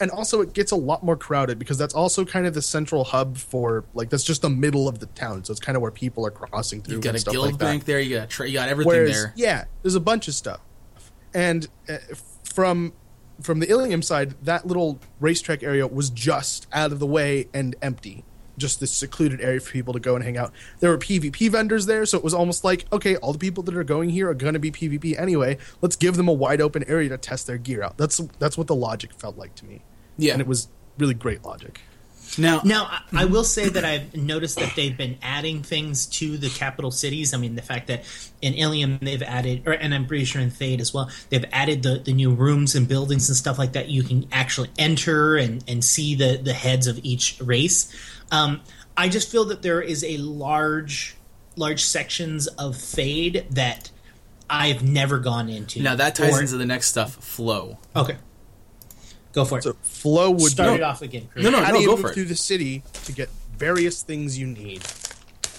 and 0.00 0.10
also 0.10 0.40
it 0.40 0.52
gets 0.52 0.72
a 0.72 0.76
lot 0.76 1.02
more 1.02 1.16
crowded 1.16 1.58
because 1.58 1.78
that's 1.78 1.94
also 1.94 2.24
kind 2.24 2.46
of 2.46 2.54
the 2.54 2.62
central 2.62 3.04
hub 3.04 3.36
for 3.36 3.84
like 3.94 4.10
that's 4.10 4.24
just 4.24 4.42
the 4.42 4.50
middle 4.50 4.88
of 4.88 4.98
the 4.98 5.06
town, 5.06 5.44
so 5.44 5.50
it's 5.50 5.60
kind 5.60 5.76
of 5.76 5.82
where 5.82 5.90
people 5.90 6.26
are 6.26 6.30
crossing 6.30 6.82
through. 6.82 6.96
You 6.96 7.00
got 7.00 7.08
and 7.10 7.16
a 7.16 7.20
stuff 7.20 7.32
guild 7.32 7.46
like 7.46 7.58
that. 7.58 7.86
there. 7.86 8.00
You 8.00 8.18
got 8.18 8.30
tra- 8.30 8.46
you 8.46 8.54
got 8.54 8.68
everything 8.68 8.92
Whereas, 8.92 9.22
there. 9.22 9.32
yeah, 9.36 9.64
there's 9.82 9.94
a 9.94 10.00
bunch 10.00 10.28
of 10.28 10.34
stuff, 10.34 10.60
and 11.34 11.68
uh, 11.88 11.98
from 12.44 12.92
from 13.40 13.60
the 13.60 13.70
Ilium 13.70 14.02
side, 14.02 14.34
that 14.44 14.66
little 14.66 14.98
racetrack 15.20 15.62
area 15.62 15.86
was 15.86 16.10
just 16.10 16.66
out 16.72 16.92
of 16.92 16.98
the 16.98 17.06
way 17.06 17.48
and 17.52 17.76
empty. 17.82 18.24
Just 18.58 18.80
this 18.80 18.90
secluded 18.90 19.40
area 19.40 19.60
for 19.60 19.72
people 19.72 19.92
to 19.92 20.00
go 20.00 20.14
and 20.14 20.24
hang 20.24 20.36
out. 20.36 20.52
There 20.80 20.90
were 20.90 20.98
PvP 20.98 21.50
vendors 21.50 21.86
there, 21.86 22.06
so 22.06 22.16
it 22.16 22.24
was 22.24 22.34
almost 22.34 22.64
like, 22.64 22.86
okay, 22.92 23.16
all 23.16 23.32
the 23.32 23.38
people 23.38 23.62
that 23.64 23.76
are 23.76 23.84
going 23.84 24.10
here 24.10 24.28
are 24.30 24.34
going 24.34 24.54
to 24.54 24.58
be 24.58 24.70
PvP 24.70 25.18
anyway. 25.18 25.58
Let's 25.80 25.96
give 25.96 26.16
them 26.16 26.28
a 26.28 26.32
wide 26.32 26.60
open 26.60 26.84
area 26.88 27.08
to 27.10 27.18
test 27.18 27.46
their 27.46 27.58
gear 27.58 27.82
out. 27.82 27.96
That's 27.98 28.18
that's 28.38 28.56
what 28.56 28.66
the 28.66 28.74
logic 28.74 29.12
felt 29.12 29.36
like 29.36 29.54
to 29.56 29.64
me. 29.64 29.82
Yeah. 30.18 30.32
and 30.32 30.40
it 30.40 30.46
was 30.46 30.68
really 30.98 31.14
great 31.14 31.44
logic. 31.44 31.80
Now, 32.38 32.60
Now, 32.64 32.84
I, 32.90 33.22
I 33.22 33.24
will 33.24 33.44
say 33.44 33.68
that 33.68 33.84
I've 33.84 34.14
noticed 34.16 34.58
that 34.58 34.74
they've 34.76 34.96
been 34.96 35.16
adding 35.22 35.62
things 35.62 36.06
to 36.06 36.36
the 36.36 36.48
capital 36.50 36.90
cities. 36.90 37.32
I 37.32 37.38
mean, 37.38 37.54
the 37.54 37.62
fact 37.62 37.86
that 37.86 38.04
in 38.42 38.54
Ilium 38.54 38.98
they've 39.00 39.22
added, 39.22 39.66
or, 39.66 39.72
and 39.72 39.94
I'm 39.94 40.06
pretty 40.06 40.24
sure 40.24 40.42
in 40.42 40.50
Thade 40.50 40.80
as 40.80 40.92
well, 40.92 41.08
they've 41.30 41.44
added 41.52 41.82
the, 41.82 41.98
the 41.98 42.12
new 42.12 42.32
rooms 42.34 42.74
and 42.74 42.86
buildings 42.86 43.28
and 43.28 43.36
stuff 43.36 43.58
like 43.58 43.72
that. 43.72 43.88
You 43.88 44.02
can 44.02 44.26
actually 44.32 44.70
enter 44.78 45.36
and, 45.36 45.64
and 45.68 45.84
see 45.84 46.14
the, 46.14 46.36
the 46.42 46.52
heads 46.52 46.86
of 46.86 46.98
each 47.02 47.38
race. 47.40 47.94
Um, 48.30 48.60
I 48.96 49.08
just 49.08 49.30
feel 49.30 49.44
that 49.46 49.62
there 49.62 49.80
is 49.80 50.02
a 50.04 50.16
large, 50.18 51.16
large 51.56 51.84
sections 51.84 52.46
of 52.48 52.74
Thade 52.76 53.46
that 53.50 53.90
I've 54.50 54.82
never 54.82 55.18
gone 55.18 55.48
into. 55.48 55.80
now 55.82 55.94
that 55.96 56.14
ties 56.16 56.36
Or- 56.36 56.40
into 56.40 56.56
the 56.56 56.66
next 56.66 56.88
stuff. 56.88 57.14
Flow. 57.16 57.78
Okay. 57.94 58.16
Go 59.32 59.44
for 59.44 59.58
it. 59.58 59.64
So 59.64 59.75
flow 60.06 60.30
would 60.30 60.52
Start 60.52 60.70
be 60.70 60.76
it 60.76 60.82
off 60.82 61.02
again. 61.02 61.28
Chris. 61.32 61.44
No, 61.44 61.50
no, 61.50 61.60
how 61.60 61.72
no. 61.72 61.78
do 61.78 61.80
you 61.80 61.86
Go 61.88 61.96
move 61.96 62.02
for 62.02 62.12
through 62.12 62.26
the 62.26 62.36
city 62.36 62.84
to 63.04 63.12
get 63.12 63.28
various 63.56 64.02
things 64.04 64.38
you 64.38 64.46
need? 64.46 64.84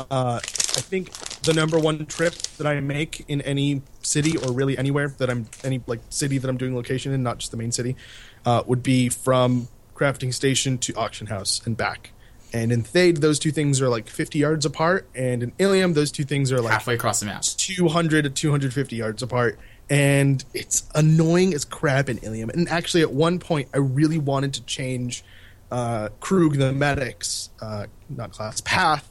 Uh, 0.09 0.39
I 0.41 0.81
think 0.81 1.11
the 1.41 1.53
number 1.53 1.77
one 1.77 2.05
trip 2.05 2.33
that 2.57 2.65
I 2.65 2.79
make 2.79 3.25
in 3.27 3.41
any 3.41 3.81
city 4.03 4.37
or 4.37 4.53
really 4.53 4.77
anywhere 4.77 5.13
that 5.17 5.29
I'm 5.29 5.47
any 5.65 5.81
like 5.85 5.99
city 6.09 6.37
that 6.37 6.47
I'm 6.47 6.55
doing 6.55 6.75
location 6.75 7.11
in, 7.11 7.23
not 7.23 7.39
just 7.39 7.51
the 7.51 7.57
main 7.57 7.73
city, 7.73 7.97
uh, 8.45 8.63
would 8.67 8.83
be 8.83 9.09
from 9.09 9.67
crafting 9.95 10.33
station 10.33 10.77
to 10.77 10.93
auction 10.93 11.27
house 11.27 11.59
and 11.65 11.75
back. 11.75 12.11
And 12.53 12.71
in 12.71 12.83
Thade, 12.83 13.17
those 13.17 13.39
two 13.39 13.51
things 13.51 13.81
are 13.81 13.89
like 13.89 14.07
50 14.07 14.39
yards 14.39 14.65
apart, 14.65 15.09
and 15.13 15.43
in 15.43 15.51
Ilium, 15.59 15.93
those 15.93 16.11
two 16.11 16.23
things 16.23 16.51
are 16.53 16.61
like 16.61 16.71
halfway 16.71 16.93
across 16.93 17.19
the 17.19 17.25
map. 17.25 17.41
200 17.41 18.23
to 18.23 18.29
250 18.29 18.95
yards 18.95 19.21
apart. 19.21 19.59
And 19.89 20.43
it's 20.53 20.87
annoying 20.93 21.53
as 21.53 21.63
crap 21.63 22.09
in 22.09 22.17
Ilium. 22.17 22.49
And 22.49 22.67
actually, 22.67 23.03
at 23.03 23.11
one 23.11 23.39
point, 23.39 23.69
I 23.73 23.77
really 23.77 24.17
wanted 24.17 24.53
to 24.55 24.63
change 24.63 25.23
uh, 25.71 26.09
Krug, 26.19 26.57
the 26.57 26.73
medic's, 26.73 27.49
uh, 27.61 27.87
not 28.09 28.31
class, 28.31 28.61
path 28.61 29.09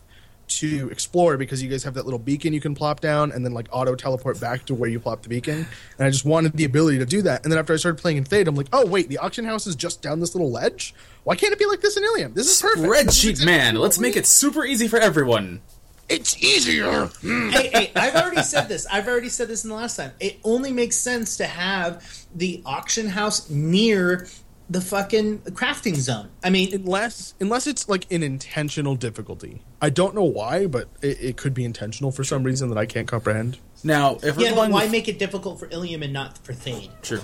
to 0.48 0.88
explore 0.90 1.36
because 1.36 1.62
you 1.62 1.68
guys 1.68 1.82
have 1.82 1.94
that 1.94 2.04
little 2.04 2.18
beacon 2.18 2.52
you 2.52 2.60
can 2.60 2.74
plop 2.74 3.00
down 3.00 3.32
and 3.32 3.44
then 3.44 3.52
like 3.52 3.66
auto 3.72 3.94
teleport 3.94 4.40
back 4.40 4.64
to 4.64 4.74
where 4.74 4.88
you 4.88 5.00
plop 5.00 5.22
the 5.22 5.28
beacon. 5.28 5.66
And 5.98 6.06
I 6.06 6.10
just 6.10 6.24
wanted 6.24 6.52
the 6.52 6.64
ability 6.64 6.98
to 6.98 7.06
do 7.06 7.22
that. 7.22 7.42
And 7.42 7.52
then 7.52 7.58
after 7.58 7.72
I 7.72 7.76
started 7.76 8.00
playing 8.00 8.18
in 8.18 8.24
Thade, 8.24 8.46
I'm 8.46 8.54
like, 8.54 8.68
oh, 8.72 8.86
wait, 8.86 9.08
the 9.08 9.18
auction 9.18 9.44
house 9.44 9.66
is 9.66 9.74
just 9.74 10.02
down 10.02 10.20
this 10.20 10.34
little 10.34 10.50
ledge? 10.50 10.94
Why 11.24 11.34
can't 11.34 11.52
it 11.52 11.58
be 11.58 11.66
like 11.66 11.80
this 11.80 11.96
in 11.96 12.04
Ilium? 12.04 12.34
This 12.34 12.48
is 12.48 12.62
perfect. 12.62 13.08
Spreadsheet 13.08 13.44
man, 13.44 13.74
let's 13.74 13.98
make 13.98 14.16
it 14.16 14.26
super 14.26 14.64
easy 14.64 14.86
for 14.86 14.98
everyone. 14.98 15.62
It's 16.08 16.42
easier. 16.42 17.06
Hmm. 17.06 17.50
hey, 17.50 17.70
hey, 17.72 17.92
I've 17.96 18.14
already 18.14 18.42
said 18.42 18.68
this. 18.68 18.86
I've 18.86 19.08
already 19.08 19.28
said 19.28 19.48
this 19.48 19.64
in 19.64 19.70
the 19.70 19.76
last 19.76 19.96
time. 19.96 20.12
It 20.20 20.38
only 20.44 20.72
makes 20.72 20.96
sense 20.96 21.36
to 21.38 21.46
have 21.46 22.26
the 22.34 22.62
auction 22.64 23.08
house 23.08 23.50
near 23.50 24.28
the 24.68 24.80
fucking 24.80 25.38
crafting 25.40 25.94
zone. 25.94 26.28
I 26.42 26.50
mean, 26.50 26.74
unless 26.74 27.34
unless 27.40 27.66
it's 27.66 27.88
like 27.88 28.10
an 28.12 28.22
intentional 28.22 28.94
difficulty. 28.94 29.62
I 29.80 29.90
don't 29.90 30.14
know 30.14 30.24
why, 30.24 30.66
but 30.66 30.88
it, 31.02 31.18
it 31.20 31.36
could 31.36 31.54
be 31.54 31.64
intentional 31.64 32.10
for 32.10 32.24
some 32.24 32.42
reason 32.42 32.68
that 32.70 32.78
I 32.78 32.86
can't 32.86 33.06
comprehend. 33.06 33.58
Now, 33.84 34.16
if 34.22 34.36
we're 34.36 34.44
yeah, 34.44 34.50
but 34.50 34.56
going 34.56 34.72
why 34.72 34.84
with, 34.84 34.92
make 34.92 35.08
it 35.08 35.18
difficult 35.18 35.58
for 35.58 35.68
Ilium 35.70 36.02
and 36.02 36.12
not 36.12 36.38
for 36.38 36.52
Thade? 36.52 36.90
True. 37.02 37.20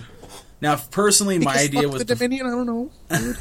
Now, 0.61 0.77
personally, 0.77 1.39
my 1.39 1.53
Because 1.53 1.65
idea 1.65 1.89
was 1.89 2.05
the 2.05 2.15
Dominion. 2.15 2.47
I 2.47 2.51
don't 2.51 2.67
know. 2.67 2.91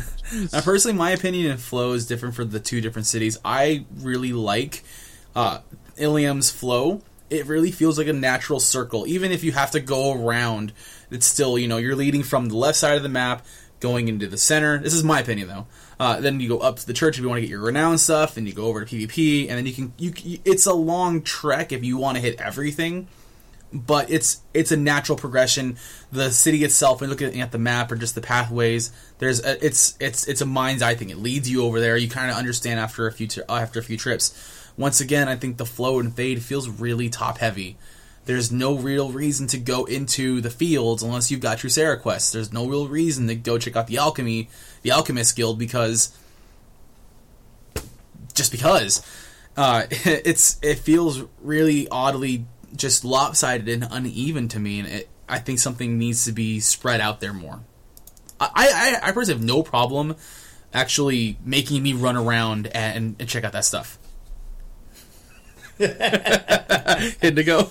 Now, 0.53 0.61
personally, 0.61 0.97
my 0.97 1.11
opinion 1.11 1.51
of 1.51 1.61
flow 1.61 1.91
is 1.91 2.07
different 2.07 2.35
for 2.35 2.45
the 2.45 2.61
two 2.61 2.79
different 2.79 3.05
cities. 3.05 3.37
I 3.43 3.85
really 3.97 4.31
like 4.31 4.81
uh, 5.35 5.59
Ilium's 5.97 6.51
flow. 6.51 7.01
It 7.29 7.45
really 7.45 7.71
feels 7.71 7.97
like 7.97 8.07
a 8.07 8.13
natural 8.13 8.59
circle. 8.59 9.07
Even 9.07 9.31
if 9.31 9.43
you 9.43 9.53
have 9.53 9.71
to 9.71 9.79
go 9.79 10.13
around, 10.13 10.73
it's 11.09 11.25
still, 11.25 11.57
you 11.57 11.67
know, 11.67 11.77
you're 11.77 11.95
leading 11.95 12.23
from 12.23 12.49
the 12.49 12.57
left 12.57 12.77
side 12.77 12.97
of 12.97 13.03
the 13.03 13.09
map, 13.09 13.45
going 13.79 14.07
into 14.07 14.27
the 14.27 14.37
center. 14.37 14.77
This 14.79 14.93
is 14.93 15.03
my 15.03 15.21
opinion, 15.21 15.47
though. 15.47 15.67
Uh, 15.99 16.19
then 16.19 16.39
you 16.39 16.49
go 16.49 16.59
up 16.59 16.77
to 16.77 16.87
the 16.87 16.93
church 16.93 17.17
if 17.17 17.21
you 17.21 17.29
want 17.29 17.37
to 17.37 17.41
get 17.41 17.49
your 17.49 17.61
renown 17.61 17.97
stuff, 17.97 18.35
and 18.35 18.47
you 18.47 18.53
go 18.53 18.65
over 18.65 18.83
to 18.83 18.95
PvP, 18.95 19.47
and 19.49 19.57
then 19.57 19.65
you 19.65 19.73
can. 19.73 19.93
You, 19.97 20.39
it's 20.43 20.65
a 20.65 20.73
long 20.73 21.21
trek 21.21 21.71
if 21.71 21.83
you 21.83 21.97
want 21.97 22.17
to 22.17 22.21
hit 22.21 22.41
everything 22.41 23.07
but 23.73 24.09
it's 24.09 24.41
it's 24.53 24.71
a 24.71 24.77
natural 24.77 25.17
progression. 25.17 25.77
The 26.11 26.31
city 26.31 26.63
itself, 26.63 27.01
when 27.01 27.09
you 27.09 27.15
looking 27.15 27.41
at 27.41 27.51
the 27.51 27.57
map 27.57 27.91
or 27.91 27.95
just 27.95 28.15
the 28.15 28.21
pathways, 28.21 28.91
there's 29.19 29.43
a, 29.43 29.63
it's 29.65 29.95
it's 29.99 30.27
it's 30.27 30.41
a 30.41 30.45
mind's 30.45 30.81
eye 30.81 30.95
thing. 30.95 31.09
It 31.09 31.17
leads 31.17 31.49
you 31.49 31.63
over 31.63 31.79
there. 31.79 31.97
You 31.97 32.09
kind 32.09 32.29
of 32.29 32.37
understand 32.37 32.79
after 32.79 33.07
a 33.07 33.11
few 33.11 33.27
after 33.47 33.79
a 33.79 33.83
few 33.83 33.97
trips. 33.97 34.57
Once 34.77 35.01
again, 35.01 35.27
I 35.27 35.35
think 35.35 35.57
the 35.57 35.65
flow 35.65 35.99
and 35.99 36.15
Thade 36.15 36.41
feels 36.41 36.69
really 36.69 37.09
top 37.09 37.37
heavy. 37.39 37.77
There's 38.25 38.51
no 38.51 38.75
real 38.75 39.11
reason 39.11 39.47
to 39.47 39.57
go 39.57 39.85
into 39.85 40.41
the 40.41 40.49
fields 40.49 41.01
unless 41.01 41.31
you've 41.31 41.39
got 41.39 41.63
your 41.63 41.97
quests. 41.97 42.31
There's 42.31 42.53
no 42.53 42.67
real 42.67 42.87
reason 42.87 43.27
to 43.27 43.35
go 43.35 43.57
check 43.57 43.75
out 43.75 43.87
the 43.87 43.97
alchemy, 43.97 44.49
the 44.83 44.91
alchemist 44.91 45.35
guild 45.35 45.57
because 45.57 46.15
just 48.33 48.51
because 48.51 49.05
uh, 49.57 49.83
it's 49.89 50.59
it 50.61 50.79
feels 50.79 51.23
really 51.41 51.87
oddly 51.89 52.45
just 52.75 53.03
lopsided 53.03 53.67
and 53.67 53.87
uneven 53.91 54.47
to 54.49 54.59
me, 54.59 54.79
and 54.79 54.87
it, 54.87 55.09
I 55.27 55.39
think 55.39 55.59
something 55.59 55.97
needs 55.97 56.25
to 56.25 56.31
be 56.31 56.59
spread 56.59 57.01
out 57.01 57.19
there 57.19 57.33
more. 57.33 57.61
I 58.39 58.99
I, 59.03 59.09
I 59.09 59.11
personally 59.11 59.39
have 59.39 59.47
no 59.47 59.63
problem 59.63 60.15
actually 60.73 61.37
making 61.43 61.83
me 61.83 61.93
run 61.93 62.15
around 62.15 62.67
and, 62.67 63.15
and 63.19 63.27
check 63.27 63.43
out 63.43 63.51
that 63.51 63.65
stuff. 63.65 63.97
Indigo. 67.21 67.67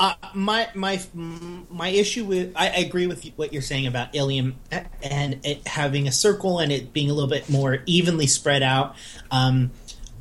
Uh, 0.00 0.14
my 0.34 0.68
my 0.74 1.00
my 1.14 1.88
issue 1.88 2.24
with 2.24 2.52
I, 2.56 2.68
I 2.68 2.76
agree 2.78 3.06
with 3.06 3.26
what 3.36 3.52
you're 3.52 3.60
saying 3.60 3.86
about 3.86 4.14
Ilium 4.14 4.56
and 5.02 5.44
it 5.44 5.66
having 5.66 6.08
a 6.08 6.12
circle 6.12 6.58
and 6.58 6.72
it 6.72 6.94
being 6.94 7.10
a 7.10 7.12
little 7.12 7.28
bit 7.28 7.50
more 7.50 7.82
evenly 7.84 8.26
spread 8.26 8.62
out. 8.62 8.96
Um, 9.30 9.72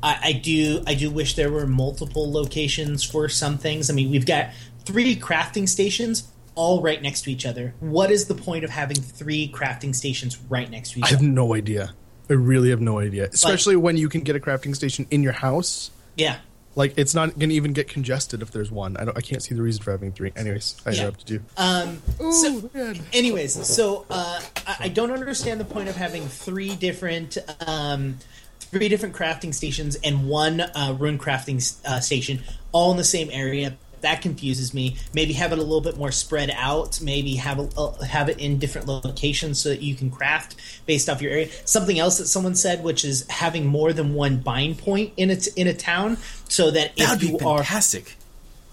I, 0.04 0.20
I 0.22 0.34
do 0.34 0.84
I 0.86 0.96
do 0.96 1.10
wish 1.10 1.36
there 1.36 1.50
were 1.50 1.66
multiple 1.66 2.32
locations 2.32 3.04
for 3.04 3.30
some 3.30 3.58
things. 3.58 3.90
I 3.90 3.94
mean, 3.94 4.12
we've 4.12 4.26
got 4.26 4.50
three 4.86 5.16
crafting 5.16 5.68
stations 5.68 6.30
all 6.56 6.82
right 6.82 7.02
next 7.02 7.22
to 7.22 7.32
each 7.32 7.46
other. 7.46 7.74
What 7.80 8.12
is 8.12 8.26
the 8.26 8.36
point 8.36 8.66
of 8.66 8.70
having 8.70 8.98
three 8.98 9.50
crafting 9.50 9.96
stations 9.96 10.38
right 10.50 10.70
next 10.70 10.92
to 10.92 11.00
each 11.00 11.06
other? 11.06 11.16
I 11.16 11.20
have 11.20 11.22
no 11.22 11.56
idea. 11.56 11.94
I 12.30 12.34
really 12.34 12.70
have 12.70 12.82
no 12.82 13.00
idea. 13.00 13.30
Especially 13.32 13.78
when 13.78 13.96
you 13.96 14.10
can 14.10 14.22
get 14.22 14.36
a 14.36 14.40
crafting 14.40 14.76
station 14.76 15.08
in 15.10 15.24
your 15.24 15.32
house. 15.32 15.90
Yeah. 16.20 16.38
Like 16.76 16.94
it's 16.98 17.16
not 17.16 17.38
going 17.40 17.50
to 17.50 17.56
even 17.56 17.74
get 17.74 17.88
congested 17.88 18.42
if 18.42 18.52
there's 18.52 18.72
one. 18.72 18.96
I 18.98 19.04
don't. 19.06 19.18
I 19.18 19.22
can't 19.22 19.42
see 19.42 19.56
the 19.56 19.62
reason 19.62 19.82
for 19.84 19.92
having 19.92 20.12
three. 20.12 20.32
Anyways, 20.36 20.76
I 20.86 20.92
Yeah. 20.92 21.00
interrupted 21.02 21.30
you. 21.32 21.44
Um, 21.58 22.02
Ooh, 22.22 22.32
so, 22.32 22.70
man. 22.74 23.00
anyways, 23.12 23.68
so 23.68 24.06
uh, 24.10 24.40
I, 24.68 24.76
I 24.82 24.88
don't 24.90 25.12
understand 25.12 25.60
the 25.60 25.66
point 25.66 25.90
of 25.90 25.96
having 25.96 26.26
three 26.28 26.76
different 26.76 27.38
um, 27.66 28.20
three 28.60 28.88
different 28.88 29.16
crafting 29.16 29.54
stations 29.54 29.96
and 30.04 30.28
one 30.30 30.62
uh, 30.62 30.96
rune 30.98 31.18
crafting 31.18 31.58
uh, 31.86 32.00
station 32.00 32.42
all 32.72 32.92
in 32.92 32.98
the 32.98 33.04
same 33.04 33.30
area. 33.32 33.76
That 34.02 34.22
confuses 34.22 34.74
me. 34.74 34.98
Maybe 35.14 35.34
have 35.34 35.52
it 35.52 35.60
a 35.60 35.62
little 35.62 35.82
bit 35.82 35.98
more 35.98 36.12
spread 36.12 36.52
out. 36.56 37.00
Maybe 37.02 37.36
have 37.36 37.60
a, 37.60 37.70
uh, 37.78 38.02
have 38.04 38.30
it 38.30 38.40
in 38.40 38.60
different 38.60 38.88
locations 38.88 39.62
so 39.62 39.70
that 39.70 39.82
you 39.82 39.96
can 39.96 40.10
craft 40.12 40.56
based 40.86 41.10
off 41.10 41.22
your 41.22 41.32
area. 41.32 41.50
Something 41.66 42.00
else 42.00 42.18
that 42.18 42.28
someone 42.28 42.56
said, 42.56 42.84
which 42.84 43.04
is 43.04 43.28
having 43.30 43.66
more 43.66 43.94
than 43.94 44.14
one 44.14 44.38
bind 44.38 44.78
point 44.78 45.14
in 45.18 45.30
a 45.30 45.36
t- 45.36 45.52
in 45.56 45.68
a 45.68 45.74
town, 45.74 46.18
so 46.48 46.72
that 46.72 46.96
That 46.98 47.22
if 47.22 47.30
you 47.30 47.38
are 47.40 47.58
fantastic. 47.58 48.16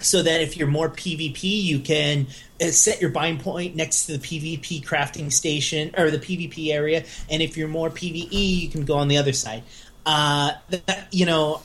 so 0.01 0.23
that 0.23 0.41
if 0.41 0.57
you're 0.57 0.69
more 0.69 0.89
PvP, 0.89 1.43
you 1.43 1.79
can 1.81 2.27
uh, 2.61 2.67
set 2.67 3.01
your 3.01 3.11
bind 3.11 3.41
point 3.41 3.75
next 3.77 4.07
to 4.07 4.17
the 4.17 4.19
PvP 4.19 4.85
crafting 4.85 5.33
station 5.33 5.95
or 5.97 6.11
the 6.11 6.19
PvP 6.19 6.73
area, 6.73 7.05
and 7.31 7.43
if 7.43 7.57
you're 7.57 7.69
more 7.69 7.91
PvE, 7.91 8.29
you 8.31 8.69
can 8.69 8.85
go 8.85 8.95
on 8.95 9.09
the 9.09 9.19
other 9.19 9.33
side. 9.33 9.63
Uh, 10.05 10.53
that, 10.71 11.09
you 11.11 11.27
know, 11.27 11.63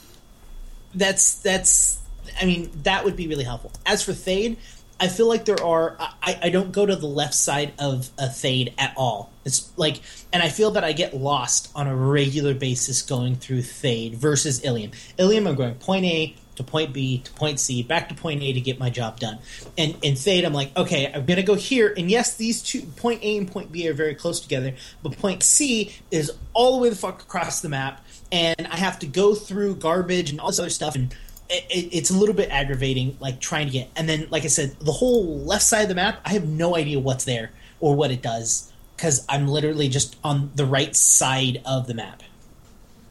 that's 0.95 1.35
that's. 1.35 1.99
I 2.39 2.45
mean, 2.45 2.71
that 2.83 3.05
would 3.05 3.15
be 3.15 3.27
really 3.27 3.43
helpful. 3.43 3.71
As 3.85 4.03
for 4.03 4.11
Thade, 4.11 4.57
I 4.99 5.07
feel 5.07 5.27
like 5.27 5.45
there 5.45 5.63
are. 5.63 5.97
I, 5.99 6.39
I 6.43 6.49
don't 6.49 6.71
go 6.71 6.85
to 6.85 6.95
the 6.95 7.07
left 7.07 7.33
side 7.33 7.73
of 7.79 8.09
a 8.19 8.27
Thade 8.27 8.73
at 8.77 8.93
all. 8.95 9.31
It's 9.43 9.71
like, 9.75 10.01
and 10.31 10.43
I 10.43 10.49
feel 10.49 10.71
that 10.71 10.83
I 10.83 10.91
get 10.91 11.15
lost 11.15 11.71
on 11.75 11.87
a 11.87 11.95
regular 11.95 12.53
basis 12.53 13.01
going 13.01 13.35
through 13.35 13.61
Thade 13.61 14.13
versus 14.13 14.63
Ilium. 14.63 14.91
Ilium, 15.17 15.47
I'm 15.47 15.55
going 15.55 15.73
point 15.75 16.05
A 16.05 16.35
to 16.55 16.63
point 16.63 16.93
B 16.93 17.19
to 17.19 17.31
point 17.33 17.59
C, 17.59 17.81
back 17.81 18.09
to 18.09 18.15
point 18.15 18.43
A 18.43 18.53
to 18.53 18.61
get 18.61 18.77
my 18.77 18.89
job 18.89 19.19
done. 19.19 19.39
And 19.77 19.97
in 20.03 20.13
Thade, 20.13 20.45
I'm 20.45 20.53
like, 20.53 20.75
okay, 20.77 21.11
I'm 21.11 21.25
gonna 21.25 21.43
go 21.43 21.55
here, 21.55 21.93
and 21.97 22.11
yes, 22.11 22.35
these 22.35 22.61
two 22.61 22.81
point 22.81 23.23
A 23.23 23.37
and 23.37 23.51
point 23.51 23.71
B 23.71 23.87
are 23.87 23.93
very 23.93 24.13
close 24.13 24.39
together, 24.39 24.75
but 25.01 25.17
point 25.17 25.43
C 25.43 25.93
is 26.11 26.31
all 26.53 26.75
the 26.75 26.83
way 26.83 26.89
the 26.89 26.95
fuck 26.95 27.21
across 27.21 27.61
the 27.61 27.69
map, 27.69 28.05
and 28.31 28.67
I 28.69 28.77
have 28.77 28.99
to 28.99 29.07
go 29.07 29.33
through 29.33 29.75
garbage 29.75 30.29
and 30.29 30.39
all 30.39 30.47
this 30.47 30.59
other 30.59 30.69
stuff, 30.69 30.93
and 30.93 31.15
it, 31.51 31.65
it, 31.69 31.95
it's 31.95 32.09
a 32.09 32.13
little 32.15 32.33
bit 32.35 32.49
aggravating, 32.49 33.17
like 33.19 33.39
trying 33.39 33.67
to 33.67 33.71
get. 33.73 33.89
And 33.95 34.07
then, 34.07 34.27
like 34.29 34.43
I 34.43 34.47
said, 34.47 34.75
the 34.79 34.91
whole 34.91 35.39
left 35.39 35.63
side 35.63 35.83
of 35.83 35.89
the 35.89 35.95
map, 35.95 36.21
I 36.25 36.29
have 36.29 36.47
no 36.47 36.75
idea 36.75 36.99
what's 36.99 37.25
there 37.25 37.51
or 37.79 37.95
what 37.95 38.09
it 38.11 38.21
does 38.21 38.71
because 38.95 39.25
I'm 39.27 39.47
literally 39.47 39.89
just 39.89 40.15
on 40.23 40.51
the 40.55 40.65
right 40.65 40.95
side 40.95 41.61
of 41.65 41.87
the 41.87 41.93
map. 41.93 42.23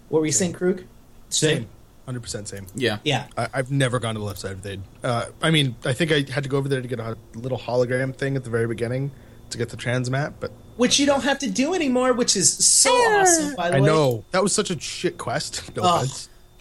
What 0.09 0.21
were 0.21 0.27
you 0.27 0.33
saying, 0.33 0.55
Krug? 0.55 0.83
Same. 1.29 1.69
Hundred 2.07 2.23
percent 2.23 2.49
same. 2.49 2.67
Yeah. 2.75 2.99
Yeah. 3.05 3.27
I, 3.37 3.49
I've 3.55 3.71
never 3.71 4.01
gone 4.01 4.15
to 4.15 4.19
the 4.19 4.25
left 4.25 4.41
side 4.41 4.53
of 4.53 4.63
Thade. 4.63 4.81
Uh, 5.05 5.27
I 5.43 5.51
mean, 5.51 5.77
I 5.85 5.93
think 5.93 6.11
I 6.11 6.25
had 6.33 6.43
to 6.43 6.49
go 6.49 6.57
over 6.57 6.69
there 6.69 6.81
to 6.81 6.89
get 6.89 6.99
a 6.99 7.17
little 7.35 7.59
hologram 7.59 8.15
thing 8.15 8.35
at 8.37 8.43
the 8.43 8.51
very 8.51 8.67
beginning 8.67 9.13
to 9.51 9.59
get 9.59 9.69
the 9.69 9.77
transmat, 9.77 10.35
but 10.41 10.51
Which 10.77 10.99
you 10.99 11.07
don't 11.07 11.23
have 11.25 11.39
to 11.41 11.51
do 11.51 11.75
anymore, 11.75 12.13
which 12.13 12.37
is 12.37 12.53
so 12.65 12.91
awesome. 12.91 13.55
By 13.55 13.71
the 13.71 13.77
I 13.77 13.81
way, 13.81 13.87
know 13.87 14.25
that 14.31 14.43
was 14.43 14.53
such 14.53 14.71
a 14.71 14.81
shit 14.81 15.19
quest. 15.19 15.75
No 15.77 15.83
Oh. 15.85 16.07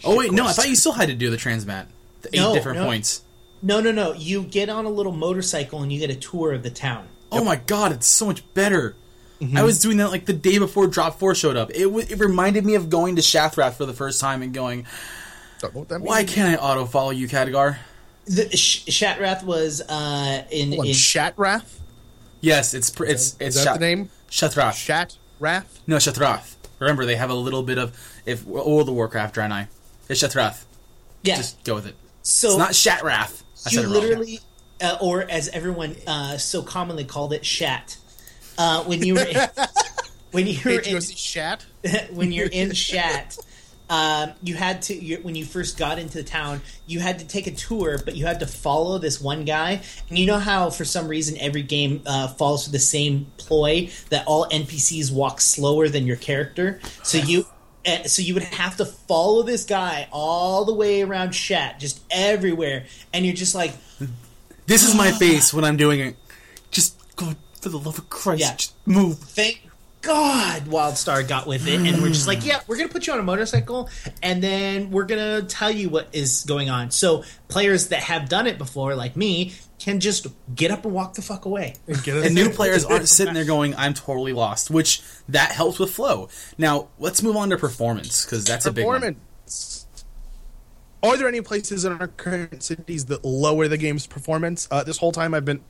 Offense. 0.00 0.14
Oh 0.14 0.16
wait, 0.18 0.32
no, 0.32 0.46
I 0.46 0.52
thought 0.52 0.68
you 0.68 0.76
still 0.76 0.92
had 0.92 1.08
to 1.08 1.14
do 1.14 1.30
the 1.30 1.36
transmat. 1.36 1.86
The 2.22 2.28
eight 2.36 2.40
No, 2.40 2.54
different 2.54 2.78
no. 2.78 2.86
points. 2.86 3.22
No, 3.62 3.80
no, 3.80 3.92
no. 3.92 4.12
You 4.14 4.42
get 4.42 4.68
on 4.68 4.84
a 4.86 4.90
little 4.90 5.12
motorcycle 5.12 5.82
and 5.82 5.92
you 5.92 5.98
get 6.00 6.10
a 6.10 6.14
tour 6.14 6.52
of 6.52 6.62
the 6.62 6.70
town. 6.70 7.06
Oh 7.32 7.44
my 7.44 7.56
god, 7.56 7.92
it's 7.92 8.06
so 8.06 8.26
much 8.26 8.42
better. 8.54 8.96
Mm-hmm. 9.40 9.56
I 9.56 9.62
was 9.62 9.80
doing 9.80 9.96
that 9.98 10.10
like 10.10 10.26
the 10.26 10.32
day 10.34 10.58
before 10.58 10.86
Drop 10.86 11.18
Four 11.18 11.34
showed 11.34 11.56
up. 11.56 11.70
It 11.70 11.84
w- 11.84 12.06
it 12.08 12.18
reminded 12.18 12.64
me 12.66 12.74
of 12.74 12.90
going 12.90 13.16
to 13.16 13.22
Shathrath 13.22 13.74
for 13.74 13.86
the 13.86 13.94
first 13.94 14.20
time 14.20 14.42
and 14.42 14.52
going, 14.52 14.86
Don't 15.60 15.74
know 15.74 15.80
what 15.80 15.88
that 15.90 16.00
"Why 16.02 16.24
can't 16.24 16.58
I 16.58 16.62
auto 16.62 16.84
follow 16.86 17.10
you, 17.10 17.26
Khadgar?" 17.28 17.78
The 18.26 18.54
Sh- 18.56 18.84
Shatrath 18.86 19.42
was 19.44 19.80
uh, 19.88 20.44
in, 20.50 20.68
Hold 20.72 20.80
on, 20.80 20.86
in 20.88 20.92
Shatrath? 20.92 21.78
Yes, 22.42 22.74
it's 22.74 22.90
pr- 22.90 23.04
it's 23.06 23.22
Is 23.22 23.36
it's 23.40 23.56
that 23.56 23.64
Shat- 23.64 23.74
the 23.74 23.80
name? 23.80 24.10
Shathrath. 24.30 24.72
Shatrath? 25.40 25.64
no, 25.86 25.96
Shathrath. 25.96 26.54
Remember, 26.78 27.04
they 27.06 27.16
have 27.16 27.30
a 27.30 27.34
little 27.34 27.62
bit 27.62 27.78
of 27.78 27.96
if 28.26 28.44
World 28.44 28.88
of 28.88 28.94
Warcraft, 28.94 29.36
Draenei. 29.36 29.68
It's 30.10 30.22
Shathrath. 30.22 30.64
yeah. 31.22 31.36
Just 31.36 31.62
go 31.64 31.74
with 31.76 31.86
it. 31.86 31.94
so 32.22 32.48
It's 32.48 32.58
not 32.58 32.70
Shatrath. 32.70 33.42
I 33.66 33.70
you 33.70 33.76
said 33.76 33.84
it 33.84 33.88
wrong. 33.88 33.92
literally, 33.92 34.40
uh, 34.80 34.98
or 35.00 35.22
as 35.22 35.48
everyone 35.48 35.96
uh, 36.06 36.36
so 36.38 36.62
commonly 36.62 37.04
called 37.04 37.32
it, 37.32 37.44
shat. 37.44 37.96
Uh, 38.58 38.82
when 38.84 39.02
you 39.02 39.14
were 39.14 39.24
when 40.32 40.46
you're 40.46 40.80
in, 40.80 40.96
HUSC 40.96 41.16
Shat. 41.16 41.64
when 42.12 42.32
you're 42.32 42.48
in 42.48 42.72
Shat, 42.72 43.38
um, 43.88 44.32
you 44.42 44.54
had 44.54 44.82
to 44.82 44.94
you, 44.94 45.18
when 45.22 45.34
you 45.34 45.44
first 45.44 45.78
got 45.78 45.98
into 45.98 46.18
the 46.18 46.24
town, 46.24 46.60
you 46.86 47.00
had 47.00 47.18
to 47.18 47.26
take 47.26 47.46
a 47.46 47.52
tour, 47.52 47.98
but 48.04 48.16
you 48.16 48.26
had 48.26 48.40
to 48.40 48.46
follow 48.46 48.98
this 48.98 49.20
one 49.20 49.44
guy. 49.44 49.82
And 50.08 50.18
you 50.18 50.26
know 50.26 50.38
how 50.38 50.70
for 50.70 50.84
some 50.84 51.08
reason 51.08 51.36
every 51.38 51.62
game 51.62 52.02
uh, 52.06 52.28
follows 52.28 52.70
the 52.70 52.78
same 52.78 53.26
ploy 53.36 53.90
that 54.10 54.26
all 54.26 54.46
NPCs 54.46 55.12
walk 55.12 55.40
slower 55.40 55.88
than 55.88 56.06
your 56.06 56.16
character. 56.16 56.80
So 57.02 57.18
you. 57.18 57.46
Uh, 57.86 58.04
So 58.04 58.22
you 58.22 58.34
would 58.34 58.42
have 58.44 58.76
to 58.78 58.84
follow 58.84 59.42
this 59.42 59.64
guy 59.64 60.08
all 60.12 60.64
the 60.64 60.74
way 60.74 61.02
around 61.02 61.32
Shat, 61.34 61.80
just 61.80 62.00
everywhere, 62.10 62.86
and 63.12 63.24
you're 63.24 63.34
just 63.34 63.54
like, 63.54 63.72
This 64.66 64.82
is 64.86 64.94
my 64.94 65.10
face 65.12 65.52
when 65.54 65.64
I'm 65.64 65.76
doing 65.76 66.00
it. 66.00 66.16
Just 66.70 66.96
go 67.16 67.34
for 67.60 67.68
the 67.68 67.78
love 67.78 67.98
of 67.98 68.08
Christ, 68.10 68.40
Yeah. 68.40 68.54
just 68.56 68.74
move. 68.86 69.18
thank 69.18 69.62
God 70.02 70.62
Wildstar 70.62 71.26
got 71.28 71.46
with 71.46 71.66
it, 71.68 71.78
and 71.80 72.00
we're 72.02 72.08
just 72.08 72.26
like, 72.26 72.44
yeah, 72.46 72.60
we're 72.66 72.76
gonna 72.76 72.88
put 72.88 73.06
you 73.06 73.12
on 73.12 73.18
a 73.18 73.22
motorcycle, 73.22 73.90
and 74.22 74.42
then 74.42 74.90
we're 74.90 75.04
gonna 75.04 75.42
tell 75.42 75.70
you 75.70 75.90
what 75.90 76.08
is 76.12 76.44
going 76.46 76.70
on. 76.70 76.90
So 76.90 77.24
players 77.48 77.88
that 77.88 78.02
have 78.04 78.28
done 78.28 78.46
it 78.46 78.56
before, 78.56 78.94
like 78.94 79.14
me, 79.16 79.52
can 79.78 80.00
just 80.00 80.26
get 80.54 80.70
up 80.70 80.84
and 80.86 80.94
walk 80.94 81.14
the 81.14 81.22
fuck 81.22 81.44
away. 81.44 81.74
Get 82.02 82.08
us- 82.16 82.26
And 82.26 82.34
new 82.34 82.48
players 82.50 82.84
aren't 82.84 83.08
sitting 83.10 83.34
there 83.34 83.44
going, 83.44 83.74
"I'm 83.76 83.92
totally 83.94 84.32
lost," 84.32 84.70
which 84.70 85.02
that 85.28 85.52
helps 85.52 85.78
with 85.78 85.90
flow. 85.90 86.28
Now 86.56 86.88
let's 86.98 87.22
move 87.22 87.36
on 87.36 87.50
to 87.50 87.58
performance 87.58 88.24
because 88.24 88.44
that's 88.44 88.64
a 88.66 88.72
big 88.72 88.86
one. 88.86 89.00
performance. 89.00 89.86
Are 91.02 91.16
there 91.16 91.28
any 91.28 91.40
places 91.40 91.86
in 91.86 91.92
our 91.92 92.08
current 92.08 92.62
cities 92.62 93.06
that 93.06 93.24
lower 93.24 93.68
the 93.68 93.78
game's 93.78 94.06
performance? 94.06 94.68
Uh, 94.70 94.82
this 94.84 94.98
whole 94.98 95.12
time 95.12 95.32
I've 95.34 95.46
been. 95.46 95.62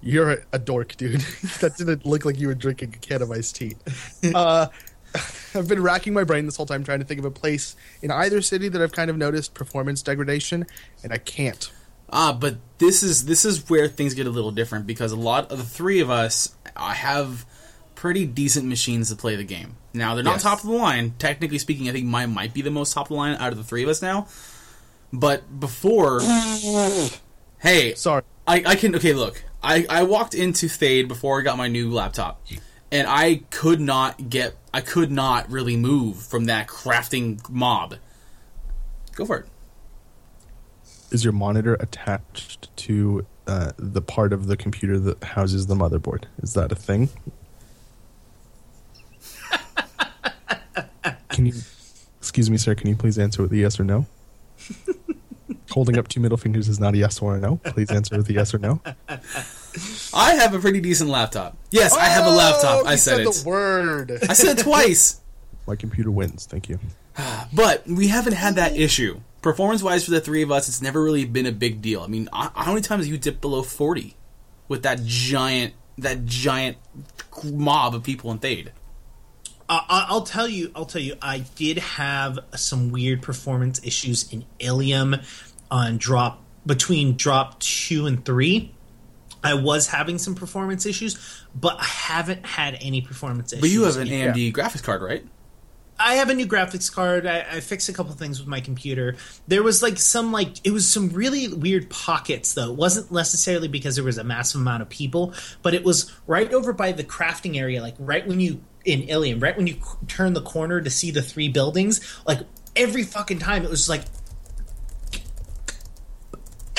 You're 0.00 0.30
a, 0.30 0.36
a 0.52 0.58
dork, 0.58 0.96
dude. 0.96 1.20
that 1.60 1.76
didn't 1.76 2.06
look 2.06 2.24
like 2.24 2.38
you 2.38 2.48
were 2.48 2.54
drinking 2.54 2.94
a 2.94 2.98
can 2.98 3.22
of 3.22 3.30
iced 3.30 3.56
tea. 3.56 3.76
Uh, 4.34 4.66
I've 5.54 5.66
been 5.68 5.82
racking 5.82 6.12
my 6.12 6.24
brain 6.24 6.44
this 6.44 6.56
whole 6.56 6.66
time 6.66 6.84
trying 6.84 6.98
to 6.98 7.04
think 7.04 7.18
of 7.18 7.24
a 7.24 7.30
place 7.30 7.74
in 8.02 8.10
either 8.10 8.42
city 8.42 8.68
that 8.68 8.82
I've 8.82 8.92
kind 8.92 9.08
of 9.10 9.16
noticed 9.16 9.54
performance 9.54 10.02
degradation, 10.02 10.66
and 11.02 11.12
I 11.12 11.18
can't. 11.18 11.70
Ah, 12.10 12.32
but 12.38 12.56
this 12.78 13.02
is 13.02 13.24
this 13.24 13.44
is 13.44 13.68
where 13.70 13.88
things 13.88 14.14
get 14.14 14.26
a 14.26 14.30
little 14.30 14.50
different 14.50 14.86
because 14.86 15.10
a 15.12 15.16
lot 15.16 15.50
of 15.50 15.58
the 15.58 15.64
three 15.64 16.00
of 16.00 16.10
us 16.10 16.54
uh, 16.76 16.92
have 16.92 17.46
pretty 17.94 18.26
decent 18.26 18.66
machines 18.66 19.08
to 19.08 19.16
play 19.16 19.34
the 19.34 19.44
game. 19.44 19.76
Now 19.94 20.14
they're 20.14 20.24
not 20.24 20.34
Yes. 20.34 20.42
top 20.42 20.62
of 20.62 20.68
the 20.70 20.76
line. 20.76 21.14
Technically 21.18 21.58
speaking, 21.58 21.88
I 21.88 21.92
think 21.92 22.06
mine 22.06 22.32
might 22.32 22.52
be 22.54 22.62
the 22.62 22.70
most 22.70 22.92
top 22.92 23.06
of 23.06 23.08
the 23.08 23.14
line 23.14 23.36
out 23.36 23.52
of 23.52 23.58
the 23.58 23.64
three 23.64 23.82
of 23.82 23.88
us 23.88 24.02
now. 24.02 24.26
But 25.12 25.58
before, 25.58 26.20
hey, 27.58 27.94
Sorry. 27.94 28.22
I, 28.46 28.62
I 28.66 28.74
can 28.76 28.94
okay 28.96 29.14
look 29.14 29.42
I, 29.62 29.86
I 29.88 30.02
walked 30.04 30.34
into 30.34 30.66
Thade 30.66 31.08
before 31.08 31.40
I 31.40 31.42
got 31.42 31.56
my 31.56 31.68
new 31.68 31.90
laptop 31.90 32.40
and 32.90 33.06
I 33.08 33.42
could 33.50 33.80
not 33.80 34.30
get 34.30 34.56
I 34.72 34.80
could 34.80 35.10
not 35.10 35.50
really 35.50 35.76
move 35.76 36.16
from 36.16 36.44
that 36.46 36.68
crafting 36.68 37.40
mob 37.50 37.96
go 39.14 39.24
for 39.24 39.38
it 39.38 39.46
Is 41.10 41.24
your 41.24 41.32
monitor 41.32 41.74
attached 41.80 42.74
to 42.76 43.26
uh, 43.48 43.72
the 43.78 44.02
part 44.02 44.32
of 44.32 44.46
the 44.46 44.56
computer 44.56 44.98
that 44.98 45.24
houses 45.24 45.66
the 45.66 45.74
motherboard? 45.74 46.24
Is 46.42 46.52
that 46.52 46.70
a 46.70 46.74
thing? 46.74 47.08
can 51.30 51.46
you, 51.46 51.54
excuse 52.18 52.50
me, 52.50 52.58
sir? 52.58 52.74
Can 52.74 52.88
you 52.88 52.96
please 52.96 53.18
answer 53.18 53.40
with 53.40 53.50
a 53.52 53.56
yes 53.56 53.80
or 53.80 53.84
no? 53.84 54.06
Holding 55.70 55.98
up 55.98 56.08
two 56.08 56.20
middle 56.20 56.38
fingers 56.38 56.68
is 56.68 56.80
not 56.80 56.94
a 56.94 56.98
yes 56.98 57.20
or 57.20 57.36
a 57.36 57.40
no. 57.40 57.56
Please 57.56 57.90
answer 57.90 58.16
with 58.16 58.28
a 58.30 58.32
yes 58.32 58.54
or 58.54 58.58
no. 58.58 58.80
I 60.14 60.34
have 60.34 60.54
a 60.54 60.58
pretty 60.58 60.80
decent 60.80 61.10
laptop 61.10 61.56
yes 61.70 61.92
I 61.94 62.06
have 62.06 62.26
a 62.26 62.30
laptop 62.30 62.84
Oh, 62.84 62.86
I 62.86 62.92
you 62.92 62.96
said, 62.96 63.20
it 63.20 63.24
the 63.32 63.48
word. 63.48 64.18
I 64.28 64.32
said 64.32 64.58
it 64.58 64.62
twice 64.62 65.20
My 65.66 65.76
computer 65.76 66.10
wins. 66.10 66.46
Thank 66.46 66.68
you. 66.68 66.78
but 67.52 67.86
we 67.86 68.08
haven't 68.08 68.32
had 68.32 68.54
that 68.56 68.76
issue 68.76 69.20
performance 69.42 69.82
wise 69.82 70.04
for 70.04 70.10
the 70.10 70.20
three 70.20 70.42
of 70.42 70.50
us 70.50 70.68
it's 70.68 70.82
never 70.82 71.02
really 71.02 71.24
been 71.24 71.46
a 71.46 71.52
big 71.52 71.80
deal 71.82 72.00
I 72.02 72.06
mean 72.06 72.28
how 72.32 72.72
many 72.72 72.80
times 72.80 73.04
have 73.04 73.12
you 73.12 73.18
dipped 73.18 73.40
below 73.40 73.62
40 73.62 74.16
with 74.66 74.82
that 74.82 75.00
giant 75.04 75.74
that 75.98 76.24
giant 76.24 76.78
mob 77.44 77.94
of 77.94 78.02
people 78.02 78.32
in 78.32 78.38
Thade 78.38 78.70
Uh, 79.68 79.80
I'll 79.88 80.22
tell 80.22 80.48
you. 80.48 80.72
I'll 80.74 80.86
tell 80.86 81.02
you. 81.02 81.14
I 81.20 81.40
did 81.54 81.76
have 81.76 82.38
some 82.56 82.90
weird 82.90 83.20
performance 83.20 83.84
issues 83.84 84.32
in 84.32 84.46
Ilium 84.58 85.16
on 85.70 85.98
drop 85.98 86.42
between 86.66 87.16
drop 87.16 87.60
two 87.60 88.06
and 88.06 88.24
three. 88.24 88.74
I 89.42 89.54
was 89.54 89.86
having 89.86 90.18
some 90.18 90.34
performance 90.34 90.84
issues, 90.84 91.44
but 91.54 91.78
I 91.78 91.84
haven't 91.84 92.44
had 92.44 92.76
any 92.80 93.00
performance 93.00 93.52
issues. 93.52 93.60
but 93.60 93.70
you 93.70 93.84
have 93.84 93.96
an 93.96 94.08
AMD 94.08 94.52
graphics 94.52 94.82
card 94.82 95.00
right 95.02 95.24
I 96.00 96.14
have 96.14 96.30
a 96.30 96.34
new 96.34 96.46
graphics 96.46 96.92
card. 96.92 97.26
I, 97.26 97.40
I 97.40 97.60
fixed 97.60 97.88
a 97.88 97.92
couple 97.92 98.12
things 98.14 98.38
with 98.38 98.46
my 98.46 98.60
computer. 98.60 99.16
There 99.48 99.64
was 99.64 99.82
like 99.82 99.98
some 99.98 100.30
like 100.30 100.64
it 100.64 100.70
was 100.70 100.88
some 100.88 101.08
really 101.08 101.48
weird 101.48 101.90
pockets 101.90 102.54
though. 102.54 102.70
It 102.70 102.76
wasn't 102.76 103.10
necessarily 103.10 103.66
because 103.66 103.96
there 103.96 104.04
was 104.04 104.16
a 104.16 104.22
massive 104.22 104.60
amount 104.60 104.82
of 104.82 104.88
people, 104.88 105.34
but 105.62 105.74
it 105.74 105.82
was 105.82 106.12
right 106.28 106.52
over 106.52 106.72
by 106.72 106.92
the 106.92 107.02
crafting 107.02 107.56
area, 107.58 107.82
like 107.82 107.96
right 107.98 108.24
when 108.26 108.38
you 108.38 108.60
in 108.84 109.02
Ilium, 109.02 109.40
right 109.40 109.56
when 109.56 109.66
you 109.66 109.74
c- 109.74 109.80
turn 110.06 110.34
the 110.34 110.40
corner 110.42 110.80
to 110.80 110.88
see 110.88 111.10
the 111.10 111.20
three 111.22 111.48
buildings. 111.48 112.00
Like 112.26 112.40
every 112.76 113.02
fucking 113.02 113.40
time, 113.40 113.64
it 113.64 113.70
was 113.70 113.88
like, 113.88 114.02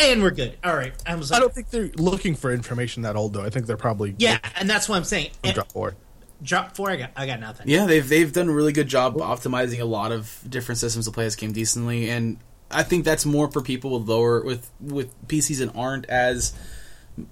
and 0.01 0.21
we're 0.21 0.31
good. 0.31 0.57
All 0.63 0.75
right, 0.75 0.93
I 1.05 1.15
was 1.15 1.31
I 1.31 1.39
don't 1.39 1.53
think 1.53 1.69
they're 1.69 1.91
looking 1.95 2.35
for 2.35 2.51
information 2.51 3.03
that 3.03 3.15
old 3.15 3.33
though. 3.33 3.43
I 3.43 3.49
think 3.49 3.65
they're 3.65 3.77
probably 3.77 4.15
yeah, 4.17 4.39
and 4.55 4.69
that's 4.69 4.87
what 4.89 4.95
I'm 4.95 5.03
saying. 5.03 5.31
And 5.43 5.53
drop 5.53 5.71
four. 5.71 5.95
drop 6.41 6.75
four, 6.75 6.89
I 6.89 6.95
got, 6.95 7.11
I 7.15 7.25
got 7.25 7.39
nothing. 7.39 7.67
Yeah, 7.69 7.85
they've 7.85 8.07
they've 8.07 8.31
done 8.31 8.49
a 8.49 8.53
really 8.53 8.73
good 8.73 8.87
job 8.87 9.15
optimizing 9.17 9.79
a 9.79 9.85
lot 9.85 10.11
of 10.11 10.39
different 10.47 10.79
systems 10.79 11.05
to 11.05 11.11
play 11.11 11.25
this 11.25 11.35
game 11.35 11.51
decently, 11.51 12.09
and 12.09 12.37
I 12.71 12.83
think 12.83 13.05
that's 13.05 13.25
more 13.25 13.51
for 13.51 13.61
people 13.61 13.99
with 13.99 14.07
lower 14.07 14.41
with 14.41 14.69
with 14.79 15.13
PCs 15.27 15.59
that 15.59 15.75
aren't 15.75 16.05
as 16.07 16.53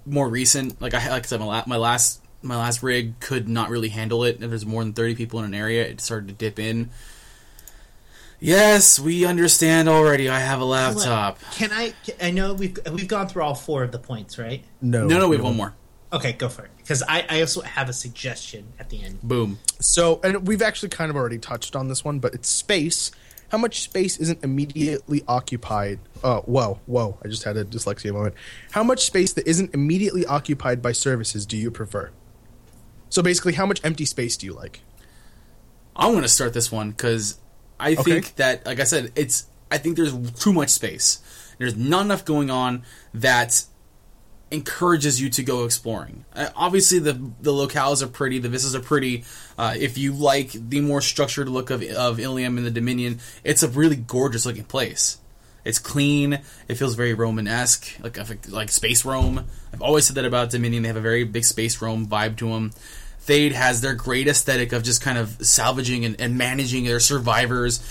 more 0.06 0.28
recent. 0.28 0.82
Like 0.82 0.94
I 0.94 1.10
like 1.10 1.24
I 1.24 1.28
said, 1.28 1.40
my, 1.40 1.46
la- 1.46 1.64
my 1.68 1.78
last 1.78 2.22
my 2.42 2.58
last 2.58 2.84
rig 2.84 3.20
could 3.20 3.48
not 3.48 3.70
really 3.70 3.90
handle 3.90 4.24
it. 4.24 4.42
If 4.42 4.50
there's 4.50 4.66
more 4.66 4.84
than 4.84 4.94
thirty 4.94 5.16
people 5.16 5.40
in 5.40 5.46
an 5.46 5.54
area, 5.54 5.86
it 5.86 6.02
started 6.02 6.28
to 6.28 6.34
dip 6.34 6.60
in. 6.60 6.90
Yes, 8.40 9.00
we 9.00 9.26
understand 9.26 9.90
already. 9.90 10.30
I 10.30 10.40
have 10.40 10.62
a 10.62 10.66
laptop. 10.66 11.40
Can 11.54 11.72
I? 11.72 11.94
I 12.22 12.32
know 12.32 12.54
we've 12.54 12.78
we've 12.92 13.08
gone 13.08 13.28
through 13.28 13.44
all 13.44 13.56
four 13.56 13.84
of 13.84 13.92
the 13.92 14.00
points, 14.00 14.38
right? 14.38 14.64
No, 14.82 15.08
No, 15.08 15.18
no, 15.20 15.30
we 15.30 15.38
have 15.38 15.46
one 15.46 15.58
more. 15.58 15.74
Okay, 16.14 16.34
go 16.34 16.48
for 16.48 16.64
it. 16.64 16.72
Because 16.78 17.04
I, 17.04 17.26
I 17.30 17.42
also 17.42 17.62
have 17.62 17.90
a 17.90 17.94
suggestion 17.94 18.72
at 18.80 18.90
the 18.90 19.04
end. 19.04 19.22
Boom. 19.22 19.60
So, 19.82 20.22
and 20.24 20.48
we've 20.48 20.62
actually 20.62 20.90
kind 20.90 21.10
of 21.10 21.18
already 21.18 21.38
touched 21.38 21.76
on 21.76 21.90
this 21.90 22.06
one, 22.06 22.20
but 22.20 22.34
it's 22.34 22.48
space. 22.48 23.12
How 23.50 23.58
much 23.58 23.82
space 23.82 24.18
isn't 24.18 24.44
immediately 24.44 25.24
occupied? 25.28 26.00
Oh, 26.24 26.42
whoa, 26.42 26.80
whoa! 26.86 27.18
I 27.24 27.28
just 27.28 27.44
had 27.44 27.58
a 27.58 27.66
dyslexia 27.66 28.14
moment. 28.14 28.36
How 28.72 28.84
much 28.84 29.06
space 29.06 29.34
that 29.34 29.48
isn't 29.48 29.74
immediately 29.74 30.26
occupied 30.26 30.82
by 30.82 30.92
services 30.92 31.46
do 31.46 31.58
you 31.58 31.72
prefer? 31.72 32.12
So 33.10 33.22
basically, 33.22 33.54
how 33.54 33.66
much 33.66 33.84
empty 33.84 34.06
space 34.06 34.38
do 34.38 34.46
you 34.46 34.54
like? 34.54 34.82
I'm 35.96 36.12
going 36.12 36.24
to 36.24 36.30
start 36.30 36.54
this 36.54 36.72
one 36.72 36.92
because 36.92 37.40
I 37.80 37.96
think 37.96 38.36
that, 38.36 38.66
like 38.66 38.80
I 38.80 38.84
said, 38.84 39.12
it's. 39.16 39.48
I 39.70 39.78
think 39.78 39.98
there's 39.98 40.32
too 40.32 40.54
much 40.54 40.70
space. 40.70 41.22
There's 41.58 41.76
not 41.76 42.06
enough 42.06 42.24
going 42.24 42.50
on 42.50 42.84
that 43.14 43.66
encourages 44.50 45.20
you 45.22 45.30
to 45.30 45.44
go 45.44 45.66
exploring. 45.66 46.24
Uh, 46.34 46.50
obviously, 46.56 47.00
the 47.00 47.14
the 47.14 47.52
locales 47.52 48.02
are 48.02 48.08
pretty, 48.08 48.40
the 48.40 48.50
vistas 48.50 48.76
are 48.76 48.82
pretty. 48.82 49.26
Uh, 49.58 49.76
if 49.78 49.98
you 49.98 50.14
like 50.14 50.52
the 50.52 50.82
more 50.82 51.02
structured 51.02 51.50
look 51.50 51.70
of 51.70 51.84
of 51.84 52.20
Ilium 52.20 52.58
and 52.58 52.66
the 52.66 52.72
Dominion, 52.72 53.20
it's 53.44 53.64
a 53.64 53.68
really 53.68 53.96
gorgeous 53.96 54.46
looking 54.46 54.64
place. 54.64 55.20
It's 55.66 55.80
clean. 55.80 56.40
It 56.70 56.76
feels 56.76 56.96
very 56.96 57.14
Romanesque, 57.14 58.00
like 58.02 58.18
like 58.50 58.72
space 58.72 59.04
Rome. 59.04 59.46
I've 59.74 59.82
always 59.82 60.06
said 60.06 60.16
that 60.16 60.26
about 60.26 60.50
Dominion. 60.50 60.84
They 60.84 60.88
have 60.88 60.98
a 60.98 61.02
very 61.02 61.26
big 61.26 61.44
space 61.44 61.82
Rome 61.82 62.08
vibe 62.08 62.38
to 62.38 62.50
them. 62.50 62.72
Thade 63.28 63.52
has 63.52 63.82
their 63.82 63.94
great 63.94 64.28
aesthetic 64.28 64.72
of 64.72 64.84
just 64.84 65.02
kind 65.02 65.18
of 65.18 65.46
salvaging 65.46 66.06
and, 66.06 66.20
and 66.20 66.38
managing 66.38 66.86
their 66.86 67.02
survivors. 67.02 67.82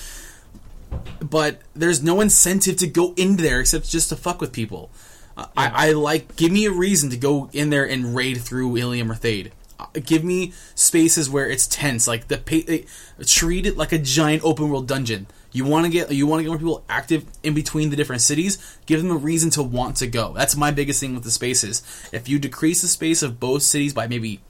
But 1.21 1.61
there's 1.75 2.03
no 2.03 2.21
incentive 2.21 2.77
to 2.79 2.87
go 2.87 3.13
in 3.17 3.37
there 3.37 3.61
except 3.61 3.91
just 3.91 4.09
to 4.09 4.17
fuck 4.17 4.41
with 4.41 4.53
people. 4.53 4.91
Uh, 5.37 5.47
I, 5.57 5.89
I 5.89 5.93
like 5.93 6.37
give 6.37 6.51
me 6.51 6.65
a 6.65 6.71
reason 6.71 7.11
to 7.11 7.17
go 7.17 7.51
in 7.53 7.69
there 7.71 7.85
and 7.85 8.17
raid 8.17 8.41
through 8.41 8.77
Ilium 8.77 9.13
or 9.13 9.15
Thade. 9.15 9.51
Uh, 9.79 9.87
give 10.03 10.25
me 10.25 10.55
spaces 10.75 11.29
where 11.29 11.51
it's 11.51 11.67
tense, 11.67 12.09
like 12.09 12.29
the 12.29 12.39
pa- 12.39 12.73
eh, 12.73 12.85
treat 13.27 13.67
it 13.67 13.77
like 13.77 13.93
a 13.93 13.99
giant 13.99 14.43
open 14.43 14.71
world 14.71 14.89
dungeon. 14.89 15.27
You 15.53 15.67
want 15.67 15.85
to 15.85 15.93
get 15.93 16.11
you 16.11 16.27
want 16.27 16.41
to 16.41 16.45
get 16.45 16.49
more 16.49 16.59
people 16.59 16.85
active 16.89 17.27
in 17.43 17.53
between 17.53 17.91
the 17.91 17.97
different 17.97 18.23
cities. 18.23 18.79
Give 18.87 19.03
them 19.03 19.11
a 19.11 19.17
reason 19.17 19.51
to 19.51 19.63
want 19.63 19.97
to 19.97 20.07
go. 20.07 20.33
That's 20.33 20.57
my 20.57 20.71
biggest 20.71 21.01
thing 21.01 21.15
with 21.15 21.25
the 21.25 21.31
spaces. 21.31 21.83
If 22.11 22.27
you 22.27 22.39
decrease 22.39 22.81
the 22.81 22.89
space 22.89 23.23
of 23.23 23.39
both 23.39 23.63
cities 23.63 23.93
by 23.93 24.07
maybe 24.07 24.41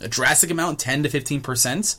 a 0.00 0.08
drastic 0.08 0.50
amount, 0.50 0.78
ten 0.78 1.02
to 1.02 1.08
fifteen 1.08 1.40
percent, 1.40 1.96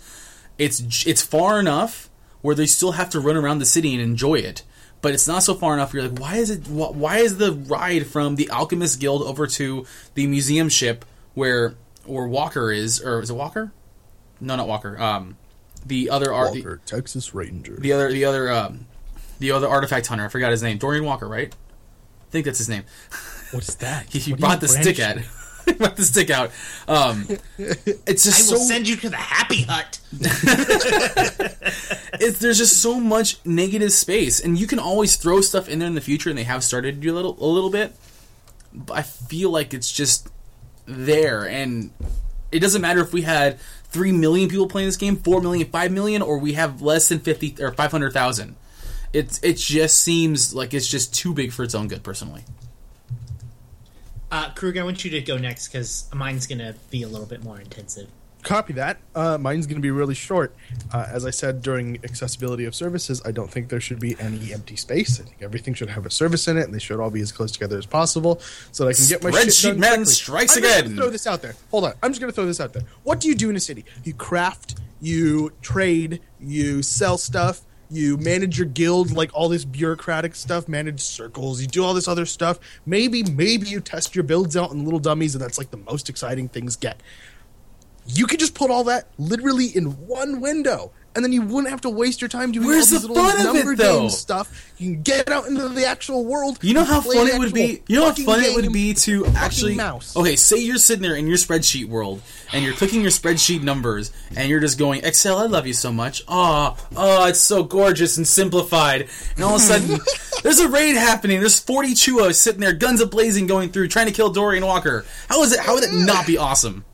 it's 0.57 1.05
it's 1.05 1.21
far 1.21 1.59
enough 1.59 2.09
where 2.41 2.55
they 2.55 2.65
still 2.65 2.93
have 2.93 3.09
to 3.11 3.19
run 3.19 3.37
around 3.37 3.59
the 3.59 3.65
city 3.65 3.93
and 3.93 4.01
enjoy 4.01 4.35
it. 4.35 4.63
But 5.01 5.13
it's 5.13 5.27
not 5.27 5.41
so 5.43 5.55
far 5.55 5.73
enough. 5.73 5.93
You're 5.93 6.07
like, 6.07 6.19
why 6.19 6.35
is 6.37 6.49
it? 6.51 6.67
wh- 6.67 6.95
Why 6.95 7.17
is 7.17 7.37
the 7.37 7.51
ride 7.53 8.05
from 8.07 8.35
the 8.35 8.49
Alchemist 8.51 8.99
Guild 8.99 9.23
over 9.23 9.47
to 9.47 9.85
the 10.13 10.27
museum 10.27 10.69
ship 10.69 11.05
where 11.33 11.75
where 12.05 12.27
Walker 12.27 12.71
is, 12.71 13.01
or 13.01 13.19
is 13.21 13.29
it 13.29 13.33
Walker? 13.33 13.71
no, 14.39 14.55
not 14.55 14.67
Walker. 14.67 14.99
Um, 14.99 15.37
the 15.85 16.09
other 16.09 16.33
art, 16.33 16.53
the, 16.53 16.79
Texas 16.85 17.33
Ranger. 17.33 17.75
the 17.75 17.93
other, 17.93 18.11
the 18.11 18.25
other, 18.25 18.51
um, 18.51 18.85
the 19.39 19.51
other 19.51 19.67
artifact 19.67 20.07
hunter. 20.07 20.25
I 20.25 20.27
forgot 20.29 20.49
his 20.51 20.61
name. 20.63 20.77
Dorian 20.79 21.03
Walker, 21.05 21.27
right? 21.27 21.53
I 21.53 22.31
think 22.31 22.45
that's 22.45 22.57
his 22.59 22.69
name. 22.69 22.83
What's 23.51 23.75
that? 23.75 24.07
He, 24.09 24.17
he 24.19 24.31
What 24.33 24.39
brought 24.39 24.61
you 24.61 24.67
the 24.67 24.67
stick 24.67 24.99
at. 24.99 25.17
brought 25.78 25.95
the 25.95 26.03
stick 26.03 26.30
out. 26.30 26.51
Um, 26.88 27.28
it's 27.57 28.24
just 28.24 28.49
I 28.49 28.51
will 28.51 28.59
so 28.59 28.66
send 28.66 28.88
you 28.88 28.95
to 28.97 29.09
the 29.09 29.18
Happy 29.18 29.64
Hut. 29.64 29.99
it, 32.20 32.36
there's 32.39 32.57
just 32.57 32.82
so 32.82 32.99
much 32.99 33.43
negative 33.45 33.91
space, 33.93 34.39
and 34.39 34.57
you 34.59 34.68
can 34.68 34.80
always 34.80 35.16
throw 35.16 35.41
stuff 35.41 35.70
in 35.70 35.80
there 35.80 35.88
in 35.88 35.95
the 35.95 36.01
future, 36.01 36.30
and 36.30 36.38
they 36.38 36.43
have 36.43 36.64
started 36.64 36.95
to 36.95 37.01
do 37.01 37.14
a 37.14 37.16
little 37.16 37.38
a 37.39 37.45
little 37.45 37.70
bit. 37.70 37.93
But 38.74 38.97
I 38.97 39.01
feel 39.01 39.49
like 39.49 39.74
it's 39.74 39.91
just 39.91 40.30
there, 40.86 41.47
and 41.47 41.91
it 42.51 42.59
doesn't 42.59 42.82
matter 42.82 43.01
if 43.01 43.14
we 43.14 43.22
had 43.22 43.59
three 43.89 44.12
million 44.12 44.49
people 44.49 44.68
playing 44.68 44.88
this 44.88 44.97
game, 44.97 45.18
four 45.18 45.41
million, 45.41 45.68
five 45.68 45.91
million, 45.91 46.22
or 46.22 46.38
we 46.38 46.53
have 46.53 46.82
less 46.82 47.09
than 47.09 47.20
fifty 47.20 47.55
or 47.59 47.72
five 47.72 47.91
hundred 47.91 48.14
thousand. 48.14 48.55
It's 49.14 49.41
it 49.43 49.57
just 49.57 50.01
seems 50.01 50.53
like 50.53 50.74
it's 50.74 50.88
just 50.88 51.14
too 51.14 51.34
big 51.34 51.51
for 51.51 51.64
its 51.64 51.76
own 51.76 51.88
good, 51.88 52.03
personally. 52.03 52.43
Uh, 54.32 54.49
Krug, 54.51 54.77
I 54.77 54.84
want 54.84 55.03
you 55.03 55.11
to 55.11 55.21
go 55.21 55.38
next 55.38 55.67
because 55.67 56.09
mine's 56.13 56.47
going 56.47 56.59
to 56.59 56.73
be 56.89 57.03
a 57.03 57.07
little 57.07 57.27
bit 57.27 57.43
more 57.43 57.59
intensive. 57.59 58.07
Copy 58.43 58.73
that. 58.73 58.97
Uh, 59.13 59.38
mine's 59.38 59.67
going 59.67 59.75
to 59.75 59.82
be 59.82 59.91
really 59.91 60.15
short. 60.15 60.55
Uh, 60.91 61.05
as 61.11 61.27
I 61.27 61.29
said 61.29 61.61
during 61.61 61.99
accessibility 62.03 62.65
of 62.65 62.73
services, 62.73 63.21
I 63.23 63.32
don't 63.32 63.51
think 63.51 63.69
there 63.69 63.79
should 63.79 63.99
be 63.99 64.15
any 64.19 64.51
empty 64.51 64.75
space. 64.77 65.19
I 65.19 65.25
think 65.25 65.43
everything 65.43 65.75
should 65.75 65.89
have 65.91 66.07
a 66.07 66.09
service 66.09 66.47
in 66.47 66.57
it, 66.57 66.63
and 66.63 66.73
they 66.73 66.79
should 66.79 66.99
all 66.99 67.11
be 67.11 67.21
as 67.21 67.32
close 67.32 67.51
together 67.51 67.77
as 67.77 67.86
possible, 67.86 68.39
so 68.71 68.86
that 68.86 68.91
I 68.91 68.93
can 68.93 69.07
get 69.07 69.23
my 69.23 69.29
shit 69.29 69.47
Spreadsheet 69.49 69.63
done 69.69 69.79
man 69.79 69.89
quickly. 69.97 70.13
strikes 70.13 70.57
I'm 70.57 70.63
again. 70.63 70.95
throw 70.95 71.09
this 71.11 71.27
out 71.27 71.43
there. 71.43 71.53
Hold 71.69 71.86
on. 71.86 71.93
I'm 72.01 72.11
just 72.11 72.19
going 72.19 72.32
to 72.32 72.36
throw 72.36 72.45
this 72.47 72.59
out 72.59 72.73
there. 72.73 72.84
What 73.03 73.19
do 73.19 73.27
you 73.27 73.36
do 73.36 73.51
in 73.51 73.55
a 73.55 73.59
city? 73.59 73.86
You 74.03 74.15
craft, 74.15 74.79
you 74.99 75.51
trade, 75.61 76.21
you 76.39 76.82
sell 76.82 77.19
stuff, 77.19 77.61
you 77.91 78.17
manage 78.17 78.57
your 78.57 78.67
guild, 78.67 79.11
like 79.11 79.31
all 79.33 79.49
this 79.49 79.65
bureaucratic 79.65 80.35
stuff, 80.35 80.67
manage 80.67 81.01
circles, 81.01 81.61
you 81.61 81.67
do 81.67 81.83
all 81.83 81.93
this 81.93 82.07
other 82.07 82.25
stuff. 82.25 82.59
Maybe, 82.85 83.23
maybe 83.23 83.67
you 83.67 83.81
test 83.81 84.15
your 84.15 84.23
builds 84.23 84.55
out 84.55 84.71
in 84.71 84.83
little 84.83 84.99
dummies, 84.99 85.35
and 85.35 85.43
that's 85.43 85.57
like 85.57 85.71
the 85.71 85.77
most 85.77 86.09
exciting 86.09 86.47
things 86.47 86.75
get 86.75 87.01
you 88.07 88.25
can 88.25 88.39
just 88.39 88.55
put 88.55 88.71
all 88.71 88.83
that 88.85 89.07
literally 89.17 89.67
in 89.67 89.85
one 90.07 90.41
window 90.41 90.91
and 91.16 91.26
then 91.26 91.32
you 91.32 91.41
wouldn't 91.41 91.70
have 91.70 91.82
to 91.82 91.89
waste 91.89 92.22
your 92.22 92.30
time 92.30 92.51
doing 92.51 92.68
Where's 92.68 92.91
all 92.91 92.99
these 92.99 93.07
the 93.07 93.14
little 93.14 93.30
fun 93.30 93.47
of 93.47 93.55
it, 93.55 93.57
number 93.57 93.76
game 93.76 94.09
stuff. 94.09 94.74
You 94.78 94.93
can 94.93 95.03
get 95.03 95.30
out 95.30 95.47
into 95.47 95.68
the 95.70 95.86
actual 95.86 96.26
world. 96.26 96.59
You 96.62 96.74
know 96.74 96.84
how 96.84 97.01
fun 97.01 97.28
it 97.28 97.38
would 97.38 97.53
be. 97.53 97.82
You 97.88 97.97
know 97.97 98.05
how 98.05 98.14
fun 98.14 98.43
it 98.43 98.55
would 98.55 98.72
be 98.72 98.93
to 98.93 99.26
actually. 99.28 99.76
mouse. 99.76 100.16
Okay, 100.16 100.36
say 100.36 100.57
you're 100.57 100.78
sitting 100.78 101.03
there 101.03 101.16
in 101.16 101.28
your 101.28 101.38
spreadsheet 101.38 101.86
world 101.86 102.22
and 102.53 102.64
you're 102.64 102.74
clicking 102.74 103.01
your 103.01 103.12
spreadsheet 103.12 103.62
numbers 103.62 104.12
and 104.36 104.49
you're 104.49 104.59
just 104.59 104.78
going, 104.78 105.03
Excel, 105.03 105.38
I 105.38 105.45
love 105.45 105.68
you 105.68 105.74
so 105.74 105.91
much. 105.91 106.24
Oh, 106.28 106.78
oh, 106.95 107.28
it's 107.28 107.39
so 107.39 107.64
gorgeous 107.64 108.18
and 108.18 108.28
simplified. 108.28 109.07
And 109.36 109.43
all 109.43 109.55
of 109.55 109.62
a 109.62 109.64
sudden, 109.64 109.99
there's 110.43 110.59
a 110.59 110.70
raid 110.70 110.95
happening. 110.95 111.39
There's 111.39 111.59
40 111.59 111.93
Chuas 111.93 112.36
sitting 112.36 112.62
there, 112.62 112.74
guns 112.74 113.01
a 113.01 113.05
blazing, 113.05 113.47
going 113.47 113.70
through, 113.70 113.89
trying 113.89 114.07
to 114.07 114.14
kill 114.14 114.32
Dorian 114.32 114.66
Walker. 114.66 115.05
How 115.28 115.43
is 115.43 115.51
it? 115.51 115.59
How 115.59 115.76
would 115.76 115.84
it 115.84 115.93
not 115.93 116.26
be 116.26 116.38
awesome? 116.38 116.86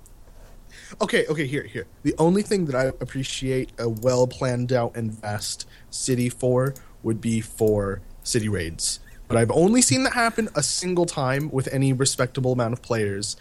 Okay, 1.00 1.26
okay, 1.28 1.46
here, 1.46 1.64
here. 1.64 1.86
The 2.04 2.16
only 2.18 2.42
thing 2.42 2.66
that 2.66 2.76
I 2.76 2.86
appreciate 2.86 3.72
a 3.78 3.88
well 3.88 4.26
planned 4.26 4.74
out 4.74 4.96
and 4.96 5.12
vast 5.12 5.68
city 5.90 6.28
for 6.30 6.74
would 7.04 7.22
be 7.22 7.40
for 7.40 8.02
city 8.24 8.50
raids. 8.50 9.00
But 9.28 9.38
I've 9.38 9.52
only 9.52 9.82
seen 9.82 10.04
that 10.04 10.14
happen 10.14 10.50
a 10.56 10.64
single 10.64 11.06
time 11.06 11.52
with 11.52 11.68
any 11.72 11.94
respectable 11.94 12.54
amount 12.54 12.74
of 12.74 12.82
players, 12.82 13.36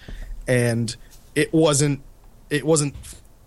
and 0.47 0.95
it 1.35 1.53
wasn't 1.53 2.03
it 2.51 2.67
wasn't 2.67 2.95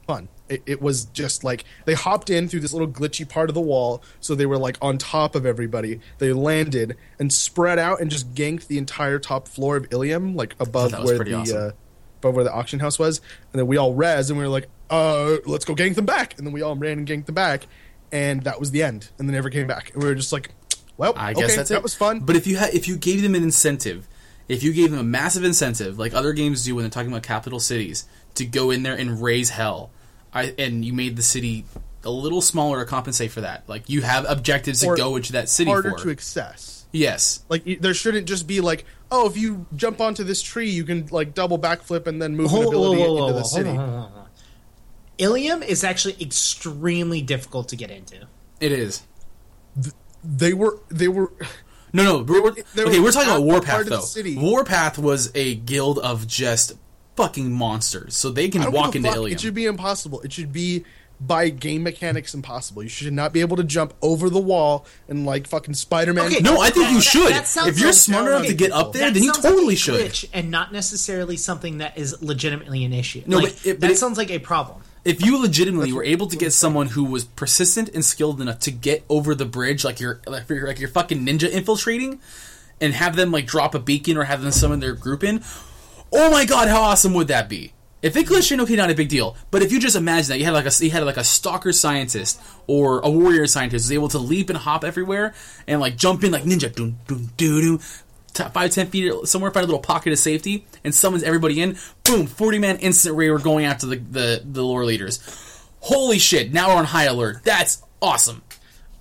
fun. 0.07 0.30
It, 0.47 0.64
it 0.66 0.82
was 0.82 1.05
just 1.05 1.43
like 1.43 1.66
they 1.86 1.93
hopped 1.93 2.32
in 2.32 2.47
through 2.47 2.62
this 2.62 2.74
little 2.74 2.88
glitchy 2.88 3.28
part 3.28 3.49
of 3.49 3.53
the 3.53 3.62
wall, 3.62 4.01
so 4.20 4.34
they 4.34 4.47
were 4.47 4.57
like 4.57 4.78
on 4.82 4.97
top 4.97 5.36
of 5.36 5.45
everybody. 5.45 5.99
They 6.18 6.34
landed 6.34 6.97
and 7.20 7.32
spread 7.32 7.78
out 7.78 8.01
and 8.01 8.10
just 8.10 8.34
ganked 8.34 8.68
the 8.68 8.78
entire 8.80 9.20
top 9.20 9.47
floor 9.47 9.76
of 9.76 9.88
Ilium, 9.91 10.36
like 10.36 10.55
above 10.60 10.93
where 11.03 11.20
the 11.20 11.34
awesome. 11.36 11.57
uh, 11.57 11.72
above 12.20 12.36
where 12.36 12.43
the 12.43 12.53
auction 12.53 12.80
house 12.80 12.99
was, 12.99 13.20
and 13.51 13.59
then 13.59 13.67
we 13.67 13.78
all 13.78 13.93
res 13.93 14.30
and 14.30 14.38
we 14.38 14.45
were 14.45 14.51
like, 14.51 14.70
uh, 14.89 15.38
let's 15.45 15.65
go 15.65 15.76
gank 15.76 15.95
them 15.95 16.05
back, 16.05 16.38
and 16.38 16.45
then 16.45 16.53
we 16.53 16.61
all 16.61 16.76
ran 16.76 16.99
and 16.99 17.07
ganked 17.07 17.26
them 17.26 17.36
back, 17.36 17.67
and 18.11 18.43
that 18.43 18.59
was 18.59 18.72
the 18.72 18.84
end, 18.84 19.09
and 19.17 19.28
they 19.28 19.34
never 19.34 19.49
came 19.49 19.67
back, 19.67 19.91
and 19.93 20.03
we 20.03 20.09
were 20.09 20.15
just 20.15 20.32
like, 20.34 20.51
well, 20.97 21.13
I 21.15 21.34
guess 21.34 21.45
okay, 21.45 21.55
that's 21.55 21.70
that 21.70 21.78
it. 21.78 21.84
was 21.84 21.95
fun. 21.95 22.20
But 22.20 22.36
if 22.36 22.45
you 22.45 22.57
had, 22.57 22.74
if 22.74 22.88
you 22.88 22.97
gave 22.97 23.22
them 23.22 23.36
an 23.36 23.43
incentive, 23.43 24.07
if 24.47 24.63
you 24.63 24.74
gave 24.74 24.91
them 24.91 24.99
a 24.99 25.03
massive 25.03 25.43
incentive, 25.43 25.97
like 25.97 26.13
other 26.13 26.34
games 26.34 26.63
do 26.65 26.76
when 26.76 26.84
they're 26.84 26.89
talking 26.89 27.11
about 27.11 27.24
capital 27.24 27.59
cities, 27.59 28.05
to 28.36 28.45
go 28.45 28.72
in 28.72 28.84
there 28.84 28.95
and 28.95 29.22
raise 29.22 29.49
hell, 29.51 29.91
I, 30.34 30.53
and 30.57 30.84
you 30.84 30.91
made 30.93 31.15
the 31.15 31.22
city 31.22 31.65
a 32.03 32.09
little 32.09 32.41
smaller 32.41 32.80
to 32.80 32.86
compensate 32.86 33.32
for 33.32 33.41
that, 33.41 33.67
like 33.70 33.89
you 33.89 34.01
have 34.01 34.26
objectives 34.30 34.84
Or 34.84 34.95
to 34.95 35.01
go 35.01 35.15
into 35.15 35.34
that 35.34 35.49
city 35.49 35.70
harder 35.70 35.91
for. 35.91 36.03
to 36.03 36.11
access. 36.11 36.79
Yes, 36.92 37.44
Like 37.50 37.80
there 37.82 37.94
shouldn't 37.94 38.28
just 38.28 38.48
be 38.48 38.62
like, 38.62 38.86
oh, 39.12 39.28
if 39.28 39.38
you 39.38 39.66
jump 39.76 40.02
onto 40.02 40.24
this 40.24 40.42
tree, 40.42 40.70
you 40.70 40.84
can 40.84 41.08
like 41.08 41.34
double 41.34 41.58
backflip 41.60 42.08
and 42.08 42.22
then 42.22 42.36
move 42.36 42.48
an 42.52 42.58
Whoa, 42.58 42.62
whoa, 42.62 42.68
ability 42.70 43.02
whoa, 43.02 43.14
whoa, 43.14 43.22
into 43.28 43.34
whoa, 43.34 43.40
the 43.40 43.44
city. 43.46 43.70
hold 43.70 43.80
on, 43.80 43.86
hold 43.90 43.96
on, 44.06 44.12
hold 44.12 44.14
on. 44.24 44.30
Ilium 45.18 45.64
is 45.64 45.84
actually 45.84 46.16
extremely 46.22 47.22
difficult 47.22 47.68
to 47.70 47.76
get 47.76 47.92
into. 47.92 48.28
it 48.60 48.72
is. 48.72 49.04
They 50.24 50.54
were 50.54 50.80
they 50.90 51.08
were 51.08 51.32
No, 51.94 52.04
no. 52.04 52.18
We're, 52.24 52.44
we're- 52.44 52.64
okay, 52.78 53.00
were 53.00 53.06
we're 53.06 53.12
talking 53.12 53.30
about 53.30 53.42
Warpath 53.44 53.70
part 53.70 53.82
of 53.84 53.90
the 53.90 53.96
though. 53.98 54.02
city. 54.02 54.38
Warpath 54.38 54.98
was 55.00 55.32
a 55.34 55.56
guild 55.56 55.98
of 56.00 56.28
just 56.28 56.74
fucking 57.16 57.52
monsters, 57.52 58.16
so 58.16 58.30
they 58.30 58.48
can 58.50 58.72
walk 58.72 58.94
give 58.94 58.98
into 59.00 59.10
fuck. 59.10 59.16
Ilium. 59.18 59.36
It 59.36 59.42
should 59.42 59.54
be 59.56 59.66
impossible. 59.66 60.22
It 60.22 60.32
should 60.32 60.54
be 60.54 60.86
by 61.22 61.49
game 61.49 61.84
mechanics 61.84 62.34
impossible. 62.34 62.82
You 62.84 62.89
should 62.89 63.11
not 63.13 63.34
be 63.34 63.41
able 63.41 63.57
to 63.57 63.63
jump 63.63 63.93
over 64.01 64.30
the 64.30 64.39
wall 64.39 64.86
and 65.09 65.26
like 65.26 65.47
fucking 65.47 65.74
Spider 65.74 66.13
Man. 66.13 66.28
Okay, 66.28 66.39
No, 66.39 66.61
I 66.61 66.70
think 66.70 66.91
you 66.91 67.01
should. 67.01 67.32
that 67.34 67.45
sounds 67.47 67.67
if 67.70 67.78
you're 67.80 67.89
like- 67.89 67.95
smart 67.95 68.28
enough 68.28 68.45
to 68.47 68.53
get 68.53 68.72
up 68.72 68.93
there, 68.93 69.11
then 69.11 69.22
you 69.24 69.34
sounds 69.34 69.43
like 69.43 69.53
totally 69.53 69.74
a 69.74 69.78
should. 69.78 69.99
glitch 70.11 70.30
and 70.34 70.49
not 70.49 70.72
necessarily 70.72 71.36
something 71.38 71.80
that 71.80 71.97
is 71.97 72.22
legitimately 72.22 72.86
an 72.86 72.93
issue. 72.93 73.22
No, 73.26 73.38
Like, 73.39 73.45
but 73.55 73.65
it- 73.65 73.74
but 73.74 73.82
that 73.82 73.91
it- 73.91 73.97
sounds 73.97 74.17
like 74.17 74.32
a 74.32 74.39
problem. 74.39 74.80
If 75.05 75.26
you 75.26 75.41
legitimately 75.41 75.93
were 75.93 76.03
able 76.03 76.28
to 76.28 76.36
get 76.38 76.51
someone 76.53 76.88
who 76.88 77.03
was 77.05 77.24
persistent 77.24 77.89
and 77.93 78.03
skilled 78.05 78.41
enough 78.41 78.59
to 78.59 78.72
get 78.72 79.03
over 79.09 79.34
the 79.34 79.45
bridge, 79.45 79.84
like 79.86 79.99
you're 79.99 80.20
like 80.28 80.47
you're, 80.49 80.67
like 80.67 80.80
you're 80.80 80.89
fucking 80.89 81.26
ninja 81.26 81.49
infiltrating, 81.49 82.20
and 82.82 82.93
have 82.93 83.15
them 83.15 83.32
like 83.32 83.45
drop 83.47 83.74
a 83.76 83.80
beacon 83.80 84.17
or 84.17 84.26
have 84.26 84.41
them 84.41 84.51
summon 84.51 84.80
their 84.82 84.93
group 84.93 85.24
in, 85.24 85.41
oh 86.13 86.30
my 86.32 86.43
god, 86.45 86.67
how 86.67 86.82
awesome 86.82 87.13
would 87.13 87.28
that 87.30 87.47
be? 87.49 87.74
If 88.02 88.16
it 88.16 88.28
glitched 88.28 88.52
in, 88.52 88.62
okay, 88.62 88.76
not 88.76 88.89
a 88.89 88.95
big 88.95 89.10
deal. 89.10 89.36
But 89.52 89.62
if 89.62 89.72
you 89.72 89.80
just 89.80 89.95
imagine 89.95 90.30
that 90.30 90.39
you 90.39 90.45
had 90.45 90.54
like 90.54 90.66
a 90.66 90.86
you 90.86 90.91
had 90.91 91.04
like 91.04 91.18
a 91.18 91.24
stalker 91.24 91.74
scientist 91.74 92.39
or 92.68 93.00
a 93.00 93.10
warrior 93.10 93.45
scientist 93.45 93.86
who's 93.86 93.91
able 93.91 94.08
to 94.10 94.20
leap 94.20 94.50
and 94.50 94.58
hop 94.58 94.84
everywhere 94.84 95.34
and 95.68 95.82
like 95.82 95.97
jump 95.97 96.24
in 96.24 96.32
like 96.32 96.43
ninja, 96.43 96.74
doom 96.74 96.97
doom 97.08 97.30
doo 97.36 97.62
doo, 97.62 97.78
five 97.78 98.72
ten 98.72 98.88
feet 98.88 99.14
somewhere, 99.26 99.52
find 99.52 99.66
a 99.66 99.68
little 99.68 99.82
pocket 99.82 100.14
of 100.14 100.20
safety, 100.20 100.66
and 100.84 100.95
summons 100.95 101.24
everybody 101.24 101.62
in. 101.62 101.78
Boom, 102.06 102.26
forty 102.28 102.58
man 102.58 102.78
instant 102.78 103.16
raid. 103.18 103.32
We're 103.32 103.39
going 103.39 103.66
after 103.66 103.86
the 103.88 103.97
the 103.97 104.43
the 104.45 104.64
lore 104.64 104.86
leaders. 104.86 105.20
Holy 105.82 106.20
shit! 106.20 106.54
Now 106.54 106.70
we're 106.70 106.76
on 106.76 106.86
high 106.86 107.06
alert. 107.06 107.41
That's 107.43 107.84
awesome. 108.02 108.43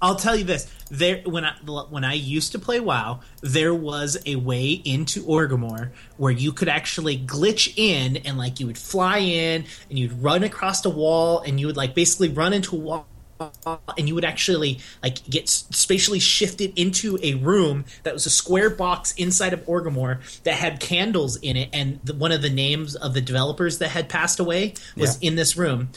I'll 0.01 0.17
tell 0.17 0.37
you 0.37 0.45
this: 0.45 0.71
there, 0.91 1.23
when 1.25 1.45
I 1.45 1.55
when 1.63 2.05
I 2.05 2.15
used 2.15 2.53
to 2.53 2.59
play 2.59 2.81
WoW, 2.81 3.21
there 3.41 3.75
was 3.75 4.17
a 4.27 4.37
way 4.37 4.71
into 4.73 5.23
Orgrimmar 5.25 5.91
where 6.17 6.33
you 6.33 6.53
could 6.53 6.69
actually 6.69 7.19
glitch 7.19 7.73
in, 7.77 8.19
and 8.19 8.39
like 8.39 8.61
you 8.61 8.67
would 8.67 8.79
fly 8.79 9.19
in, 9.19 9.65
and 9.89 9.99
you'd 9.99 10.23
run 10.23 10.45
across 10.45 10.85
a 10.85 10.91
wall, 10.91 11.41
and 11.41 11.59
you 11.59 11.67
would 11.67 11.77
like 11.77 11.95
basically 11.95 12.29
run 12.29 12.53
into 12.53 12.77
a 12.77 12.79
wall. 12.79 13.07
And 13.97 14.09
you 14.09 14.17
would 14.17 14.25
actually 14.25 14.81
like 15.01 15.25
get 15.31 15.49
spatially 15.49 16.19
shifted 16.19 16.77
into 16.77 17.21
a 17.23 17.35
room 17.35 17.85
that 18.03 18.13
was 18.13 18.27
a 18.27 18.31
square 18.31 18.69
box 18.69 19.13
inside 19.13 19.53
of 19.53 19.65
Orgrimmar 19.67 20.43
that 20.43 20.55
had 20.55 20.81
candles 20.81 21.37
in 21.37 21.57
it, 21.57 21.69
and 21.73 22.01
the, 22.03 22.15
one 22.15 22.33
of 22.33 22.43
the 22.43 22.51
names 22.51 22.97
of 22.97 23.15
the 23.15 23.21
developers 23.21 23.79
that 23.79 23.91
had 23.91 24.09
passed 24.09 24.41
away 24.41 24.75
was 24.97 25.19
in 25.21 25.37
this 25.37 25.57
room 25.57 25.91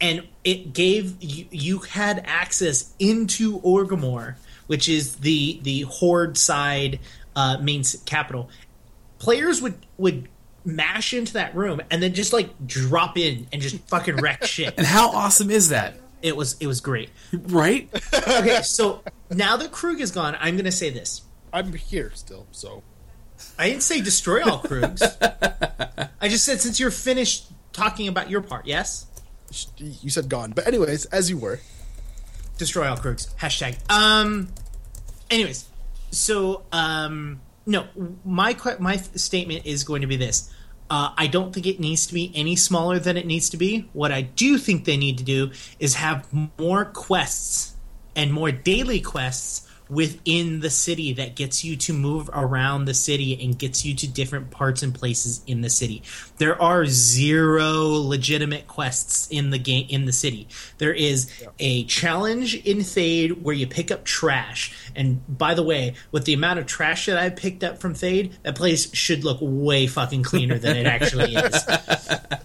and 0.00 0.26
it 0.44 0.72
gave 0.72 1.16
you 1.22 1.46
you 1.50 1.78
had 1.78 2.22
access 2.26 2.92
into 2.98 3.60
Orgrimmar, 3.60 4.36
which 4.66 4.88
is 4.88 5.16
the 5.16 5.60
the 5.62 5.82
Horde 5.82 6.36
side 6.36 7.00
uh, 7.36 7.58
main 7.60 7.82
capital. 8.04 8.48
Players 9.18 9.62
would 9.62 9.74
would 9.96 10.28
mash 10.64 11.12
into 11.12 11.34
that 11.34 11.54
room 11.54 11.80
and 11.90 12.02
then 12.02 12.14
just 12.14 12.32
like 12.32 12.48
drop 12.66 13.18
in 13.18 13.46
and 13.52 13.60
just 13.60 13.76
fucking 13.88 14.16
wreck 14.16 14.44
shit. 14.46 14.74
And 14.76 14.86
how 14.86 15.10
awesome 15.10 15.50
is 15.50 15.68
that? 15.68 15.94
It 16.22 16.36
was 16.36 16.56
it 16.60 16.66
was 16.66 16.80
great. 16.80 17.10
Right? 17.32 17.88
Okay, 18.26 18.62
so 18.62 19.02
now 19.30 19.56
that 19.58 19.70
Krug 19.70 20.00
is 20.00 20.10
gone, 20.10 20.36
I'm 20.40 20.56
gonna 20.56 20.72
say 20.72 20.90
this. 20.90 21.22
I'm 21.52 21.72
here 21.72 22.10
still, 22.14 22.46
so 22.52 22.82
I 23.58 23.68
didn't 23.68 23.82
say 23.82 24.00
destroy 24.00 24.42
all 24.42 24.60
Krugs. 24.60 25.02
I 26.20 26.28
just 26.28 26.44
said 26.44 26.60
since 26.60 26.80
you're 26.80 26.90
finished 26.90 27.46
talking 27.72 28.08
about 28.08 28.30
your 28.30 28.40
part, 28.40 28.66
yes? 28.66 29.06
You 29.78 30.10
said 30.10 30.28
gone. 30.28 30.52
But 30.52 30.66
anyways, 30.66 31.06
as 31.06 31.30
you 31.30 31.38
were, 31.38 31.60
destroy 32.58 32.88
all 32.88 32.96
Krugs. 32.96 33.34
Hashtag. 33.36 33.76
Um. 33.90 34.48
Anyways, 35.30 35.66
so 36.10 36.62
um, 36.72 37.40
no, 37.66 37.86
my 38.24 38.56
my 38.78 38.96
statement 38.96 39.66
is 39.66 39.84
going 39.84 40.02
to 40.02 40.06
be 40.06 40.16
this: 40.16 40.52
Uh, 40.90 41.10
I 41.16 41.26
don't 41.26 41.52
think 41.52 41.66
it 41.66 41.80
needs 41.80 42.06
to 42.06 42.14
be 42.14 42.30
any 42.34 42.56
smaller 42.56 42.98
than 42.98 43.16
it 43.16 43.26
needs 43.26 43.50
to 43.50 43.56
be. 43.56 43.88
What 43.92 44.12
I 44.12 44.22
do 44.22 44.58
think 44.58 44.84
they 44.84 44.96
need 44.96 45.18
to 45.18 45.24
do 45.24 45.50
is 45.78 45.94
have 45.94 46.26
more 46.58 46.84
quests 46.84 47.74
and 48.16 48.32
more 48.32 48.52
daily 48.52 49.00
quests 49.00 49.68
within 49.94 50.60
the 50.60 50.70
city 50.70 51.12
that 51.14 51.36
gets 51.36 51.64
you 51.64 51.76
to 51.76 51.92
move 51.92 52.28
around 52.32 52.84
the 52.84 52.94
city 52.94 53.42
and 53.42 53.58
gets 53.58 53.84
you 53.84 53.94
to 53.94 54.08
different 54.08 54.50
parts 54.50 54.82
and 54.82 54.94
places 54.94 55.42
in 55.46 55.60
the 55.60 55.70
city. 55.70 56.02
There 56.38 56.60
are 56.60 56.84
zero 56.86 57.86
legitimate 57.86 58.66
quests 58.66 59.28
in 59.30 59.50
the 59.50 59.58
game 59.58 59.86
in 59.88 60.04
the 60.04 60.12
city. 60.12 60.48
There 60.78 60.92
is 60.92 61.30
a 61.58 61.84
challenge 61.84 62.54
in 62.54 62.78
Thade 62.78 63.42
where 63.42 63.54
you 63.54 63.66
pick 63.66 63.90
up 63.90 64.04
trash. 64.04 64.74
And 64.96 65.22
by 65.28 65.54
the 65.54 65.62
way, 65.62 65.94
with 66.10 66.24
the 66.24 66.34
amount 66.34 66.58
of 66.58 66.66
trash 66.66 67.06
that 67.06 67.16
I 67.16 67.30
picked 67.30 67.62
up 67.62 67.78
from 67.78 67.94
Thade, 67.94 68.32
that 68.42 68.56
place 68.56 68.92
should 68.94 69.24
look 69.24 69.38
way 69.40 69.86
fucking 69.86 70.24
cleaner 70.24 70.58
than 70.58 70.76
it 70.76 70.86
actually 70.86 71.34
is. 71.36 71.64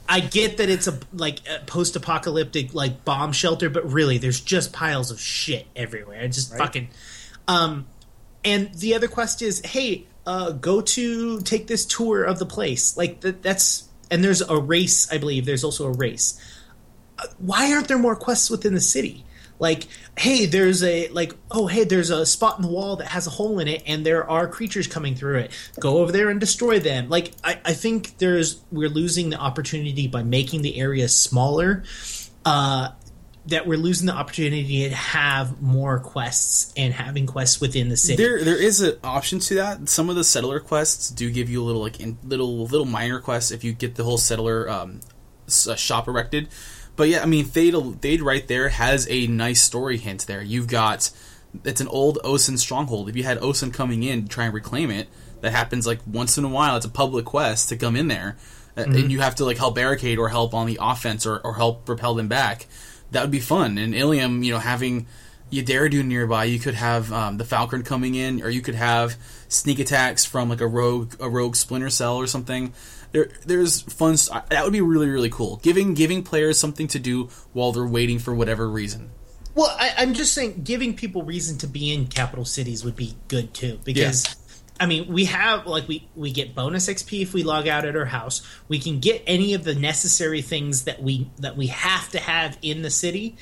I 0.08 0.20
get 0.22 0.58
that 0.58 0.70
it's 0.70 0.88
a 0.88 1.00
like 1.14 1.40
a 1.48 1.64
post-apocalyptic 1.66 2.74
like 2.74 3.06
bomb 3.06 3.32
shelter, 3.32 3.70
but 3.70 3.92
really 3.92 4.18
there's 4.18 4.42
just 4.42 4.74
piles 4.74 5.12
of 5.12 5.20
shit 5.20 5.68
everywhere. 5.76 6.22
It's 6.22 6.36
just 6.36 6.58
fucking 6.58 6.90
um, 7.50 7.88
and 8.46 8.74
the 8.76 8.94
other 8.94 9.08
quest 9.08 9.42
is, 9.42 9.60
hey, 9.66 10.06
uh, 10.26 10.52
go 10.52 10.82
to 10.82 11.42
take 11.42 11.66
this 11.66 11.84
tour 11.86 12.24
of 12.24 12.38
the 12.38 12.46
place. 12.46 12.96
Like 12.96 13.22
that, 13.22 13.42
that's 13.42 13.90
and 14.12 14.24
there's 14.24 14.42
a 14.42 14.58
race. 14.58 15.12
I 15.12 15.18
believe 15.18 15.46
there's 15.46 15.64
also 15.64 15.88
a 15.88 15.92
race. 15.92 16.40
Uh, 17.18 17.26
why 17.40 17.74
aren't 17.74 17.88
there 17.88 17.98
more 17.98 18.16
quests 18.16 18.50
within 18.52 18.76
the 18.76 18.80
city? 18.80 19.26
Like, 19.58 19.88
hey, 20.18 20.46
there's 20.46 20.84
a 20.84 21.10
like, 21.10 21.34
oh, 21.50 21.66
hey, 21.66 21.84
there's 21.84 22.12
a 22.12 22.24
spot 22.26 22.58
in 22.58 22.62
the 22.62 22.70
wall 22.70 22.98
that 22.98 23.08
has 23.08 23.26
a 23.26 23.32
hole 23.32 23.60
in 23.60 23.68
it, 23.68 23.82
and 23.88 24.06
there 24.06 24.30
are 24.30 24.48
creatures 24.48 24.86
coming 24.86 25.16
through 25.16 25.40
it. 25.40 25.52
Go 25.80 25.98
over 25.98 26.12
there 26.12 26.30
and 26.30 26.40
destroy 26.40 26.80
them. 26.80 27.10
Like, 27.10 27.32
I, 27.44 27.60
I 27.66 27.74
think 27.74 28.20
there's 28.20 28.62
we're 28.72 28.90
losing 28.90 29.32
the 29.32 29.38
opportunity 29.38 30.08
by 30.08 30.22
making 30.22 30.62
the 30.62 30.80
area 30.80 31.10
smaller. 31.10 31.84
Uh, 32.46 32.92
that 33.50 33.68
we're 33.68 33.78
losing 33.78 34.08
the 34.08 34.14
opportunity 34.14 34.90
to 34.90 34.96
have 34.96 35.62
more 35.62 36.00
quests 36.00 36.74
and 36.76 36.94
having 36.94 37.26
quests 37.26 37.62
within 37.62 37.90
the 37.90 37.98
city. 37.98 38.22
There, 38.22 38.44
there 38.44 38.62
is 38.62 38.82
an 38.82 38.98
option 39.04 39.40
to 39.40 39.56
that. 39.56 39.90
Some 39.90 40.10
of 40.10 40.16
the 40.16 40.24
settler 40.24 40.60
quests 40.60 41.10
do 41.10 41.30
give 41.30 41.50
you 41.50 41.62
a 41.62 41.66
little 41.66 41.82
like 41.82 42.00
in, 42.00 42.18
little 42.24 42.66
little 42.66 42.86
minor 42.86 43.20
quests 43.20 43.52
if 43.52 43.64
you 43.64 43.74
get 43.74 43.96
the 43.96 44.04
whole 44.04 44.18
settler 44.18 44.70
um, 44.70 45.02
s- 45.48 45.68
uh, 45.68 45.76
shop 45.76 46.08
erected. 46.08 46.50
But 46.96 47.10
yeah, 47.10 47.22
I 47.22 47.26
mean, 47.26 47.46
Thade, 47.46 47.74
Thade 48.00 48.22
right 48.22 48.46
there 48.48 48.70
has 48.70 49.08
a 49.10 49.28
nice 49.28 49.62
story 49.62 49.98
hint 49.98 50.28
there. 50.28 50.42
You've 50.42 50.68
got 50.68 51.12
it's 51.64 51.82
an 51.82 51.88
old 51.88 52.20
Osun 52.24 52.58
stronghold. 52.58 53.10
If 53.10 53.16
you 53.16 53.24
had 53.24 53.40
Osun 53.40 53.74
coming 53.74 54.04
in 54.04 54.24
to 54.24 54.28
try 54.28 54.46
and 54.46 54.54
reclaim 54.54 54.92
it, 54.92 55.08
that 55.42 55.52
happens 55.52 55.88
like 55.88 56.00
once 56.06 56.38
in 56.38 56.44
a 56.44 56.50
while. 56.50 56.76
It's 56.76 56.86
a 56.86 56.90
public 56.90 57.26
quest 57.26 57.70
to 57.70 57.78
come 57.78 57.96
in 57.96 58.08
there, 58.08 58.38
uh, 58.78 58.82
and 58.82 59.12
you 59.12 59.22
have 59.22 59.36
to 59.36 59.46
like 59.46 59.58
help 59.58 59.76
barricade 59.76 60.18
or 60.18 60.30
help 60.30 60.54
on 60.54 60.68
the 60.68 60.78
offense 60.82 61.26
or, 61.26 61.40
or 61.40 61.56
help 61.56 61.88
repel 61.88 62.14
them 62.14 62.28
back 62.28 62.68
that 63.12 63.22
would 63.22 63.32
be 63.32 63.40
fun. 63.40 63.78
And 63.78 63.94
Ilium, 63.94 64.44
you 64.44 64.54
know, 64.54 64.60
having 64.60 65.08
Yadaridu 65.52 66.04
nearby, 66.06 66.46
you 66.46 66.60
could 66.60 66.76
have 66.76 67.12
um, 67.12 67.38
the 67.38 67.46
Falcon 67.46 67.84
coming 67.84 68.16
in, 68.16 68.42
or 68.42 68.50
you 68.50 68.62
could 68.62 68.76
have 68.76 69.16
sneak 69.48 69.80
attacks 69.80 70.26
from 70.26 70.50
like 70.50 70.62
a 70.62 70.68
rogue 70.68 71.16
a 71.20 71.30
rogue 71.30 71.56
Splinter 71.56 71.90
Cell 71.90 72.18
or 72.18 72.28
something. 72.28 72.74
There, 73.12 73.30
there's 73.46 73.82
fun. 73.82 74.18
st- 74.18 74.48
That 74.50 74.64
would 74.64 74.74
be 74.74 74.82
really 74.82 75.10
really 75.10 75.30
cool. 75.30 75.58
Giving 75.64 75.94
giving 75.96 76.22
players 76.24 76.60
something 76.60 76.88
to 76.90 77.00
do 77.00 77.30
while 77.54 77.72
they're 77.72 77.86
waiting 77.86 78.20
for 78.20 78.34
whatever 78.36 78.70
reason. 78.70 79.10
Well, 79.56 79.76
I, 79.80 79.94
I'm 79.98 80.14
just 80.14 80.34
saying, 80.34 80.62
giving 80.64 80.96
people 80.96 81.24
reason 81.24 81.58
to 81.58 81.68
be 81.68 81.92
in 81.92 82.08
capital 82.08 82.46
cities 82.46 82.86
would 82.86 82.96
be 82.96 83.16
good 83.28 83.54
too, 83.54 83.80
because. 83.84 84.36
I 84.80 84.86
mean, 84.86 85.12
we 85.12 85.26
have 85.26 85.66
like 85.66 85.88
we 85.88 86.08
we 86.16 86.32
get 86.32 86.56
bonus 86.56 86.88
XP 86.88 87.22
if 87.22 87.34
we 87.34 87.44
log 87.44 87.68
out 87.68 87.86
at 87.86 87.96
our 87.96 88.06
house. 88.06 88.42
We 88.68 88.80
can 88.80 89.00
get 89.00 89.22
any 89.28 89.54
of 89.54 89.64
the 89.64 89.76
necessary 89.76 90.42
things 90.42 90.86
that 90.86 91.02
we 91.02 91.30
that 91.40 91.58
we 91.58 91.68
have 91.68 92.10
to 92.10 92.20
have 92.20 92.58
in 92.62 92.82
the 92.82 92.90
city 92.90 93.36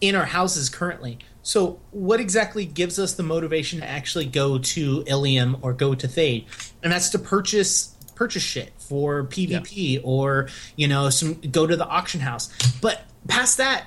in 0.00 0.14
our 0.14 0.24
houses 0.24 0.68
currently. 0.68 1.18
So, 1.42 1.80
what 1.90 2.20
exactly 2.20 2.64
gives 2.64 2.98
us 2.98 3.14
the 3.14 3.22
motivation 3.22 3.80
to 3.80 3.88
actually 3.88 4.26
go 4.26 4.58
to 4.58 5.04
Ilium 5.06 5.58
or 5.62 5.72
go 5.72 5.94
to 5.94 6.06
Thade? 6.06 6.46
And 6.82 6.92
that's 6.92 7.10
to 7.10 7.18
purchase 7.18 7.96
purchase 8.14 8.42
shit 8.42 8.72
for 8.78 9.24
PvP 9.24 10.00
or 10.04 10.48
you 10.76 10.86
know 10.86 11.08
some 11.10 11.34
go 11.34 11.66
to 11.66 11.76
the 11.76 11.86
auction 11.86 12.20
house. 12.20 12.50
But 12.80 13.02
past 13.28 13.58
that, 13.58 13.86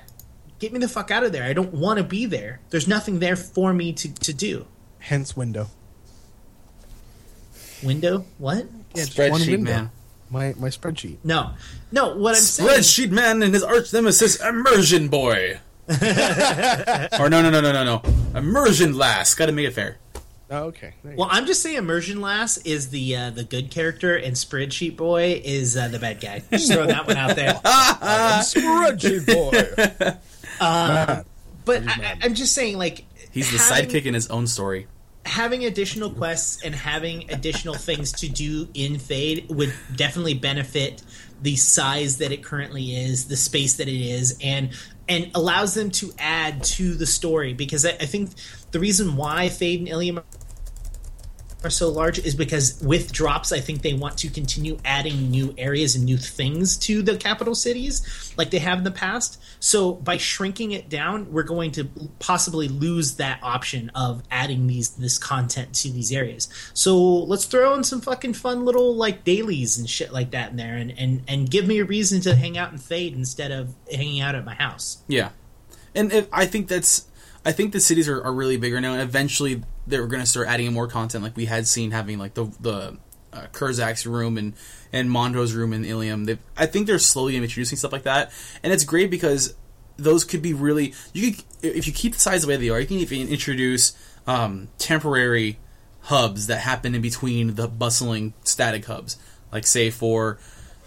get 0.58 0.72
me 0.72 0.78
the 0.78 0.88
fuck 0.88 1.10
out 1.10 1.24
of 1.24 1.32
there. 1.32 1.44
I 1.44 1.52
don't 1.52 1.74
want 1.74 1.98
to 1.98 2.04
be 2.04 2.26
there. 2.26 2.60
There's 2.70 2.88
nothing 2.88 3.18
there 3.18 3.36
for 3.36 3.72
me 3.72 3.92
to 3.94 4.12
to 4.14 4.32
do. 4.32 4.66
Hence 4.98 5.36
window. 5.36 5.68
Window? 7.84 8.24
What? 8.38 8.66
Yeah, 8.94 9.04
just 9.04 9.18
one 9.18 9.30
Spreadsheet 9.32 9.50
window. 9.50 9.70
man, 9.72 9.90
My 10.30 10.54
my 10.58 10.68
spreadsheet. 10.68 11.18
No, 11.24 11.50
no. 11.92 12.16
What 12.16 12.30
I'm 12.36 12.42
saying. 12.42 12.68
spreadsheet 12.68 13.10
man, 13.10 13.42
and 13.42 13.52
his 13.54 13.62
arch 13.62 13.92
nemesis 13.92 14.40
Immersion 14.42 15.08
Boy. 15.08 15.58
or 15.88 17.28
no 17.28 17.42
no 17.42 17.50
no 17.50 17.60
no 17.60 17.72
no 17.72 17.84
no 17.84 18.02
Immersion 18.34 18.96
Lass. 18.96 19.34
Got 19.34 19.46
to 19.46 19.52
make 19.52 19.66
it 19.66 19.72
fair. 19.72 19.98
Oh, 20.50 20.64
okay. 20.64 20.92
There 21.02 21.12
you 21.12 21.18
Well, 21.18 21.28
I'm 21.30 21.46
just 21.46 21.62
saying, 21.62 21.76
Immersion 21.76 22.20
Lass 22.20 22.58
is 22.58 22.90
the 22.90 23.16
uh, 23.16 23.30
the 23.30 23.44
good 23.44 23.70
character, 23.70 24.16
and 24.16 24.34
Spreadsheet 24.36 24.96
Boy 24.96 25.40
is 25.44 25.76
uh, 25.76 25.88
the 25.88 25.98
bad 25.98 26.20
guy. 26.20 26.42
Just 26.50 26.70
throw 26.72 26.86
that 26.86 27.06
one 27.06 27.16
out 27.16 27.34
there. 27.34 27.52
go. 27.54 27.60
spreadsheet 28.42 29.26
boy. 29.26 30.14
But 31.66 31.88
I, 31.88 31.92
I- 31.92 32.18
I'm 32.22 32.34
just 32.34 32.52
saying, 32.52 32.76
like, 32.76 33.04
He's 33.30 33.50
the 33.50 33.56
having- 33.58 33.88
sidekick 33.88 34.04
in 34.04 34.12
his 34.14 34.28
own 34.28 34.46
story. 34.46 34.86
Having 35.26 35.64
additional 35.64 36.10
quests 36.10 36.62
and 36.62 36.74
having 36.74 37.30
additional 37.30 37.74
things 37.74 38.12
to 38.12 38.28
do 38.28 38.68
in 38.74 38.94
Thade 38.94 39.48
would 39.48 39.72
definitely 39.96 40.34
benefit 40.34 41.02
the 41.42 41.56
size 41.56 42.18
that 42.18 42.30
it 42.30 42.42
currently 42.42 42.94
is, 42.94 43.26
the 43.26 43.36
space 43.36 43.76
that 43.76 43.88
it 43.88 44.00
is, 44.00 44.38
and 44.42 44.70
and 45.08 45.30
allows 45.34 45.74
them 45.74 45.90
to 45.90 46.12
add 46.18 46.62
to 46.62 46.94
the 46.94 47.06
story. 47.06 47.54
Because 47.54 47.84
I, 47.84 47.90
I 47.90 48.06
think 48.06 48.30
the 48.70 48.80
reason 48.80 49.16
why 49.16 49.48
Thade 49.48 49.80
and 49.80 49.88
Ilium 49.88 50.20
are 51.64 51.70
so 51.70 51.88
large 51.88 52.18
is 52.18 52.34
because 52.34 52.80
with 52.82 53.12
drops, 53.12 53.52
I 53.52 53.60
think 53.60 53.82
they 53.82 53.94
want 53.94 54.18
to 54.18 54.28
continue 54.28 54.78
adding 54.84 55.30
new 55.30 55.54
areas 55.56 55.96
and 55.96 56.04
new 56.04 56.16
things 56.16 56.76
to 56.78 57.02
the 57.02 57.16
capital 57.16 57.54
cities 57.54 58.34
like 58.36 58.50
they 58.50 58.58
have 58.58 58.78
in 58.78 58.84
the 58.84 58.90
past. 58.90 59.40
So 59.60 59.92
by 59.92 60.16
shrinking 60.16 60.72
it 60.72 60.88
down, 60.88 61.32
we're 61.32 61.42
going 61.42 61.72
to 61.72 61.88
possibly 62.18 62.68
lose 62.68 63.16
that 63.16 63.38
option 63.42 63.90
of 63.94 64.22
adding 64.30 64.66
these 64.66 64.90
this 64.90 65.18
content 65.18 65.74
to 65.76 65.90
these 65.90 66.12
areas. 66.12 66.48
So 66.74 66.96
let's 66.98 67.44
throw 67.44 67.74
in 67.74 67.84
some 67.84 68.00
fucking 68.00 68.34
fun 68.34 68.64
little 68.64 68.94
like 68.94 69.24
dailies 69.24 69.78
and 69.78 69.88
shit 69.88 70.12
like 70.12 70.32
that 70.32 70.50
in 70.50 70.56
there, 70.56 70.76
and 70.76 70.92
and 70.98 71.22
and 71.26 71.50
give 71.50 71.66
me 71.66 71.78
a 71.78 71.84
reason 71.84 72.20
to 72.22 72.34
hang 72.34 72.58
out 72.58 72.70
and 72.70 72.80
Thade 72.80 73.14
instead 73.14 73.50
of 73.50 73.74
hanging 73.90 74.20
out 74.20 74.34
at 74.34 74.44
my 74.44 74.54
house. 74.54 74.98
Yeah, 75.08 75.30
and 75.94 76.12
it, 76.12 76.28
I 76.32 76.46
think 76.46 76.68
that's 76.68 77.06
I 77.44 77.52
think 77.52 77.72
the 77.72 77.80
cities 77.80 78.08
are, 78.08 78.22
are 78.22 78.32
really 78.32 78.56
bigger 78.56 78.80
now. 78.80 78.94
And 78.94 79.02
eventually, 79.86 79.90
they're 79.90 80.06
going 80.06 80.22
to 80.22 80.26
start 80.26 80.48
adding 80.48 80.66
in 80.66 80.72
more 80.72 80.88
content, 80.88 81.24
like 81.24 81.36
we 81.36 81.46
had 81.46 81.66
seen 81.66 81.90
having 81.90 82.18
like 82.18 82.34
the 82.34 82.44
the 82.60 82.98
uh, 83.32 83.46
Kurzak's 83.52 84.06
room 84.06 84.38
and 84.38 84.54
and 84.92 85.10
Mondo's 85.10 85.52
room 85.52 85.72
in 85.72 85.84
Ilium. 85.84 86.24
They, 86.24 86.38
I 86.56 86.66
think 86.66 86.86
they're 86.86 86.98
slowly 86.98 87.36
introducing 87.36 87.76
stuff 87.78 87.92
like 87.92 88.04
that, 88.04 88.32
and 88.62 88.72
it's 88.72 88.84
great 88.84 89.10
because 89.10 89.54
those 89.96 90.24
could 90.24 90.42
be 90.42 90.52
really 90.52 90.94
you 91.12 91.32
could 91.32 91.44
if 91.62 91.86
you 91.86 91.92
keep 91.92 92.14
the 92.14 92.20
size 92.20 92.42
the 92.42 92.48
way 92.48 92.56
they 92.56 92.70
are, 92.70 92.80
you 92.80 92.86
can 92.86 92.98
even 92.98 93.28
introduce 93.28 93.96
um, 94.26 94.68
temporary 94.78 95.58
hubs 96.02 96.48
that 96.48 96.60
happen 96.60 96.94
in 96.94 97.00
between 97.00 97.54
the 97.54 97.66
bustling 97.66 98.34
static 98.44 98.84
hubs, 98.84 99.18
like 99.52 99.66
say 99.66 99.90
for 99.90 100.38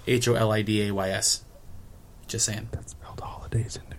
H 0.05 0.27
O 0.27 0.35
L 0.35 0.51
I 0.51 0.61
D 0.61 0.87
A 0.87 0.93
Y 0.93 1.09
S. 1.09 1.43
Just 2.27 2.45
saying. 2.45 2.69
That's 2.71 2.91
spelled 2.91 3.19
holidays 3.19 3.79
indigo. 3.83 3.97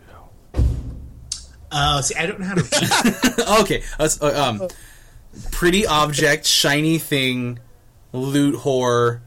Oh, 1.70 2.00
see, 2.00 2.14
I 2.14 2.26
don't 2.26 2.40
know 2.40 2.46
how 2.46 2.54
to. 2.54 3.58
okay, 3.62 3.82
let's, 3.98 4.20
uh, 4.22 4.42
um, 4.42 4.68
pretty 5.52 5.86
object, 5.86 6.46
shiny 6.46 6.98
thing, 6.98 7.58
loot 8.12 8.56
whore. 8.56 9.20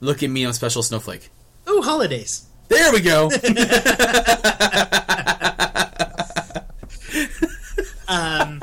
Look 0.00 0.22
at 0.22 0.30
me, 0.30 0.44
I'm 0.44 0.52
special 0.52 0.82
snowflake. 0.82 1.30
Ooh, 1.68 1.82
holidays. 1.82 2.46
There 2.68 2.92
we 2.92 3.00
go. 3.00 3.26
um, 8.08 8.60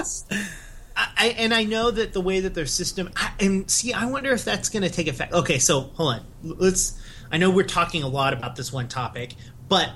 I, 0.95 1.35
and 1.37 1.53
I 1.53 1.63
know 1.63 1.91
that 1.91 2.13
the 2.13 2.21
way 2.21 2.41
that 2.41 2.53
their 2.53 2.65
system 2.65 3.11
I, 3.15 3.31
and 3.39 3.69
see, 3.69 3.93
I 3.93 4.05
wonder 4.05 4.31
if 4.31 4.43
that's 4.43 4.69
going 4.69 4.83
to 4.83 4.89
take 4.89 5.07
effect. 5.07 5.33
Okay, 5.33 5.59
so 5.59 5.81
hold 5.81 6.15
on. 6.15 6.25
Let's. 6.43 6.99
I 7.31 7.37
know 7.37 7.49
we're 7.49 7.63
talking 7.63 8.03
a 8.03 8.07
lot 8.07 8.33
about 8.33 8.55
this 8.55 8.73
one 8.73 8.87
topic, 8.87 9.35
but 9.69 9.89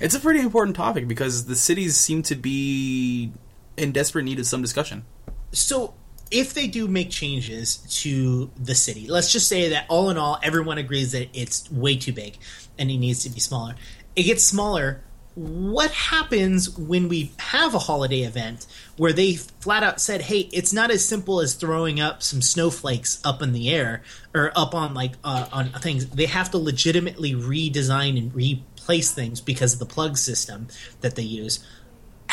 it's 0.00 0.14
a 0.14 0.20
pretty 0.20 0.40
important 0.40 0.76
topic 0.76 1.08
because 1.08 1.46
the 1.46 1.56
cities 1.56 1.96
seem 1.96 2.22
to 2.22 2.36
be 2.36 3.32
in 3.76 3.92
desperate 3.92 4.24
need 4.24 4.38
of 4.38 4.46
some 4.46 4.62
discussion. 4.62 5.04
so 5.52 5.94
if 6.30 6.54
they 6.54 6.66
do 6.66 6.86
make 6.88 7.10
changes 7.10 7.78
to 8.02 8.50
the 8.58 8.74
city, 8.74 9.06
let's 9.08 9.32
just 9.32 9.48
say 9.48 9.70
that 9.70 9.86
all 9.88 10.10
in 10.10 10.18
all, 10.18 10.38
everyone 10.42 10.78
agrees 10.78 11.12
that 11.12 11.28
it's 11.32 11.70
way 11.70 11.96
too 11.96 12.12
big 12.12 12.38
and 12.78 12.90
it 12.90 12.98
needs 12.98 13.22
to 13.24 13.30
be 13.30 13.40
smaller. 13.40 13.74
It 14.16 14.24
gets 14.24 14.44
smaller. 14.44 15.02
what 15.38 15.92
happens 15.92 16.76
when 16.76 17.08
we 17.08 17.30
have 17.38 17.72
a 17.72 17.78
holiday 17.78 18.22
event 18.22 18.66
where 18.96 19.12
they 19.12 19.34
flat 19.34 19.84
out 19.84 20.00
said, 20.00 20.22
"Hey, 20.22 20.48
it's 20.52 20.72
not 20.72 20.90
as 20.90 21.04
simple 21.04 21.40
as 21.40 21.54
throwing 21.54 22.00
up 22.00 22.24
some 22.24 22.42
snowflakes 22.42 23.20
up 23.24 23.40
in 23.40 23.52
the 23.52 23.70
air 23.70 24.02
or 24.34 24.50
up 24.56 24.74
on 24.74 24.94
like 24.94 25.12
uh, 25.22 25.46
on 25.52 25.70
things. 25.80 26.06
They 26.06 26.26
have 26.26 26.50
to 26.50 26.58
legitimately 26.58 27.34
redesign 27.34 28.18
and 28.18 28.34
replace 28.34 29.12
things 29.12 29.40
because 29.40 29.74
of 29.74 29.78
the 29.78 29.86
plug 29.86 30.16
system 30.16 30.66
that 31.02 31.14
they 31.14 31.22
use." 31.22 31.64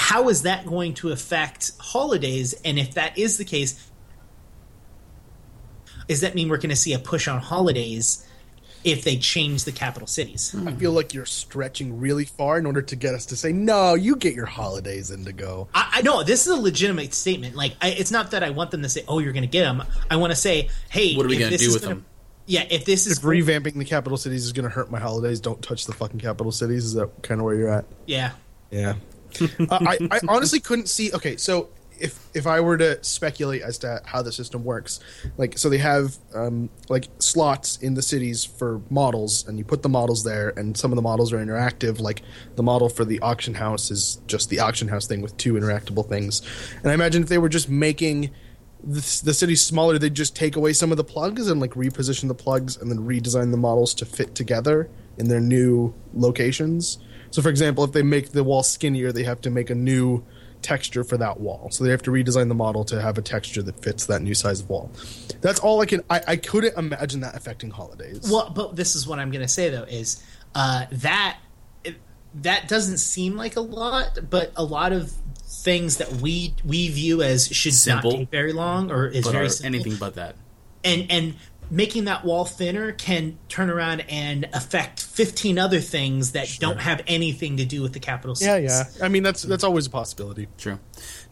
How 0.05 0.29
is 0.29 0.43
that 0.43 0.67
going 0.67 0.93
to 0.95 1.09
affect 1.11 1.71
holidays? 1.79 2.53
And 2.63 2.77
if 2.77 2.93
that 2.93 3.17
is 3.17 3.39
the 3.39 3.43
case, 3.43 3.89
does 6.07 6.21
that 6.21 6.35
mean 6.35 6.47
we're 6.47 6.57
going 6.57 6.69
to 6.69 6.75
see 6.75 6.93
a 6.93 6.99
push 6.99 7.27
on 7.27 7.39
holidays 7.41 8.23
if 8.83 9.03
they 9.03 9.17
change 9.17 9.63
the 9.63 9.71
capital 9.71 10.07
cities? 10.07 10.55
I 10.67 10.73
feel 10.73 10.91
like 10.91 11.15
you're 11.15 11.25
stretching 11.25 11.99
really 11.99 12.25
far 12.25 12.59
in 12.59 12.67
order 12.67 12.83
to 12.83 12.95
get 12.95 13.15
us 13.15 13.25
to 13.27 13.35
say, 13.35 13.51
no, 13.51 13.95
you 13.95 14.15
get 14.15 14.35
your 14.35 14.45
holidays 14.45 15.09
Indigo. 15.09 15.69
I, 15.73 15.89
I 15.95 16.01
know 16.03 16.21
this 16.21 16.45
is 16.45 16.53
a 16.53 16.61
legitimate 16.61 17.15
statement. 17.15 17.55
Like, 17.55 17.73
I, 17.81 17.89
it's 17.89 18.11
not 18.11 18.29
that 18.29 18.43
I 18.43 18.51
want 18.51 18.69
them 18.69 18.83
to 18.83 18.89
say, 18.89 19.03
"Oh, 19.07 19.17
you're 19.17 19.33
going 19.33 19.41
to 19.41 19.47
get 19.49 19.63
them." 19.63 19.81
I 20.11 20.17
want 20.17 20.29
to 20.33 20.35
say, 20.37 20.69
"Hey, 20.91 21.15
What 21.15 21.25
are 21.25 21.29
we 21.29 21.37
if 21.37 21.39
gonna 21.39 21.49
this 21.49 21.61
do 21.61 21.67
is 21.69 21.73
with 21.73 21.81
gonna- 21.81 21.95
them? 21.95 22.05
Yeah, 22.45 22.67
if 22.69 22.85
this 22.85 23.07
is 23.07 23.17
If 23.17 23.23
revamping 23.23 23.73
the 23.73 23.85
capital 23.85 24.19
cities 24.19 24.45
is 24.45 24.53
going 24.53 24.65
to 24.65 24.69
hurt 24.69 24.91
my 24.91 24.99
holidays, 24.99 25.39
don't 25.39 25.63
touch 25.63 25.87
the 25.87 25.93
fucking 25.93 26.19
capital 26.19 26.51
cities. 26.51 26.85
Is 26.85 26.93
that 26.93 27.09
kind 27.23 27.41
of 27.41 27.45
where 27.45 27.55
you're 27.55 27.71
at? 27.73 27.85
yeah, 28.05 28.33
Yeah. 28.69 28.93
I, 29.69 29.97
I 30.11 30.19
honestly 30.27 30.59
couldn't 30.59 30.89
see. 30.89 31.11
Okay, 31.13 31.37
so 31.37 31.69
if 31.99 32.19
if 32.33 32.47
I 32.47 32.59
were 32.59 32.77
to 32.77 33.03
speculate 33.03 33.61
as 33.61 33.77
to 33.79 34.01
how 34.05 34.21
the 34.21 34.31
system 34.31 34.63
works, 34.63 34.99
like 35.37 35.57
so 35.57 35.69
they 35.69 35.77
have 35.77 36.17
um, 36.33 36.69
like 36.89 37.07
slots 37.19 37.77
in 37.77 37.93
the 37.93 38.01
cities 38.01 38.43
for 38.43 38.81
models, 38.89 39.47
and 39.47 39.57
you 39.57 39.63
put 39.63 39.81
the 39.81 39.89
models 39.89 40.23
there, 40.23 40.49
and 40.49 40.77
some 40.77 40.91
of 40.91 40.95
the 40.95 41.01
models 41.01 41.31
are 41.33 41.37
interactive. 41.37 41.99
Like 41.99 42.21
the 42.55 42.63
model 42.63 42.89
for 42.89 43.05
the 43.05 43.19
auction 43.19 43.53
house 43.53 43.91
is 43.91 44.19
just 44.27 44.49
the 44.49 44.59
auction 44.59 44.87
house 44.87 45.07
thing 45.07 45.21
with 45.21 45.35
two 45.37 45.53
interactable 45.53 46.07
things. 46.07 46.41
And 46.81 46.91
I 46.91 46.93
imagine 46.93 47.23
if 47.23 47.29
they 47.29 47.37
were 47.37 47.49
just 47.49 47.69
making 47.69 48.31
the, 48.83 49.21
the 49.23 49.33
city 49.33 49.55
smaller, 49.55 49.97
they'd 49.97 50.13
just 50.13 50.35
take 50.35 50.55
away 50.55 50.73
some 50.73 50.91
of 50.91 50.97
the 50.97 51.03
plugs 51.03 51.49
and 51.49 51.59
like 51.59 51.71
reposition 51.71 52.27
the 52.27 52.35
plugs 52.35 52.77
and 52.77 52.91
then 52.91 52.99
redesign 52.99 53.51
the 53.51 53.57
models 53.57 53.93
to 53.95 54.05
fit 54.05 54.35
together 54.35 54.89
in 55.17 55.27
their 55.27 55.39
new 55.39 55.93
locations. 56.13 56.99
So, 57.35 57.41
for 57.41 57.49
example, 57.49 57.83
if 57.83 57.91
they 57.91 58.01
make 58.01 58.31
the 58.31 58.45
wall 58.45 58.63
skinnier, 58.63 59.11
they 59.11 59.25
have 59.25 59.41
to 59.41 59.49
make 59.49 59.69
a 59.69 59.75
new 59.75 60.23
texture 60.61 61.03
for 61.03 61.17
that 61.17 61.37
wall. 61.37 61.67
So 61.69 61.83
they 61.83 61.89
have 61.91 62.01
to 62.03 62.11
redesign 62.11 62.47
the 62.47 62.55
model 62.55 62.85
to 62.85 63.01
have 63.01 63.17
a 63.17 63.21
texture 63.21 63.61
that 63.63 63.83
fits 63.83 64.05
that 64.05 64.21
new 64.21 64.33
size 64.33 64.61
of 64.61 64.69
wall. 64.69 64.89
That's 65.41 65.59
all 65.59 65.81
I 65.81 65.85
can. 65.85 66.01
I, 66.09 66.21
I 66.29 66.35
couldn't 66.37 66.77
imagine 66.77 67.19
that 67.19 67.35
affecting 67.35 67.71
holidays. 67.71 68.29
Well, 68.31 68.49
but 68.55 68.77
this 68.77 68.95
is 68.95 69.05
what 69.05 69.19
I'm 69.19 69.31
going 69.31 69.41
to 69.41 69.49
say 69.49 69.69
though 69.69 69.83
is 69.83 70.23
uh, 70.55 70.85
that 70.89 71.37
that 72.35 72.69
doesn't 72.69 72.99
seem 72.99 73.35
like 73.35 73.57
a 73.57 73.61
lot, 73.61 74.17
but 74.29 74.53
a 74.55 74.63
lot 74.63 74.93
of 74.93 75.11
things 75.45 75.97
that 75.97 76.13
we 76.13 76.53
we 76.63 76.87
view 76.87 77.21
as 77.21 77.49
should 77.49 77.73
Simple. 77.73 78.11
not 78.11 78.17
take 78.19 78.29
very 78.31 78.53
long 78.53 78.91
or 78.91 79.07
is 79.07 79.25
But 79.25 79.33
very 79.33 79.49
simple, 79.49 79.75
anything 79.75 79.97
but 79.99 80.15
that. 80.15 80.37
and 80.85 81.11
and 81.11 81.35
making 81.69 82.05
that 82.05 82.23
wall 82.25 82.45
thinner 82.45 82.91
can 82.91 83.37
turn 83.49 83.69
around 83.69 84.01
and 84.09 84.47
affect 84.53 85.01
15 85.01 85.57
other 85.57 85.79
things 85.79 86.31
that 86.33 86.57
don't 86.59 86.79
have 86.79 87.01
anything 87.07 87.57
to 87.57 87.65
do 87.65 87.81
with 87.81 87.93
the 87.93 87.99
capital 87.99 88.35
city. 88.35 88.63
yeah, 88.65 88.83
yeah. 88.97 89.05
I 89.05 89.09
mean, 89.09 89.23
that's 89.23 89.41
that's 89.41 89.63
always 89.63 89.87
a 89.87 89.89
possibility. 89.89 90.47
True. 90.57 90.79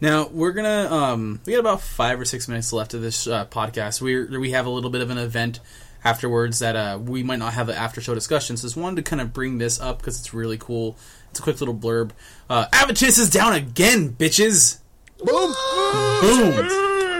Now 0.00 0.28
we're 0.28 0.52
gonna 0.52 0.88
um, 0.90 1.40
we 1.46 1.52
got 1.52 1.60
about 1.60 1.80
five 1.80 2.20
or 2.20 2.24
six 2.24 2.48
minutes 2.48 2.72
left 2.72 2.94
of 2.94 3.02
this 3.02 3.26
uh, 3.26 3.46
podcast. 3.46 4.00
We 4.00 4.38
we 4.38 4.50
have 4.52 4.66
a 4.66 4.70
little 4.70 4.90
bit 4.90 5.00
of 5.00 5.10
an 5.10 5.18
event 5.18 5.60
afterwards 6.04 6.58
that 6.58 6.76
uh, 6.76 6.98
we 7.02 7.22
might 7.22 7.38
not 7.38 7.54
have 7.54 7.68
an 7.68 7.76
after 7.76 8.00
show 8.00 8.14
discussion. 8.14 8.56
So 8.56 8.66
just 8.66 8.76
wanted 8.76 8.96
to 8.96 9.02
kind 9.08 9.22
of 9.22 9.32
bring 9.32 9.58
this 9.58 9.80
up 9.80 9.98
because 9.98 10.18
it's 10.20 10.34
really 10.34 10.58
cool. 10.58 10.96
It's 11.30 11.40
a 11.40 11.42
quick 11.42 11.60
little 11.60 11.74
blurb. 11.74 12.10
Uh, 12.48 12.66
Avatus 12.72 13.18
is 13.18 13.30
down 13.30 13.54
again, 13.54 14.10
bitches. 14.10 14.78
Boom. 15.18 15.52
Boom. 16.20 16.68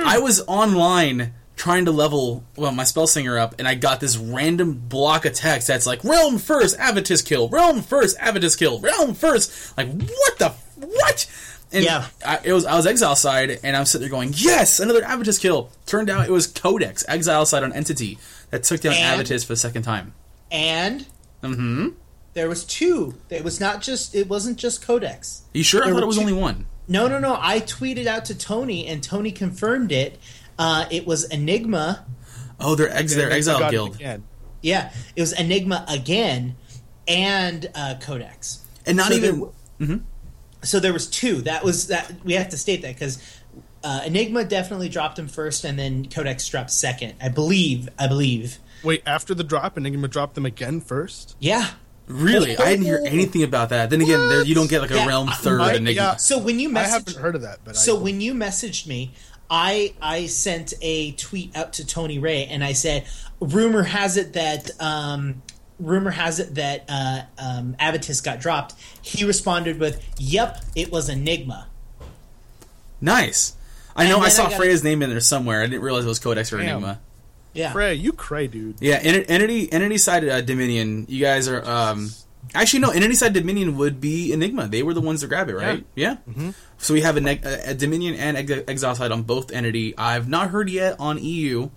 I 0.07 0.19
was 0.23 0.43
online 0.47 1.33
trying 1.57 1.85
to 1.85 1.91
level 1.93 2.45
well 2.57 2.73
my 2.73 2.83
spellslinger 2.85 3.39
up, 3.39 3.55
and 3.59 3.67
I 3.69 3.75
got 3.75 4.01
this 4.01 4.17
random 4.17 4.75
block 4.75 5.25
of 5.25 5.33
text 5.35 5.69
that's 5.69 5.87
like 5.87 6.03
realm 6.05 6.39
first, 6.39 6.79
Avatus 6.79 7.25
kill, 7.25 7.49
realm 7.49 7.83
first, 7.83 8.19
Avatus 8.19 8.59
kill, 8.59 8.81
realm 8.81 9.15
first. 9.15 9.77
Like 9.77 9.89
what 9.89 10.39
the 10.39 10.49
what? 10.77 11.27
And 11.73 11.85
Yeah. 11.85 12.07
I, 12.25 12.39
it 12.45 12.53
was 12.53 12.65
I 12.67 12.77
was 12.77 12.87
exile 12.87 13.17
side, 13.17 13.59
and 13.65 13.77
I'm 13.77 13.85
sitting 13.85 14.03
there 14.03 14.11
going, 14.11 14.33
yes, 14.37 14.79
another 14.81 15.03
Avatus 15.03 15.41
kill. 15.41 15.71
Turned 15.87 16.11
out 16.11 16.27
it 16.27 16.31
was 16.33 16.47
Codex 16.47 17.05
exile 17.09 17.47
side 17.47 17.63
on 17.65 17.73
entity 17.73 18.19
that 18.51 18.63
took 18.65 18.81
down 18.81 18.95
And- 18.95 19.21
Avatus 19.21 19.45
for 19.45 19.53
the 19.55 19.57
second 19.57 19.83
time. 19.83 20.15
And 20.53 21.07
Mm-hmm. 21.43 21.89
there 22.35 22.49
was 22.49 22.65
two. 22.65 23.15
It 23.29 23.45
was 23.45 23.61
not 23.61 23.83
just. 23.83 24.15
It 24.15 24.29
wasn't 24.29 24.57
just 24.57 24.83
Codex. 24.87 25.43
You 25.53 25.63
sure? 25.63 25.85
I 25.85 25.91
thought 25.91 26.03
it 26.03 26.07
was 26.07 26.17
two- 26.17 26.23
only 26.23 26.33
one. 26.33 26.67
No, 26.87 27.07
no, 27.09 27.19
no. 27.19 27.37
I 27.41 27.61
tweeted 27.61 28.07
out 28.07 28.27
to 28.27 28.35
Tony, 28.35 28.87
and 28.87 29.03
Tony 29.03 29.33
confirmed 29.33 29.91
it. 29.93 30.19
Uh, 30.59 30.87
it 30.91 31.07
was 31.07 31.25
Enigma. 31.25 32.05
Oh, 32.61 32.75
they're 32.75 32.91
ex- 32.91 33.15
their 33.15 33.31
exile 33.31 33.59
got 33.59 33.71
guild, 33.71 33.95
again. 33.97 34.25
Yeah, 34.63 34.93
it 35.17 35.21
was 35.21 35.33
Enigma 35.33 35.85
again, 35.89 36.57
and 37.09 37.71
uh, 37.75 37.97
Codex. 38.01 38.65
and 38.87 38.97
not 38.97 39.09
So 39.09 39.15
even. 39.15 39.41
there 39.41 39.49
w- 39.89 40.03
So 40.63 40.81
there 40.81 40.93
was 40.93 41.09
two. 41.09 41.43
That 41.43 41.65
was 41.65 41.89
that. 41.89 42.11
We 42.25 42.35
have 42.35 42.49
to 42.51 42.57
state 42.57 42.83
that 42.83 42.95
because 42.95 43.19
uh, 43.83 44.03
Enigma 44.07 44.45
definitely 44.45 44.89
dropped 44.89 45.19
him 45.19 45.29
first, 45.29 45.65
and 45.65 45.79
then 45.79 46.07
Codex 46.09 46.49
dropped 46.49 46.71
second. 46.71 47.15
I 47.21 47.29
believe. 47.29 47.89
I 47.99 48.07
believe. 48.07 48.59
Wait, 48.83 49.03
after 49.07 49.35
the 49.35 49.45
drop, 49.45 49.77
Enigma 49.77 50.09
dropped 50.09 50.35
them 50.35 50.47
again 50.47 50.81
first. 50.81 51.37
Yeah. 51.41 51.71
Really, 52.07 52.55
I 52.59 52.67
didn't 52.71 52.85
hear 52.85 53.01
anything 53.05 53.43
about 53.43 53.71
that. 53.71 53.89
Then 53.89 54.03
again, 54.03 54.21
there, 54.29 54.45
you 54.45 54.55
don't 54.55 54.69
get 54.69 54.83
like 54.83 54.91
a 54.91 54.95
Yeah, 54.97 55.07
realm 55.07 55.29
third 55.29 55.61
I- 55.63 55.73
enigma. 55.75 55.91
yeah. 56.03 56.17
So 56.17 56.39
when 56.39 56.59
you 56.59 56.69
I 56.77 56.83
haven't 56.83 57.17
heard 57.17 57.35
of 57.35 57.43
that, 57.43 57.61
but 57.65 57.77
So 57.77 57.97
I, 57.99 58.03
when 58.03 58.21
you 58.21 58.35
messaged 58.35 58.87
me, 58.87 59.15
I 59.51 59.95
I 60.01 60.27
sent 60.27 60.75
a 60.81 61.13
tweet 61.13 61.57
out 61.57 61.75
to 61.75 61.87
Tony 61.87 62.19
Ray 62.19 62.47
and 62.47 62.65
I 62.65 62.73
said, 62.73 63.05
rumor 63.41 63.83
has 63.83 64.17
it 64.17 64.33
that 64.33 64.71
um, 64.81 65.43
rumor 65.79 66.11
has 66.11 66.41
it 66.41 66.55
that 66.57 66.85
uh, 66.89 67.23
um, 67.39 67.77
Avatus 67.79 68.23
got 68.25 68.41
dropped. 68.41 68.75
He 69.03 69.25
responded 69.25 69.79
with, 69.79 70.03
"Yep, 70.19 70.65
it 70.75 70.91
was 70.91 71.09
Enigma." 71.09 71.69
Nice. 73.01 73.55
I 73.97 74.09
know 74.09 74.19
I 74.21 74.29
saw 74.29 74.47
I 74.47 74.51
got- 74.51 74.57
Freya's 74.57 74.83
name 74.83 75.03
in 75.03 75.11
there 75.11 75.21
somewhere. 75.21 75.63
I 75.63 75.67
didn't 75.67 75.83
realize 75.83 76.05
it 76.05 76.09
was 76.09 76.19
Codex 76.19 76.53
or 76.53 76.59
Damn. 76.59 76.69
Enigma. 76.69 77.01
Yeah, 77.53 77.71
Freya, 77.73 77.93
you 77.93 78.13
cray, 78.13 78.49
dude. 78.49 78.77
Yeah, 78.81 78.97
en- 79.01 79.25
entity 79.27 79.73
entity 79.73 79.99
side 79.99 80.29
uh, 80.29 80.41
Dominion. 80.41 81.07
You 81.09 81.21
guys 81.21 81.47
are 81.47 81.65
um, 81.65 82.11
actually 82.55 82.81
no. 82.81 82.91
Entity 82.91 83.15
side 83.15 83.33
Dominion 83.33 83.77
would 83.77 84.01
be 84.01 84.33
Enigma. 84.33 84.67
They 84.69 84.83
were 84.83 84.95
the 84.95 85.01
ones 85.01 85.21
to 85.21 85.27
grab 85.27 85.49
it, 85.49 85.55
right? 85.55 85.85
Yeah. 85.95 86.17
So 86.79 86.95
we 86.95 87.01
have 87.03 87.17
a, 87.17 87.21
neg- 87.21 87.45
a, 87.47 87.75
Dominion 87.75 88.15
and 88.17 88.37
ex- 88.37 88.65
Exile 88.69 88.95
side 88.95 89.13
on 89.13 89.23
both 89.23 89.53
entity. 89.53 89.97
I've 89.97 90.29
not 90.29 90.51
heard 90.51 90.69
yet 90.69 90.97
on 90.99 91.23
EU. 91.23 91.71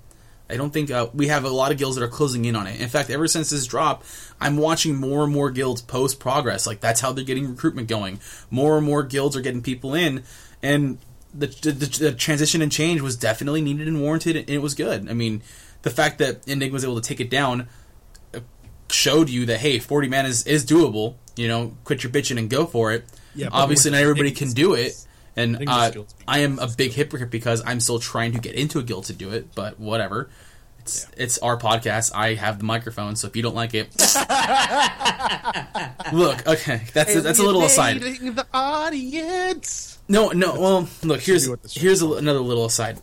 I 0.50 0.56
don't 0.56 0.72
think 0.72 0.90
uh, 0.92 1.08
we 1.14 1.28
have 1.28 1.44
a 1.44 1.50
lot 1.50 1.72
of 1.72 1.78
guilds 1.78 1.98
that 1.98 2.04
are 2.04 2.10
closing 2.10 2.46
in 2.46 2.56
on 2.56 2.68
it. 2.68 2.80
In 2.80 2.88
fact, 2.88 3.10
ever 3.10 3.28
since 3.28 3.50
this 3.50 3.68
drop, 3.68 4.04
I'm 4.40 4.58
watching 4.58 4.96
more 4.96 5.24
and 5.26 5.34
more 5.34 5.52
guilds 5.52 5.82
post 5.82 6.20
progress. 6.20 6.66
Like 6.66 6.80
that's 6.80 7.02
how 7.02 7.12
they're 7.12 7.26
getting 7.26 7.50
recruitment 7.50 7.88
going. 7.90 8.20
More 8.50 8.78
and 8.78 8.86
more 8.86 9.04
guilds 9.04 9.36
are 9.36 9.42
getting 9.42 9.62
people 9.62 9.94
in, 9.94 10.24
and 10.64 11.00
the, 11.34 11.48
the, 11.48 11.72
the 11.72 12.12
transition 12.14 12.62
and 12.62 12.72
change 12.72 13.02
was 13.02 13.18
definitely 13.18 13.62
needed 13.62 13.88
and 13.88 14.02
warranted, 14.02 14.36
and 14.38 14.50
it 14.50 14.60
was 14.60 14.74
good. 14.74 15.10
I 15.10 15.14
mean, 15.14 15.42
the 15.82 15.90
fact 15.90 16.18
that 16.20 16.48
Enigma 16.48 16.74
was 16.74 16.84
able 16.84 17.00
to 17.00 17.08
take 17.08 17.20
it 17.20 17.30
down 17.30 17.68
showed 18.90 19.30
you 19.30 19.46
that 19.48 19.60
hey, 19.60 19.80
40 19.80 20.10
man 20.10 20.26
is, 20.26 20.46
is 20.46 20.66
doable. 20.66 21.16
You 21.36 21.48
know, 21.48 21.78
quit 21.84 22.04
your 22.04 22.12
bitching 22.12 22.40
and 22.40 22.50
go 22.50 22.66
for 22.66 22.92
it. 22.92 23.06
Yeah, 23.36 23.50
Obviously, 23.52 23.92
not 23.92 24.02
everybody 24.02 24.32
can 24.32 24.52
do 24.52 24.74
it, 24.74 24.94
and 25.36 25.56
Enigma's 25.56 25.96
uh, 25.96 26.04
I 26.28 26.40
am 26.40 26.58
a 26.58 26.68
big 26.68 26.94
hypocrite 26.94 27.30
because 27.30 27.62
I'm 27.64 27.80
still 27.80 28.00
trying 28.00 28.32
to 28.32 28.40
get 28.40 28.56
into 28.56 28.80
a 28.80 28.84
guild 28.84 29.06
to 29.06 29.14
do 29.14 29.30
it. 29.30 29.54
But 29.54 29.80
whatever. 29.80 30.30
It's, 30.80 31.06
it's 31.18 31.38
our 31.40 31.58
podcast. 31.58 32.16
I 32.16 32.36
have 32.36 32.60
the 32.60 32.64
microphone, 32.64 33.18
so 33.18 33.28
if 33.28 33.36
you 33.36 33.44
don't 33.44 33.56
like 33.56 33.74
it, 33.74 33.90
look. 36.14 36.48
Okay, 36.48 36.84
that's 36.94 37.14
a, 37.14 37.20
that's 37.20 37.40
a 37.40 37.44
little 37.44 37.66
aside. 37.66 38.00
The 38.00 38.48
audience. 38.54 40.00
No, 40.08 40.30
no. 40.30 40.58
Well, 40.60 40.88
look. 41.04 41.20
Here's 41.20 41.44
do 41.44 41.52
what 41.52 41.64
this 41.64 41.76
here's 41.76 42.02
a, 42.02 42.10
another 42.14 42.40
little 42.40 42.66
aside. 42.66 43.02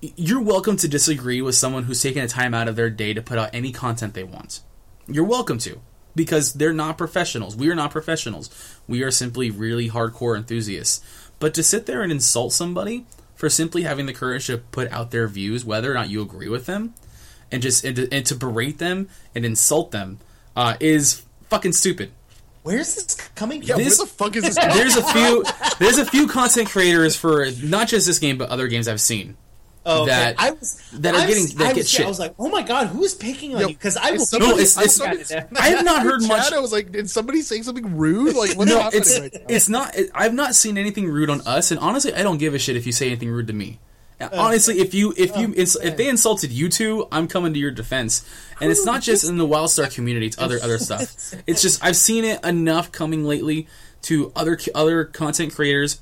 You're 0.00 0.42
welcome 0.42 0.76
to 0.76 0.86
disagree 0.86 1.40
with 1.40 1.54
someone 1.54 1.84
who's 1.84 2.02
taking 2.02 2.22
a 2.22 2.28
time 2.28 2.52
out 2.52 2.68
of 2.68 2.76
their 2.76 2.90
day 2.90 3.14
to 3.14 3.22
put 3.22 3.38
out 3.38 3.50
any 3.54 3.72
content 3.72 4.12
they 4.12 4.22
want. 4.22 4.60
You're 5.08 5.24
welcome 5.24 5.58
to 5.58 5.80
because 6.14 6.52
they're 6.54 6.72
not 6.72 6.98
professionals. 6.98 7.56
We 7.56 7.70
are 7.70 7.74
not 7.74 7.90
professionals. 7.90 8.50
We 8.86 9.02
are 9.02 9.10
simply 9.10 9.50
really 9.50 9.88
hardcore 9.88 10.36
enthusiasts. 10.36 11.00
But 11.38 11.54
to 11.54 11.62
sit 11.62 11.86
there 11.86 12.02
and 12.02 12.10
insult 12.12 12.52
somebody 12.52 13.06
for 13.34 13.48
simply 13.48 13.82
having 13.82 14.06
the 14.06 14.12
courage 14.12 14.46
to 14.48 14.58
put 14.58 14.90
out 14.90 15.10
their 15.10 15.28
views, 15.28 15.64
whether 15.64 15.90
or 15.90 15.94
not 15.94 16.10
you 16.10 16.20
agree 16.20 16.48
with 16.48 16.66
them, 16.66 16.94
and 17.50 17.62
just 17.62 17.84
and 17.84 17.96
to, 17.96 18.12
and 18.12 18.26
to 18.26 18.34
berate 18.34 18.78
them 18.78 19.08
and 19.34 19.44
insult 19.46 19.92
them, 19.92 20.18
uh, 20.56 20.76
is 20.80 21.22
fucking 21.48 21.72
stupid. 21.72 22.10
Where's 22.64 22.96
this 22.96 23.14
coming 23.34 23.60
from? 23.62 23.68
Yeah, 23.68 23.76
This- 23.76 23.98
where 23.98 24.06
the 24.06 24.12
fuck 24.12 24.36
is 24.36 24.42
this? 24.44 24.56
there's 24.74 24.96
a 24.96 25.04
few 25.04 25.44
there's 25.78 25.98
a 25.98 26.04
few 26.04 26.26
content 26.26 26.68
creators 26.68 27.16
for 27.16 27.46
not 27.62 27.88
just 27.88 28.06
this 28.06 28.18
game 28.18 28.36
but 28.36 28.50
other 28.50 28.66
games 28.68 28.88
I've 28.88 29.00
seen. 29.00 29.36
Oh, 29.88 30.02
okay. 30.02 30.10
that 30.10 30.34
I 30.38 30.50
was 30.50 30.80
that 30.94 31.14
are 31.14 31.18
I 31.22 31.26
was- 31.26 31.34
getting 31.34 31.56
that 31.58 31.64
I 31.64 31.68
get 31.68 31.76
was, 31.78 31.88
shit. 31.90 32.04
I 32.04 32.08
was 32.08 32.18
like, 32.18 32.34
oh 32.38 32.48
my 32.48 32.62
god, 32.62 32.88
who's 32.88 33.14
picking 33.14 33.54
on 33.54 33.60
Yo, 33.62 33.68
you? 33.68 33.74
Because 33.74 33.96
I 33.96 34.10
will. 34.10 34.22
is 34.22 34.28
somebody- 34.30 34.52
No, 34.52 34.58
it's- 34.58 34.76
I 34.78 34.82
it's- 34.82 35.30
got. 35.32 35.60
I 35.60 35.68
have 35.68 35.84
not 35.84 36.02
heard 36.02 36.20
Chat, 36.20 36.28
much. 36.28 36.52
I 36.52 36.58
was 36.60 36.72
like, 36.72 36.92
did 36.92 37.08
somebody 37.10 37.42
say 37.42 37.62
something 37.62 37.96
rude? 37.96 38.36
Like, 38.36 38.56
what's 38.56 38.70
No, 38.70 38.80
happening 38.80 39.00
it's 39.02 39.18
right 39.20 39.32
now? 39.34 39.40
it's 39.48 39.68
not. 39.68 39.96
It, 39.96 40.10
I've 40.14 40.34
not 40.34 40.54
seen 40.54 40.76
anything 40.78 41.08
rude 41.08 41.30
on 41.30 41.40
us, 41.46 41.70
and 41.70 41.80
honestly, 41.80 42.14
I 42.14 42.22
don't 42.22 42.38
give 42.38 42.54
a 42.54 42.58
shit 42.58 42.76
if 42.76 42.84
you 42.86 42.92
say 42.92 43.06
anything 43.06 43.30
rude 43.30 43.46
to 43.48 43.52
me. 43.52 43.78
Uh, 44.20 44.28
honestly, 44.32 44.80
if 44.80 44.94
you 44.94 45.14
if 45.16 45.36
you 45.36 45.48
oh, 45.56 45.60
ins- 45.60 45.76
if 45.76 45.96
they 45.96 46.08
insulted 46.08 46.50
you 46.50 46.68
two, 46.68 47.06
I'm 47.12 47.28
coming 47.28 47.52
to 47.54 47.58
your 47.58 47.70
defense. 47.70 48.28
And 48.60 48.70
it's 48.70 48.84
not 48.84 49.00
just 49.00 49.22
in 49.28 49.38
the 49.38 49.46
WildStar 49.46 49.94
community; 49.94 50.26
it's 50.26 50.38
other 50.38 50.58
other 50.62 50.78
stuff. 50.78 51.34
It's 51.46 51.62
just 51.62 51.84
I've 51.84 51.96
seen 51.96 52.24
it 52.24 52.44
enough 52.44 52.90
coming 52.90 53.24
lately 53.24 53.68
to 54.02 54.32
other 54.34 54.58
other 54.74 55.04
content 55.04 55.54
creators 55.54 56.00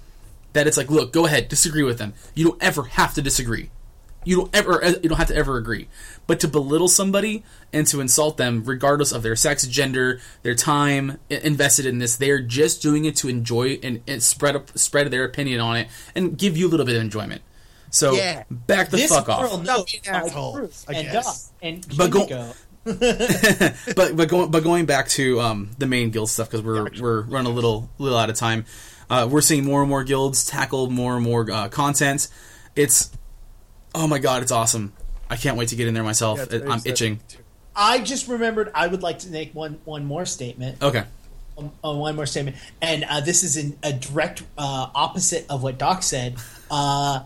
that 0.55 0.67
it's 0.67 0.79
like, 0.79 0.91
look, 0.91 1.13
go 1.13 1.27
ahead, 1.27 1.51
disagree 1.51 1.83
with 1.83 1.99
them. 1.99 2.15
You 2.35 2.47
don't 2.47 2.63
ever 2.63 2.85
have 2.85 3.13
to 3.15 3.21
disagree. 3.23 3.69
You 4.27 4.37
don't 4.37 4.55
ever 4.55 4.83
you 5.03 5.09
don't 5.09 5.17
have 5.19 5.29
to 5.29 5.37
ever 5.37 5.57
agree. 5.57 5.89
But 6.27 6.41
to 6.41 6.49
belittle 6.49 6.89
somebody 6.89 7.45
and 7.73 7.87
to 7.87 8.01
insult 8.01 8.37
them, 8.37 8.65
regardless 8.65 9.13
of 9.13 9.23
their 9.23 9.37
sex, 9.37 9.67
gender, 9.67 10.21
their 10.43 10.55
time 10.57 11.19
invested 11.31 11.87
in 11.87 11.99
this, 11.99 12.17
they're 12.17 12.43
just 12.43 12.83
doing 12.83 13.05
it 13.05 13.15
to 13.17 13.29
enjoy 13.29 13.79
and, 13.83 14.03
and 14.09 14.23
spread 14.23 14.57
up, 14.57 14.77
spread 14.77 15.11
their 15.13 15.25
opinion 15.25 15.61
on 15.61 15.77
it 15.77 15.89
and 16.15 16.37
give 16.37 16.57
you 16.57 16.67
a 16.67 16.71
little 16.71 16.85
bit 16.85 16.97
of 16.97 17.03
enjoyment. 17.03 17.43
So 17.91 18.15
Yeah. 18.15 18.43
back 18.51 18.91
the 18.91 18.97
This 18.97 19.11
fuck 19.15 19.27
girl 19.27 19.37
off. 19.37 19.63
knows 19.65 19.85
Be 19.93 20.01
my 20.11 20.19
assholes, 20.19 20.85
I 20.89 20.93
and 20.95 21.13
guess. 21.13 21.45
Doc 21.45 21.53
and 21.63 21.97
But 21.97 22.11
go- 22.11 22.21
Indigo. 22.23 22.53
but 23.97 24.17
but 24.17 24.29
going 24.29 24.51
but 24.51 24.63
going 24.63 24.87
back 24.87 25.09
to 25.09 25.41
um, 25.41 25.71
the 25.79 25.87
main 25.87 26.11
guild 26.11 26.31
stuff 26.31 26.49
because 26.51 26.63
we're 26.65 26.89
we're 27.01 27.23
running 27.23 27.51
a 27.51 27.55
little 27.55 27.89
little 27.99 28.19
out 28.19 28.31
of 28.31 28.37
time. 28.37 28.65
Uh, 29.11 29.27
we're 29.31 29.41
seeing 29.41 29.65
more 29.65 29.81
and 29.83 29.89
more 29.89 30.03
guilds 30.05 30.45
tackle 30.47 30.91
more 30.91 31.15
and 31.17 31.25
more 31.25 31.51
uh, 31.51 31.69
content. 31.69 32.29
It's 32.77 33.11
oh 33.97 34.07
my 34.07 34.19
god, 34.19 34.43
it's 34.43 34.53
awesome. 34.53 34.93
I 35.29 35.37
can't 35.37 35.57
wait 35.57 35.69
to 35.71 35.77
get 35.77 35.89
in 35.89 35.95
there 35.95 36.05
myself. 36.05 36.39
Yeah, 36.39 36.59
I- 36.59 36.73
I'm 36.73 36.79
today's 36.79 36.87
itching. 36.87 37.21
I 37.75 37.99
just 37.99 38.29
remembered 38.29 38.71
I 38.75 38.87
would 38.87 39.03
like 39.03 39.19
to 39.21 39.29
make 39.29 39.55
one 39.55 39.79
one 39.85 40.05
more 40.05 40.25
statement. 40.25 40.83
Okay. 40.83 41.05
um, 41.59 41.73
uh, 41.85 41.93
one 41.93 42.17
more 42.17 42.27
statement, 42.27 42.57
and 42.81 43.05
uh, 43.05 43.21
this 43.21 43.43
is 43.45 43.57
in 43.57 43.77
a 43.83 43.93
direct 43.93 44.43
uh, 44.57 44.89
opposite 44.95 45.45
of 45.51 45.63
what 45.63 45.77
Doc 45.79 46.03
said. 46.03 46.37
Uh, 46.71 47.21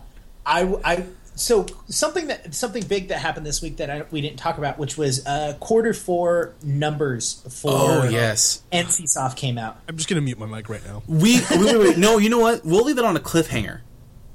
I, 0.45 0.75
I 0.83 1.05
so 1.35 1.65
something 1.87 2.27
that 2.27 2.53
something 2.53 2.83
big 2.83 3.07
that 3.09 3.19
happened 3.19 3.45
this 3.45 3.61
week 3.61 3.77
that 3.77 3.89
I, 3.89 4.03
we 4.11 4.19
didn't 4.19 4.39
talk 4.39 4.57
about, 4.57 4.77
which 4.77 4.97
was 4.97 5.25
uh, 5.25 5.55
quarter 5.61 5.93
four 5.93 6.53
numbers 6.63 7.41
for 7.61 7.71
Oh 7.71 8.03
yes. 8.09 8.61
NCSoft 8.73 9.37
came 9.37 9.57
out. 9.57 9.77
I'm 9.87 9.95
just 9.95 10.09
gonna 10.09 10.19
mute 10.21 10.37
my 10.37 10.47
mic 10.47 10.67
right 10.67 10.85
now. 10.85 11.01
We 11.07 11.39
wait, 11.39 11.59
wait, 11.59 11.79
wait. 11.79 11.97
No, 11.97 12.17
you 12.17 12.29
know 12.29 12.39
what? 12.39 12.65
We'll 12.65 12.83
leave 12.83 12.97
it 12.97 13.05
on 13.05 13.15
a 13.15 13.21
cliffhanger 13.21 13.79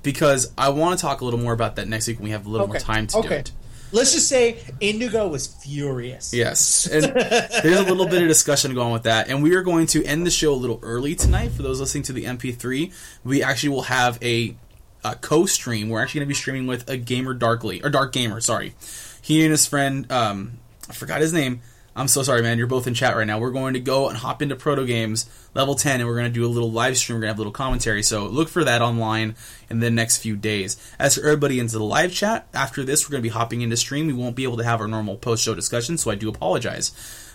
because 0.07 0.53
I 0.57 0.69
want 0.69 0.97
to 0.97 1.03
talk 1.03 1.21
a 1.21 1.25
little 1.25 1.41
more 1.41 1.53
about 1.53 1.77
that 1.77 1.89
next 1.89 2.07
week 2.07 2.19
when 2.19 2.27
we 2.27 2.31
have 2.31 2.47
a 2.47 2.49
little 2.49 2.69
more 2.69 2.79
time 2.79 3.09
to 3.09 3.23
do 3.23 3.29
it. 3.29 3.51
Let's 3.91 4.13
just 4.13 4.29
say 4.29 4.63
Indigo 4.79 5.27
was 5.27 5.49
furious. 5.49 6.33
Yes, 6.33 6.87
and 6.93 7.03
there's 7.03 7.81
a 7.81 7.85
little 7.85 8.07
bit 8.07 8.23
of 8.23 8.29
discussion 8.29 8.73
going 8.73 8.93
with 8.93 9.03
that, 9.03 9.29
and 9.29 9.43
we 9.43 9.55
are 9.57 9.63
going 9.63 9.89
to 9.89 10.05
end 10.05 10.25
the 10.25 10.31
show 10.31 10.55
a 10.55 10.55
little 10.55 10.79
early 10.83 11.17
tonight. 11.17 11.51
For 11.51 11.63
those 11.63 11.81
listening 11.81 12.05
to 12.05 12.13
the 12.13 12.25
MP3, 12.25 12.93
we 13.25 13.43
actually 13.43 13.71
will 13.71 13.83
have 13.83 14.23
a, 14.23 14.57
a 15.05 15.17
co-stream. 15.17 15.89
We're 15.89 16.01
actually 16.01 16.21
going 16.21 16.29
to 16.29 16.31
be 16.31 16.35
streaming 16.35 16.67
with 16.69 16.89
a 16.89 16.97
gamer 16.97 17.35
darkly 17.35 17.83
or 17.83 17.91
dark 17.91 18.13
gamer. 18.13 18.41
Sorry, 18.41 18.75
he 19.23 19.43
and 19.43 19.51
his 19.51 19.67
friend, 19.67 20.11
um, 20.13 20.59
I 20.89 20.93
forgot 20.93 21.21
his 21.21 21.33
name. 21.33 21.63
I'm 21.97 22.09
so 22.09 22.23
sorry, 22.23 22.43
man. 22.43 22.59
You're 22.59 22.67
both 22.67 22.87
in 22.87 22.93
chat 22.93 23.17
right 23.17 23.27
now. 23.27 23.39
We're 23.39 23.51
going 23.51 23.73
to 23.73 23.81
go 23.81 24.11
and 24.11 24.19
hop 24.19 24.43
into 24.43 24.55
Proto 24.55 24.85
Games 24.85 25.31
level 25.55 25.75
10, 25.75 26.01
and 26.01 26.07
we're 26.07 26.17
going 26.17 26.31
to 26.31 26.35
do 26.35 26.45
a 26.45 26.47
little 26.47 26.71
live 26.71 26.99
stream. 26.99 27.17
We're 27.17 27.21
going 27.23 27.29
to 27.29 27.33
have 27.33 27.39
a 27.39 27.41
little 27.41 27.53
commentary. 27.53 28.03
So 28.03 28.27
look 28.27 28.51
for 28.51 28.65
that 28.65 28.83
online 28.83 29.35
in 29.71 29.81
the 29.81 29.91
next 29.91 30.19
few 30.19 30.37
days. 30.37 30.77
As 30.99 31.15
for 31.15 31.23
everybody 31.23 31.59
into 31.59 31.79
the 31.79 31.85
live 31.85 32.13
chat, 32.13 32.49
after 32.53 32.85
this, 32.85 33.09
we're 33.09 33.13
going 33.13 33.23
to 33.23 33.29
be 33.29 33.33
hopping 33.33 33.63
into 33.63 33.79
stream. 33.79 34.09
We 34.09 34.13
won't 34.13 34.37
be 34.37 34.45
able 34.45 34.59
to 34.59 34.65
have 34.65 34.83
our 34.83 34.87
normal 34.87 35.17
post 35.17 35.43
show 35.43 35.55
discussion, 35.55 35.97
so 35.97 36.11
I 36.11 36.17
do 36.17 36.29
apologize. 36.29 36.93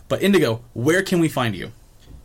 But 0.07 0.22
Indigo, 0.22 0.62
where 0.74 1.01
can 1.01 1.20
we 1.20 1.28
find 1.28 1.55
you? 1.55 1.72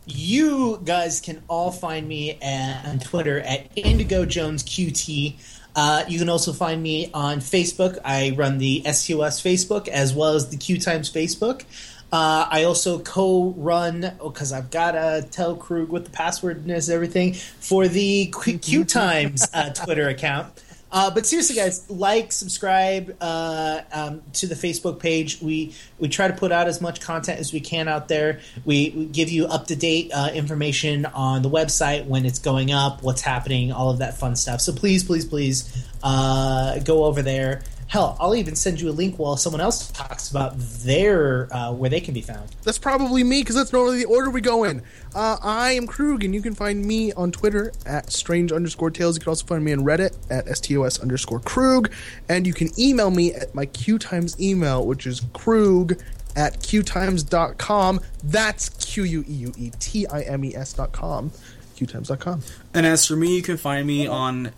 You 0.05 0.79
guys 0.85 1.19
can 1.19 1.41
all 1.47 1.71
find 1.71 2.07
me 2.07 2.37
on 2.41 2.99
Twitter 2.99 3.39
at 3.39 3.71
Indigo 3.75 4.25
Jones 4.25 4.63
QT. 4.63 5.39
Uh, 5.75 6.03
you 6.07 6.17
can 6.17 6.29
also 6.29 6.53
find 6.53 6.81
me 6.81 7.11
on 7.13 7.39
Facebook. 7.39 7.99
I 8.05 8.33
run 8.35 8.57
the 8.57 8.83
STOS 8.85 9.41
Facebook 9.41 9.87
as 9.87 10.13
well 10.13 10.33
as 10.33 10.49
the 10.49 10.57
Q 10.57 10.79
Times 10.79 11.11
Facebook. 11.11 11.65
Uh, 12.11 12.47
I 12.49 12.63
also 12.63 12.99
co-run 12.99 14.13
because 14.23 14.53
I've 14.53 14.71
got 14.71 14.91
to 14.91 15.27
tell 15.29 15.55
Krug 15.55 15.89
what 15.89 16.05
the 16.05 16.11
password 16.11 16.69
is, 16.69 16.89
everything 16.89 17.33
for 17.33 17.87
the 17.87 18.33
Q, 18.43 18.57
Q 18.59 18.85
Times 18.85 19.45
uh, 19.53 19.71
Twitter 19.71 20.07
account. 20.07 20.47
Uh, 20.89 21.11
but 21.11 21.25
seriously, 21.25 21.55
guys, 21.55 21.89
like, 21.89 22.31
subscribe 22.31 23.15
uh, 23.19 23.81
um, 23.91 24.21
to 24.33 24.47
the 24.47 24.55
Facebook 24.55 24.99
page. 24.99 25.41
We 25.41 25.75
we 25.99 26.07
try 26.07 26.29
to 26.29 26.33
put 26.33 26.53
out 26.53 26.67
as 26.67 26.79
much 26.79 27.01
content 27.01 27.39
as 27.39 27.51
we 27.51 27.59
can 27.59 27.89
out 27.89 28.07
there. 28.07 28.39
We, 28.63 28.93
we 28.95 29.05
give 29.05 29.29
you 29.29 29.47
up 29.47 29.67
to 29.67 29.75
date 29.75 30.11
uh, 30.13 30.29
information 30.33 31.05
on 31.05 31.41
the 31.41 31.49
website 31.49 32.05
when 32.05 32.25
it's 32.25 32.39
going 32.39 32.71
up, 32.71 33.03
what's 33.03 33.21
happening, 33.21 33.73
all 33.73 33.89
of 33.89 33.97
that 33.97 34.17
fun 34.17 34.37
stuff. 34.37 34.61
So 34.61 34.71
please, 34.71 35.03
please, 35.03 35.25
please 35.25 35.85
uh, 36.03 36.79
go 36.79 37.03
over 37.03 37.21
there. 37.21 37.63
Hell, 37.87 38.17
I'll 38.19 38.35
even 38.35 38.55
send 38.55 38.81
you 38.81 38.89
a 38.89 38.91
link 38.91 39.17
while 39.17 39.37
someone 39.37 39.61
else 39.61 39.89
talks 39.91 40.29
about 40.29 40.55
their 40.57 41.47
uh, 41.53 41.71
where 41.71 41.89
they 41.89 42.01
can 42.01 42.13
be 42.13 42.21
found. 42.21 42.49
That's 42.63 42.77
probably 42.77 43.23
me 43.23 43.41
because 43.41 43.55
that's 43.55 43.71
normally 43.71 43.99
the 43.99 44.05
order 44.05 44.29
we 44.29 44.41
go 44.41 44.65
in. 44.65 44.81
Uh, 45.15 45.37
I 45.41 45.71
am 45.71 45.87
Krug, 45.87 46.25
and 46.25 46.33
you 46.35 46.41
can 46.41 46.53
find 46.53 46.85
me 46.85 47.13
on 47.13 47.31
Twitter 47.31 47.71
at 47.85 48.11
strange 48.11 48.51
underscore 48.51 48.91
tales. 48.91 49.15
You 49.15 49.21
can 49.21 49.29
also 49.29 49.45
find 49.45 49.63
me 49.63 49.71
on 49.71 49.79
Reddit 49.79 50.17
at 50.29 50.47
stos 50.47 51.01
underscore 51.01 51.39
Krug, 51.39 51.89
and 52.27 52.45
you 52.45 52.53
can 52.53 52.69
email 52.77 53.09
me 53.09 53.33
at 53.33 53.55
my 53.55 53.65
Q 53.65 53.97
Times 53.99 54.37
email, 54.39 54.85
which 54.85 55.07
is 55.07 55.21
Krug 55.31 55.97
at 56.35 56.59
qtimes.com. 56.59 58.01
That's 58.23 58.69
Q 58.69 59.03
U 59.03 59.25
E 59.27 59.33
U 59.33 59.53
E 59.57 59.71
T 59.79 60.05
I 60.07 60.21
M 60.23 60.43
E 60.43 60.53
S 60.55 60.73
dot 60.73 60.91
com. 60.91 61.31
qtimes.com. 61.77 62.41
And 62.73 62.85
as 62.85 63.05
for 63.05 63.15
me, 63.15 63.35
you 63.35 63.41
can 63.41 63.57
find 63.57 63.85
me 63.87 64.07
on 64.07 64.47
uh, 64.47 64.51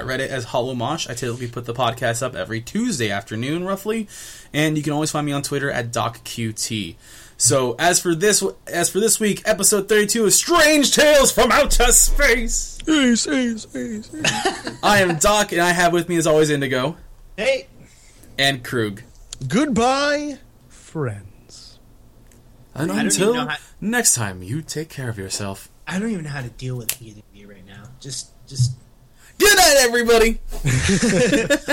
Reddit 0.00 0.28
as 0.28 0.44
Hollow 0.44 0.74
Mosh. 0.74 1.08
I 1.08 1.14
typically 1.14 1.48
put 1.48 1.64
the 1.64 1.74
podcast 1.74 2.22
up 2.22 2.34
every 2.34 2.60
Tuesday 2.60 3.10
afternoon, 3.10 3.64
roughly, 3.64 4.08
and 4.52 4.76
you 4.76 4.82
can 4.82 4.92
always 4.92 5.10
find 5.10 5.24
me 5.26 5.32
on 5.32 5.42
Twitter 5.42 5.70
at 5.70 5.92
DocQT. 5.92 6.96
So 7.38 7.76
as 7.78 8.00
for 8.00 8.14
this, 8.14 8.42
as 8.66 8.88
for 8.90 8.98
this 8.98 9.20
week, 9.20 9.42
episode 9.44 9.88
thirty-two 9.88 10.24
is 10.24 10.34
Strange 10.34 10.94
Tales 10.94 11.30
from 11.30 11.52
Outer 11.52 11.92
Space. 11.92 12.78
Ace, 12.88 13.26
ace, 13.26 13.66
ace, 13.76 14.14
ace. 14.14 14.78
I 14.82 15.02
am 15.02 15.16
Doc, 15.18 15.52
and 15.52 15.60
I 15.60 15.70
have 15.72 15.92
with 15.92 16.08
me, 16.08 16.16
as 16.16 16.26
always, 16.26 16.48
Indigo 16.50 16.96
Hey, 17.36 17.66
and 18.38 18.64
Krug. 18.64 19.02
Goodbye, 19.46 20.38
friends. 20.68 21.78
And 22.74 22.90
until 22.90 23.34
how- 23.34 23.56
next 23.82 24.14
time, 24.14 24.42
you 24.42 24.62
take 24.62 24.88
care 24.88 25.10
of 25.10 25.18
yourself. 25.18 25.68
I 25.86 25.98
don't 25.98 26.10
even 26.10 26.24
know 26.24 26.30
how 26.30 26.42
to 26.42 26.48
deal 26.48 26.76
with 26.76 27.00
either 27.00 27.20
of 27.20 27.36
you 27.36 27.48
right 27.48 27.66
now. 27.66 27.84
Just, 28.00 28.30
just 28.46 28.72
Good 29.38 29.56
night, 29.56 29.76
everybody. 29.80 30.38